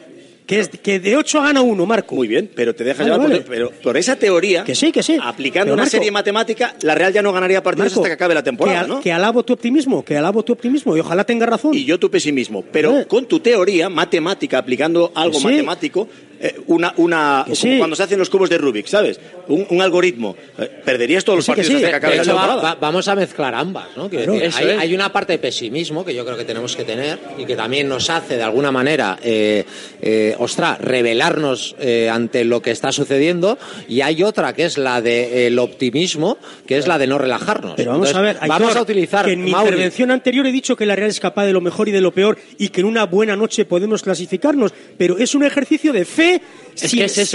Que, 0.49 0.59
es, 0.61 0.69
que 0.69 0.99
de 0.99 1.15
8 1.15 1.43
gana 1.43 1.61
1, 1.61 1.85
Marco. 1.85 2.15
Muy 2.15 2.27
bien, 2.27 2.49
pero 2.55 2.73
te 2.73 2.83
dejas 2.83 3.07
Vale, 3.07 3.11
llevar 3.11 3.29
vale. 3.29 3.41
por, 3.41 3.49
pero 3.51 3.69
por 3.83 3.97
esa 3.97 4.15
teoría. 4.15 4.63
Que 4.63 4.73
sí, 4.73 4.91
que 4.91 5.03
sí. 5.03 5.15
Aplicando 5.21 5.65
Pero, 5.65 5.73
una 5.75 5.83
Marco, 5.83 5.91
serie 5.91 6.09
matemática, 6.09 6.75
la 6.81 6.95
Real 6.95 7.13
ya 7.13 7.21
no 7.21 7.31
ganaría 7.31 7.61
partidos 7.61 7.91
Marco, 7.91 7.99
hasta 7.99 8.09
que 8.09 8.13
acabe 8.15 8.33
la 8.33 8.41
temporada, 8.41 8.79
que, 8.79 8.83
al- 8.83 8.89
¿no? 8.89 8.99
que 9.01 9.11
alabo 9.11 9.43
tu 9.43 9.53
optimismo, 9.53 10.03
que 10.03 10.17
alabo 10.17 10.41
tu 10.41 10.53
optimismo 10.53 10.97
y 10.97 11.01
ojalá 11.01 11.23
tenga 11.23 11.45
razón. 11.45 11.75
Y 11.75 11.85
yo 11.85 11.99
tu 11.99 12.09
pesimismo. 12.09 12.63
Pero 12.71 13.07
con 13.07 13.27
tu 13.27 13.39
teoría 13.41 13.89
matemática, 13.89 14.57
aplicando 14.57 15.11
algo 15.13 15.37
sí. 15.37 15.45
matemático, 15.45 16.07
eh, 16.11 16.28
una, 16.67 16.93
una 16.97 17.41
como 17.43 17.55
sí. 17.55 17.77
cuando 17.77 17.95
se 17.95 18.03
hacen 18.03 18.19
los 18.19 18.29
cubos 18.29 18.49
de 18.49 18.57
Rubik, 18.57 18.87
¿sabes? 18.87 19.19
Un, 19.47 19.65
un 19.69 19.81
algoritmo. 19.81 20.35
Eh, 20.57 20.69
perderías 20.85 21.23
todos 21.23 21.37
los 21.37 21.45
sí, 21.45 21.51
partidos 21.51 21.67
sí. 21.69 21.75
hasta 21.75 21.89
que 21.89 21.95
acabe 21.95 22.11
De 22.13 22.17
la 22.17 22.23
hecho, 22.23 22.35
va- 22.35 22.75
vamos 22.75 23.07
a 23.07 23.15
mezclar 23.15 23.55
ambas, 23.55 23.87
¿no? 23.97 24.09
Claro. 24.09 24.33
decir, 24.33 24.53
hay, 24.69 24.77
hay 24.77 24.95
una 24.95 25.11
parte 25.11 25.33
de 25.33 25.39
pesimismo 25.39 26.05
que 26.05 26.13
yo 26.13 26.23
creo 26.25 26.37
que 26.37 26.45
tenemos 26.45 26.75
que 26.75 26.83
tener 26.83 27.19
y 27.37 27.45
que 27.45 27.55
también 27.55 27.87
nos 27.89 28.09
hace, 28.09 28.37
de 28.37 28.43
alguna 28.43 28.71
manera, 28.71 29.17
eh, 29.23 29.65
eh, 30.01 30.35
ostras, 30.39 30.79
revelarnos 30.79 31.75
eh, 31.79 32.09
ante 32.09 32.43
lo 32.45 32.61
que 32.61 32.71
está 32.71 32.91
sucediendo, 32.91 33.57
y 33.87 34.01
hay 34.01 34.23
otra 34.23 34.53
que 34.53 34.65
es 34.65 34.77
la 34.77 35.01
del 35.01 35.57
optimismo, 35.59 36.37
que 36.67 36.77
es 36.77 36.87
la 36.87 36.97
de 36.97 37.07
no 37.07 37.17
relajarnos. 37.17 37.73
Pero 37.75 37.91
vamos 37.91 38.09
Entonces, 38.09 38.37
a 38.37 38.39
ver, 38.41 38.49
vamos 38.49 38.75
a 38.75 38.81
utilizar 38.81 39.25
que 39.25 39.33
en 39.33 39.43
mi 39.43 39.51
Mauri, 39.51 39.69
intervención 39.69 40.11
anterior 40.11 40.45
he 40.47 40.51
dicho 40.51 40.75
que 40.75 40.85
la 40.85 40.95
Real 40.95 41.09
es 41.09 41.19
capaz 41.19 41.45
de 41.45 41.53
lo 41.53 41.61
mejor 41.61 41.89
y 41.89 41.91
de 41.91 42.01
lo 42.01 42.11
peor 42.11 42.37
y 42.57 42.69
que 42.69 42.81
en 42.81 42.87
una 42.87 43.05
buena 43.05 43.35
noche 43.35 43.65
podemos 43.65 44.03
clasificarnos, 44.03 44.73
pero 44.97 45.17
es 45.17 45.35
un 45.35 45.43
ejercicio 45.43 45.91
de 45.93 46.05
fe 46.05 46.28
Es 46.35 46.91
sin, 46.91 46.99
que 46.99 47.05
es 47.05 47.17
Es 47.17 47.29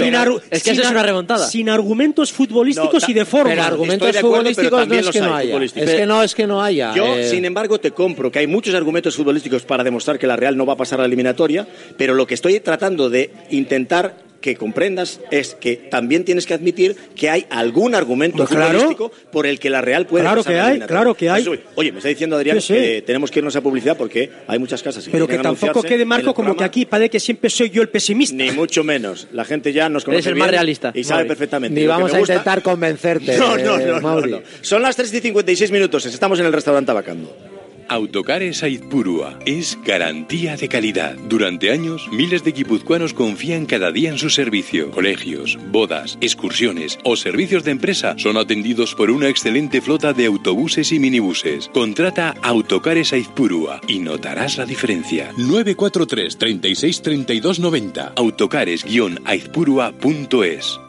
que 0.63 0.71
sin 0.71 0.81
es 0.81 0.89
una 0.89 1.03
remontada. 1.03 1.47
Sin 1.47 1.69
argumentos 1.69 2.31
futbolísticos 2.31 3.03
No, 3.03 3.09
y 3.09 3.13
de 3.13 3.25
forma. 3.25 3.51
Pero 3.51 3.63
argumentos 3.63 4.11
de 4.11 4.19
acuerdo, 4.19 4.49
pero 4.55 4.69
futbolísticos 4.69 4.87
no 4.87 4.95
es 4.95 5.09
que 5.09 5.21
no 5.21 5.35
hay 5.35 5.51
haya. 5.51 5.65
Es 5.65 5.71
que 5.73 6.05
no, 6.05 6.23
es 6.23 6.35
que 6.35 6.47
no 6.47 6.63
haya. 6.63 6.95
Yo, 6.95 7.15
eh, 7.15 7.29
sin 7.29 7.45
embargo, 7.45 7.79
te 7.79 7.91
compro 7.91 8.31
que 8.31 8.39
hay 8.39 8.47
muchos 8.47 8.73
argumentos 8.73 9.15
futbolísticos 9.15 9.63
para 9.63 9.83
demostrar 9.83 10.17
que 10.17 10.27
la 10.27 10.35
Real 10.35 10.57
no 10.57 10.65
va 10.65 10.73
a 10.73 10.77
pasar 10.77 10.99
a 10.99 11.03
la 11.03 11.07
eliminatoria, 11.07 11.67
pero 11.97 12.13
lo 12.13 12.25
que 12.25 12.33
estoy 12.33 12.59
tratando 12.59 13.09
de 13.09 13.31
intentar 13.51 14.24
que 14.45 14.55
comprendas 14.55 15.19
es 15.31 15.55
que 15.55 15.75
también 15.75 16.23
tienes 16.23 16.45
que 16.45 16.53
admitir 16.53 16.95
que 17.15 17.31
hay 17.31 17.47
algún 17.49 17.95
argumento 17.95 18.37
Pues 18.37 18.49
claro. 18.49 18.67
futbolístico 18.79 19.11
por 19.31 19.47
el 19.47 19.57
que 19.59 19.71
la 19.71 19.81
Real 19.81 20.05
puede 20.05 20.23
Claro 20.23 20.43
pasar 20.43 20.53
que 20.53 20.59
hay, 20.59 20.79
claro 20.87 21.15
que 21.15 21.29
hay. 21.31 21.41
Eso, 21.41 21.55
oye, 21.73 21.91
me 21.91 21.97
está 21.97 22.09
diciendo 22.09 22.35
Adrián 22.35 22.61
Sí, 22.61 22.67
sí. 22.67 22.73
que 22.75 23.01
tenemos 23.01 23.31
que 23.31 23.39
irnos 23.39 23.55
a 23.55 23.61
publicidad 23.61 23.97
porque 23.97 24.29
hay 24.45 24.59
muchas 24.59 24.83
casas. 24.83 25.09
pero 25.11 25.27
que 25.27 25.39
tampoco 25.39 25.81
quede 25.81 26.05
Marco 26.05 26.35
como 26.35 26.55
que 26.55 26.63
aquí 26.63 26.85
parece 26.85 27.09
que 27.09 27.19
siempre 27.19 27.49
soy 27.49 27.71
yo 27.71 27.81
el 27.81 27.89
pesimista. 27.89 28.35
Ni 28.35 28.51
mucho 28.51 28.83
menos. 28.83 29.27
La 29.33 29.45
gente 29.45 29.73
ya 29.73 29.89
nos 29.89 30.05
conoce 30.05 30.19
Eres 30.19 30.27
el 30.27 30.35
más 30.35 30.45
bien 30.49 30.53
realista, 30.59 30.91
y 30.93 31.03
sabe 31.03 31.21
Mauri. 31.21 31.27
perfectamente. 31.29 31.73
Ni 31.75 31.81
que 31.81 31.87
vamos 31.87 32.13
a 32.13 32.19
gusta- 32.19 32.33
intentar 32.33 32.61
convencerte, 32.61 33.37
No, 33.39 33.57
no, 33.57 33.79
eh, 33.79 33.85
no, 33.87 33.99
no, 33.99 34.21
no. 34.21 34.41
Son 34.61 34.79
las 34.83 34.95
3 34.95 35.11
y 35.11 35.21
56 35.21 35.71
minutos. 35.71 36.05
Estamos 36.05 36.39
en 36.39 36.45
el 36.45 36.53
restaurante 36.53 36.85
Tabacando. 36.85 37.54
Autocares 37.87 38.63
Aizpurua 38.63 39.37
es 39.45 39.77
garantía 39.83 40.57
de 40.57 40.67
calidad. 40.67 41.15
Durante 41.29 41.71
años, 41.71 42.09
miles 42.11 42.43
de 42.43 42.51
guipuzcoanos 42.51 43.13
confían 43.13 43.65
cada 43.65 43.91
día 43.91 44.09
en 44.09 44.17
su 44.17 44.29
servicio. 44.29 44.91
Colegios, 44.91 45.57
bodas, 45.71 46.17
excursiones 46.21 46.99
o 47.03 47.15
servicios 47.15 47.63
de 47.63 47.71
empresa 47.71 48.15
son 48.17 48.35
atendidos 48.37 48.93
por 48.95 49.11
una 49.11 49.29
excelente 49.29 49.81
flota 49.81 50.13
de 50.13 50.25
autobuses 50.25 50.91
y 50.91 50.99
minibuses. 50.99 51.69
Contrata 51.73 52.35
Autocares 52.41 53.13
Aizpurua 53.13 53.79
y 53.87 53.99
notarás 53.99 54.57
la 54.57 54.65
diferencia. 54.65 55.31
943 55.37 56.37
36 56.37 57.01
32 57.01 57.59
90 57.59 58.13
autocares-aizpurua.es 58.15 60.79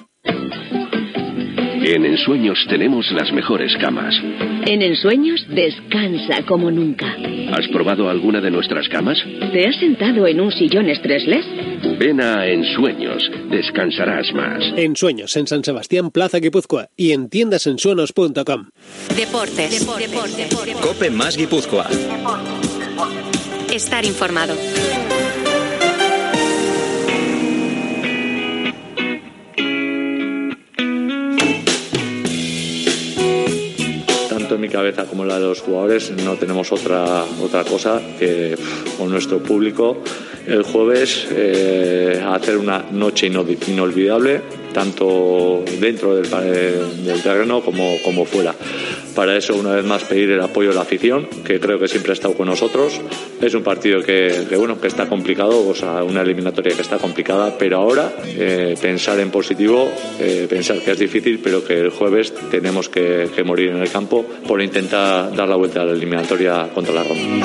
En 1.89 2.05
Ensueños 2.05 2.59
tenemos 2.69 3.07
las 3.13 3.33
mejores 3.33 3.77
camas. 3.77 4.13
En 4.67 4.83
Ensueños 4.83 5.47
descansa 5.49 6.43
como 6.45 6.69
nunca. 6.69 7.17
¿Has 7.53 7.69
probado 7.69 8.11
alguna 8.11 8.41
de 8.41 8.51
nuestras 8.51 8.89
camas? 8.89 9.17
¿Te 9.53 9.69
has 9.69 9.77
sentado 9.77 10.27
en 10.27 10.41
un 10.41 10.51
sillón 10.51 10.89
estressless? 10.89 11.47
Ven 11.97 12.21
a 12.21 12.45
Ensueños, 12.49 13.31
descansarás 13.51 14.33
más. 14.35 14.65
En 14.77 14.97
Sueños, 14.97 15.37
en 15.37 15.47
San 15.47 15.63
Sebastián, 15.63 16.11
Plaza 16.11 16.41
Guipúzcoa 16.41 16.89
y 16.97 17.13
en 17.13 17.29
tiendasensuenos.com. 17.29 18.71
Deportes. 19.15 19.87
Cope 20.83 21.11
más 21.11 21.37
Guipúzcoa. 21.37 21.87
Estar 23.73 24.05
informado. 24.05 24.57
Cabeza 34.77 35.05
como 35.07 35.25
la 35.25 35.39
de 35.39 35.47
los 35.47 35.61
jugadores 35.63 36.13
no 36.25 36.35
tenemos 36.37 36.71
otra 36.71 37.25
otra 37.43 37.65
cosa 37.65 37.99
que 38.19 38.55
con 38.99 39.11
nuestro 39.11 39.39
público 39.39 39.97
el 40.47 40.63
jueves 40.65 41.27
eh, 41.31 42.23
hacer 42.27 42.59
una 42.59 42.85
noche 42.93 43.27
inolvi- 43.31 43.59
inolvidable 43.69 44.43
tanto 44.75 45.65
dentro 45.81 46.15
del, 46.15 46.27
eh, 46.43 46.79
del 47.07 47.23
terreno 47.23 47.63
como, 47.63 47.97
como 48.05 48.27
fuera. 48.27 48.55
Para 49.17 49.35
eso, 49.35 49.55
una 49.55 49.75
vez 49.75 49.85
más, 49.87 50.05
pedir 50.05 50.31
el 50.31 50.43
apoyo 50.43 50.69
de 50.69 50.75
la 50.75 50.83
afición, 50.83 51.27
que 51.43 51.59
creo 51.59 51.79
que 51.79 51.89
siempre 51.89 52.13
ha 52.13 52.15
estado 52.15 52.35
con 52.35 52.49
nosotros. 52.49 53.01
Es 53.41 53.55
un 53.55 53.63
partido 53.63 54.03
que, 54.03 54.45
que, 54.47 54.57
bueno, 54.57 54.79
que 54.79 54.89
está 54.89 55.09
complicado, 55.09 55.67
o 55.67 55.75
sea, 55.75 56.05
una 56.05 56.21
eliminatoria 56.21 56.77
que 56.77 56.83
está 56.83 56.99
complicada, 56.99 57.57
pero 57.59 57.79
ahora 57.79 58.13
eh, 58.27 58.75
pensar 58.79 59.19
en 59.21 59.31
positivo, 59.31 59.91
eh, 60.21 60.47
pensar 60.51 60.81
que 60.81 60.91
es 60.91 60.99
difícil, 60.99 61.41
pero 61.43 61.65
que 61.65 61.81
el 61.81 61.91
jueves 61.91 62.35
tenemos 62.51 62.91
que, 62.91 63.31
que 63.35 63.43
morir 63.43 63.71
en 63.71 63.81
el 63.81 63.91
campo 63.91 64.23
por 64.47 64.61
intentar 64.61 65.35
dar 65.35 65.49
la 65.49 65.57
vuelta 65.57 65.81
a 65.81 65.87
la 65.87 65.93
eliminatoria 65.93 66.69
contra 66.75 66.93
la 66.93 67.03
Roma. 67.03 67.43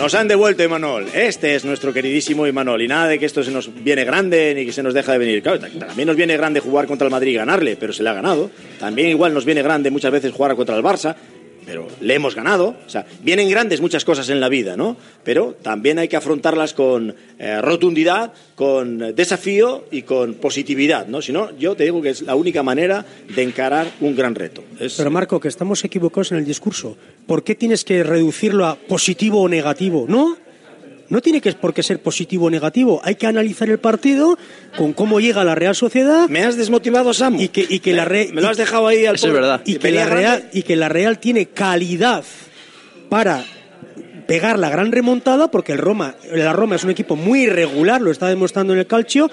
Nos 0.00 0.14
han 0.14 0.28
devuelto 0.28 0.64
Imanol. 0.64 1.08
Este 1.12 1.54
es 1.54 1.66
nuestro 1.66 1.92
queridísimo 1.92 2.46
Imanol. 2.46 2.80
Y 2.80 2.88
nada 2.88 3.06
de 3.06 3.18
que 3.18 3.26
esto 3.26 3.44
se 3.44 3.50
nos 3.50 3.70
viene 3.84 4.02
grande 4.06 4.54
ni 4.56 4.64
que 4.64 4.72
se 4.72 4.82
nos 4.82 4.94
deja 4.94 5.12
de 5.12 5.18
venir. 5.18 5.42
Claro, 5.42 5.58
también 5.58 6.06
nos 6.06 6.16
viene 6.16 6.38
grande 6.38 6.58
jugar 6.60 6.86
contra 6.86 7.06
el 7.06 7.10
Madrid 7.10 7.32
y 7.32 7.34
ganarle, 7.34 7.76
pero 7.76 7.92
se 7.92 8.02
le 8.02 8.08
ha 8.08 8.14
ganado. 8.14 8.50
También 8.78 9.08
igual 9.08 9.34
nos 9.34 9.44
viene 9.44 9.60
grande 9.60 9.90
muchas 9.90 10.10
veces 10.10 10.32
jugar 10.32 10.56
contra 10.56 10.74
el 10.74 10.82
Barça, 10.82 11.16
pero 11.66 11.86
le 12.00 12.14
hemos 12.14 12.34
ganado. 12.34 12.76
O 12.86 12.88
sea, 12.90 13.06
vienen 13.22 13.48
grandes 13.50 13.80
muchas 13.80 14.04
cosas 14.04 14.28
en 14.28 14.40
la 14.40 14.48
vida, 14.48 14.76
¿no? 14.76 14.96
Pero 15.24 15.56
también 15.62 15.98
hay 15.98 16.08
que 16.08 16.16
afrontarlas 16.16 16.74
con 16.74 17.14
eh, 17.38 17.60
rotundidad, 17.60 18.32
con 18.54 19.14
desafío 19.14 19.84
y 19.90 20.02
con 20.02 20.34
positividad, 20.34 21.06
¿no? 21.06 21.22
Si 21.22 21.32
no, 21.32 21.56
yo 21.58 21.74
te 21.76 21.84
digo 21.84 22.02
que 22.02 22.10
es 22.10 22.22
la 22.22 22.34
única 22.34 22.62
manera 22.62 23.04
de 23.34 23.42
encarar 23.42 23.90
un 24.00 24.14
gran 24.16 24.34
reto. 24.34 24.62
Es- 24.78 24.94
Pero 24.96 25.10
Marco, 25.10 25.40
que 25.40 25.48
estamos 25.48 25.84
equivocados 25.84 26.32
en 26.32 26.38
el 26.38 26.44
discurso. 26.44 26.96
¿Por 27.26 27.44
qué 27.44 27.54
tienes 27.54 27.84
que 27.84 28.02
reducirlo 28.02 28.66
a 28.66 28.74
positivo 28.76 29.40
o 29.42 29.48
negativo? 29.48 30.06
No, 30.08 30.36
no 31.10 31.20
tiene 31.20 31.40
que 31.40 31.52
por 31.52 31.74
qué 31.74 31.82
ser 31.82 32.00
positivo 32.00 32.46
o 32.46 32.50
negativo. 32.50 33.00
Hay 33.04 33.16
que 33.16 33.26
analizar 33.26 33.68
el 33.68 33.78
partido 33.78 34.38
con 34.76 34.92
cómo 34.94 35.20
llega 35.20 35.44
la 35.44 35.54
Real 35.54 35.74
Sociedad. 35.74 36.28
Me 36.28 36.42
has 36.44 36.56
desmotivado, 36.56 37.12
Sam. 37.12 37.38
Y 37.38 37.48
que, 37.48 37.66
y 37.68 37.80
que 37.80 37.92
la 37.92 38.04
Re- 38.06 38.30
me 38.32 38.40
lo 38.40 38.48
has 38.48 38.56
dejado 38.56 38.86
ahí 38.86 39.04
al 39.06 39.16
Eso 39.16 39.26
es 39.26 39.32
verdad. 39.34 39.60
y 39.66 39.76
que 39.76 39.90
la. 39.90 40.06
Real 40.06 40.48
y 40.52 40.62
que 40.62 40.76
la 40.76 40.88
Real 40.88 41.18
tiene 41.18 41.46
calidad 41.46 42.24
para 43.08 43.44
pegar 44.26 44.58
la 44.58 44.70
gran 44.70 44.92
remontada 44.92 45.50
porque 45.50 45.72
el 45.72 45.78
Roma 45.78 46.14
la 46.32 46.52
Roma 46.52 46.76
es 46.76 46.84
un 46.84 46.90
equipo 46.90 47.16
muy 47.16 47.42
irregular 47.42 48.00
lo 48.00 48.12
está 48.12 48.28
demostrando 48.28 48.72
en 48.72 48.78
el 48.78 48.86
calcio 48.86 49.28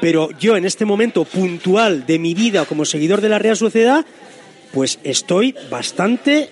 pero 0.00 0.28
yo 0.38 0.56
en 0.56 0.64
este 0.64 0.84
momento 0.84 1.24
puntual 1.24 2.06
de 2.06 2.20
mi 2.20 2.34
vida 2.34 2.64
como 2.64 2.84
seguidor 2.84 3.20
de 3.20 3.28
la 3.30 3.40
Real 3.40 3.56
Sociedad 3.56 4.06
pues 4.72 5.00
estoy 5.02 5.56
bastante 5.68 6.50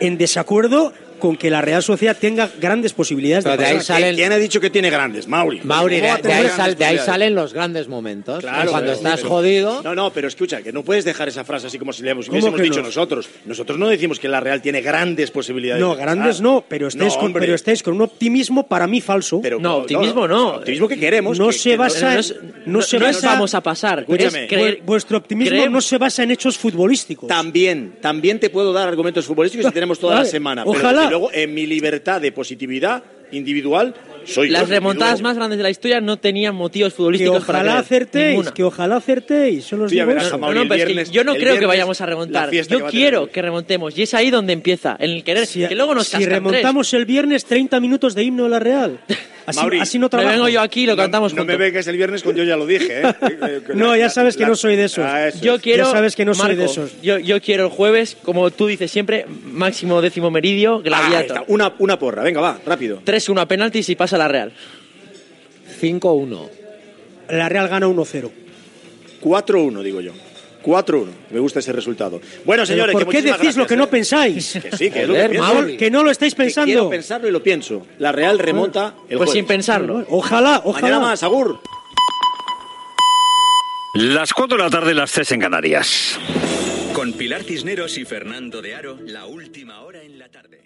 en 0.00 0.16
desacuerdo 0.16 0.94
con 1.18 1.36
que 1.36 1.50
la 1.50 1.60
Real 1.62 1.82
Sociedad 1.82 2.16
tenga 2.18 2.48
grandes 2.60 2.92
posibilidades 2.92 3.44
de 3.44 3.50
Pero 3.50 3.62
de 3.62 3.68
ahí 3.68 3.80
salen- 3.80 4.14
¿Quién 4.16 4.32
ha 4.32 4.36
dicho 4.36 4.60
que 4.60 4.70
tiene 4.70 4.90
grandes? 4.90 5.26
Mauri. 5.28 5.60
Mauri, 5.64 5.96
¿Cómo 6.00 6.08
va 6.12 6.16
de, 6.18 6.32
ahí, 6.32 6.42
grandes 6.42 6.52
sal- 6.52 6.64
de 6.76 6.84
ahí 6.84 6.96
posibilidades? 6.96 7.04
salen 7.06 7.34
los 7.34 7.52
grandes 7.52 7.88
momentos. 7.88 8.40
Claro, 8.40 8.70
cuando 8.70 8.92
pero- 8.92 8.96
estás 8.98 9.20
pero- 9.20 9.28
jodido. 9.28 9.82
No, 9.82 9.94
no, 9.94 10.12
pero 10.12 10.28
escucha, 10.28 10.62
que 10.62 10.72
no 10.72 10.82
puedes 10.82 11.04
dejar 11.04 11.28
esa 11.28 11.44
frase 11.44 11.66
así 11.68 11.78
como 11.78 11.92
si 11.92 12.02
le 12.02 12.10
hemos- 12.10 12.26
¿Cómo 12.26 12.38
hubiésemos 12.38 12.60
dicho 12.62 12.80
no? 12.80 12.86
nosotros. 12.86 13.28
Nosotros 13.44 13.78
no 13.78 13.88
decimos 13.88 14.18
que 14.18 14.28
la 14.28 14.40
Real 14.40 14.60
tiene 14.62 14.80
grandes 14.82 15.30
posibilidades. 15.30 15.80
no 15.80 15.94
de 15.94 16.02
grandes 16.02 16.36
pasar. 16.36 16.42
no 16.42 16.64
pero 16.68 16.88
estáis 16.88 17.14
No, 17.14 17.20
con 17.20 17.32
pero 17.32 17.54
estáis 17.54 17.82
con 17.82 17.94
un 17.94 18.02
optimismo 18.02 18.66
para 18.66 18.86
mí 18.86 19.00
falso 19.00 19.40
Pero- 19.40 19.58
No, 19.60 19.76
optimismo 19.78 20.26
no. 20.28 20.48
Optimismo 20.56 20.88
que 20.88 20.98
queremos. 20.98 21.38
no 21.38 21.48
que- 21.48 21.52
se 21.54 21.70
que 21.70 21.76
basa 21.76 22.14
no 22.14 22.20
en- 22.20 22.52
no 22.66 22.82
se 22.82 22.98
no 22.98 23.06
basa 23.06 23.28
vamos 23.28 23.54
a 23.54 23.60
pasar. 23.62 24.00
Escúchame. 24.00 24.46
creer- 24.48 24.78
Vu- 24.80 24.86
vuestro 24.86 25.18
optimismo 25.18 25.50
creemos- 25.50 25.72
no 25.72 25.80
se 25.80 25.98
basa 25.98 26.22
en 26.22 26.30
hechos 26.30 26.56
futbolísticos 26.58 27.28
También, 27.28 27.96
también 28.00 28.38
te 28.40 28.50
puedo 28.50 28.72
dar 28.72 28.88
argumentos 28.88 29.24
futbolísticos 29.26 29.70
y 29.70 29.74
tenemos 29.74 29.98
toda 29.98 30.16
la 30.16 30.24
semana. 30.24 30.62
Ojalá, 30.64 31.05
y 31.06 31.10
luego 31.10 31.30
en 31.32 31.54
mi 31.54 31.66
libertad 31.66 32.20
de 32.20 32.32
positividad 32.32 33.02
individual 33.32 33.94
soy 34.24 34.48
Las 34.50 34.62
yo, 34.62 34.74
remontadas 34.74 35.20
más 35.22 35.36
grandes 35.36 35.56
de 35.56 35.62
la 35.64 35.70
historia 35.70 36.00
no 36.00 36.16
tenían 36.16 36.54
motivos 36.54 36.92
Que 36.92 36.96
futbolísticos 36.96 37.44
para 37.44 37.60
ojalá 37.60 37.78
acertéis, 37.78 38.28
Ninguna. 38.30 38.50
que 38.54 38.64
ojalá 38.64 38.96
acertéis. 38.96 39.64
Solo 39.64 39.84
os 39.84 39.90
Tú 39.90 39.96
ya 39.96 40.02
digo 40.02 40.08
verás, 40.14 40.26
eso. 40.26 40.38
No, 40.38 40.52
no, 40.52 40.62
el 40.62 40.68
pero 40.68 40.74
es 40.80 40.86
que 40.86 40.92
viernes- 40.94 41.10
yo 41.12 41.22
no 41.24 41.32
el 41.32 41.38
creo 41.38 41.46
que 41.54 41.58
viernes, 41.60 41.68
vayamos 41.68 42.00
a 42.00 42.04
la 42.04 42.10
remontar. 42.10 42.50
fiesta 42.50 42.74
que 42.74 42.78
Yo 42.78 42.84
va 42.84 42.88
a 42.88 42.90
tener 42.90 43.02
quiero 43.04 43.20
Luis. 43.20 43.32
que 43.32 43.42
remontemos. 43.42 43.98
Y 43.98 44.02
es 44.02 44.14
ahí 44.14 44.30
donde 44.30 44.52
empieza. 44.52 44.96
En 44.98 45.10
el 45.10 45.22
querer. 45.24 45.46
Si, 45.46 45.66
que 45.66 45.74
luego 45.76 45.94
nos 45.94 46.06
si 46.06 46.12
cascan 46.12 46.28
tres. 46.28 46.38
remontamos 46.42 46.92
el 46.94 47.04
viernes 47.04 47.44
30 47.44 47.78
minutos 47.80 48.14
de 48.16 48.22
himno 48.24 48.44
de 48.44 48.50
la 48.50 48.58
Real. 48.58 48.98
Así, 49.46 49.60
Mauri, 49.60 49.78
así 49.80 49.98
no 49.98 50.06
Me 50.06 50.10
trabajo. 50.10 50.32
vengo 50.32 50.48
yo 50.48 50.60
aquí 50.60 50.82
y 50.82 50.86
lo 50.86 50.96
cantamos 50.96 51.32
No 51.32 51.44
me 51.44 51.52
juntos. 51.52 51.58
vengas 51.58 51.86
el 51.86 51.96
viernes 51.96 52.22
con 52.24 52.34
yo 52.34 52.42
ya 52.42 52.56
lo 52.56 52.66
dije, 52.66 53.02
¿eh? 53.02 53.14
No, 53.74 53.94
ya 53.96 54.10
sabes 54.10 54.36
que 54.36 54.42
la- 54.42 54.48
no 54.48 54.56
soy 54.56 54.74
de 54.74 54.84
esos. 54.86 55.04
Ah, 55.04 55.28
eso 55.28 55.38
Yo 55.40 55.54
es. 55.54 55.62
quiero. 55.62 55.84
Ya 55.84 55.90
sabes 55.92 56.16
que 56.16 56.24
no 56.24 56.34
soy 56.34 56.48
Marco, 56.48 56.58
de 56.60 56.64
esos. 56.66 57.00
Yo, 57.00 57.18
yo 57.18 57.40
quiero 57.40 57.64
el 57.66 57.70
jueves, 57.70 58.16
como 58.22 58.50
tú 58.50 58.66
dices 58.66 58.90
siempre, 58.90 59.24
máximo 59.44 60.02
décimo 60.02 60.30
meridio, 60.32 60.78
Ah, 60.78 60.80
gladiator. 60.82 61.36
está. 61.38 61.44
una, 61.46 61.72
una 61.78 61.96
porra, 61.98 62.22
venga, 62.24 62.40
va, 62.40 62.58
rápido. 62.66 63.00
3-1 63.04 63.40
a 63.40 63.46
penaltis 63.46 63.88
y 63.88 63.94
pasa 63.94 64.18
la 64.18 64.26
Real. 64.26 64.52
5-1. 65.80 66.50
La 67.30 67.48
Real 67.48 67.68
gana 67.68 67.86
1-0. 67.88 68.30
4-1, 69.20 69.82
digo 69.82 70.00
yo. 70.00 70.12
4-1. 70.66 71.06
Me 71.30 71.38
gusta 71.38 71.60
ese 71.60 71.72
resultado. 71.72 72.20
Bueno, 72.44 72.66
señores, 72.66 72.92
¿Por 72.94 73.06
que 73.06 73.22
qué 73.22 73.22
decís 73.22 73.56
lo 73.56 73.66
que 73.66 73.76
no 73.76 73.84
¿eh? 73.84 73.88
pensáis? 73.88 74.58
Que 74.60 74.76
sí, 74.76 74.90
que 74.90 75.02
es 75.02 75.08
lo 75.08 75.14
que. 75.14 75.76
Que 75.76 75.90
no 75.90 76.02
lo 76.02 76.10
estáis 76.10 76.34
Que 76.34 76.42
pensando. 76.42 76.66
quiero 76.66 76.90
pensarlo 76.90 77.28
y 77.28 77.30
lo 77.30 77.42
pienso. 77.42 77.86
La 77.98 78.10
Real 78.10 78.38
remonta 78.40 78.94
el 79.08 79.16
Pues 79.16 79.28
jueves. 79.28 79.32
sin 79.32 79.46
pensarlo. 79.46 80.04
Ojalá, 80.10 80.48
Mañana 80.50 80.62
ojalá. 80.64 80.98
más, 81.00 81.22
Agur. 81.22 81.60
Las 83.94 84.32
4 84.34 84.58
de 84.58 84.64
la 84.64 84.70
tarde, 84.70 84.92
las 84.94 85.12
3 85.12 85.32
en 85.32 85.40
Canarias. 85.40 86.18
Con 86.92 87.12
Pilar 87.12 87.44
Cisneros 87.44 87.96
y 87.98 88.04
Fernando 88.04 88.60
de 88.60 88.74
Aro, 88.74 88.98
la 89.06 89.26
última 89.26 89.80
hora 89.82 90.02
en 90.02 90.18
la 90.18 90.28
tarde. 90.28 90.65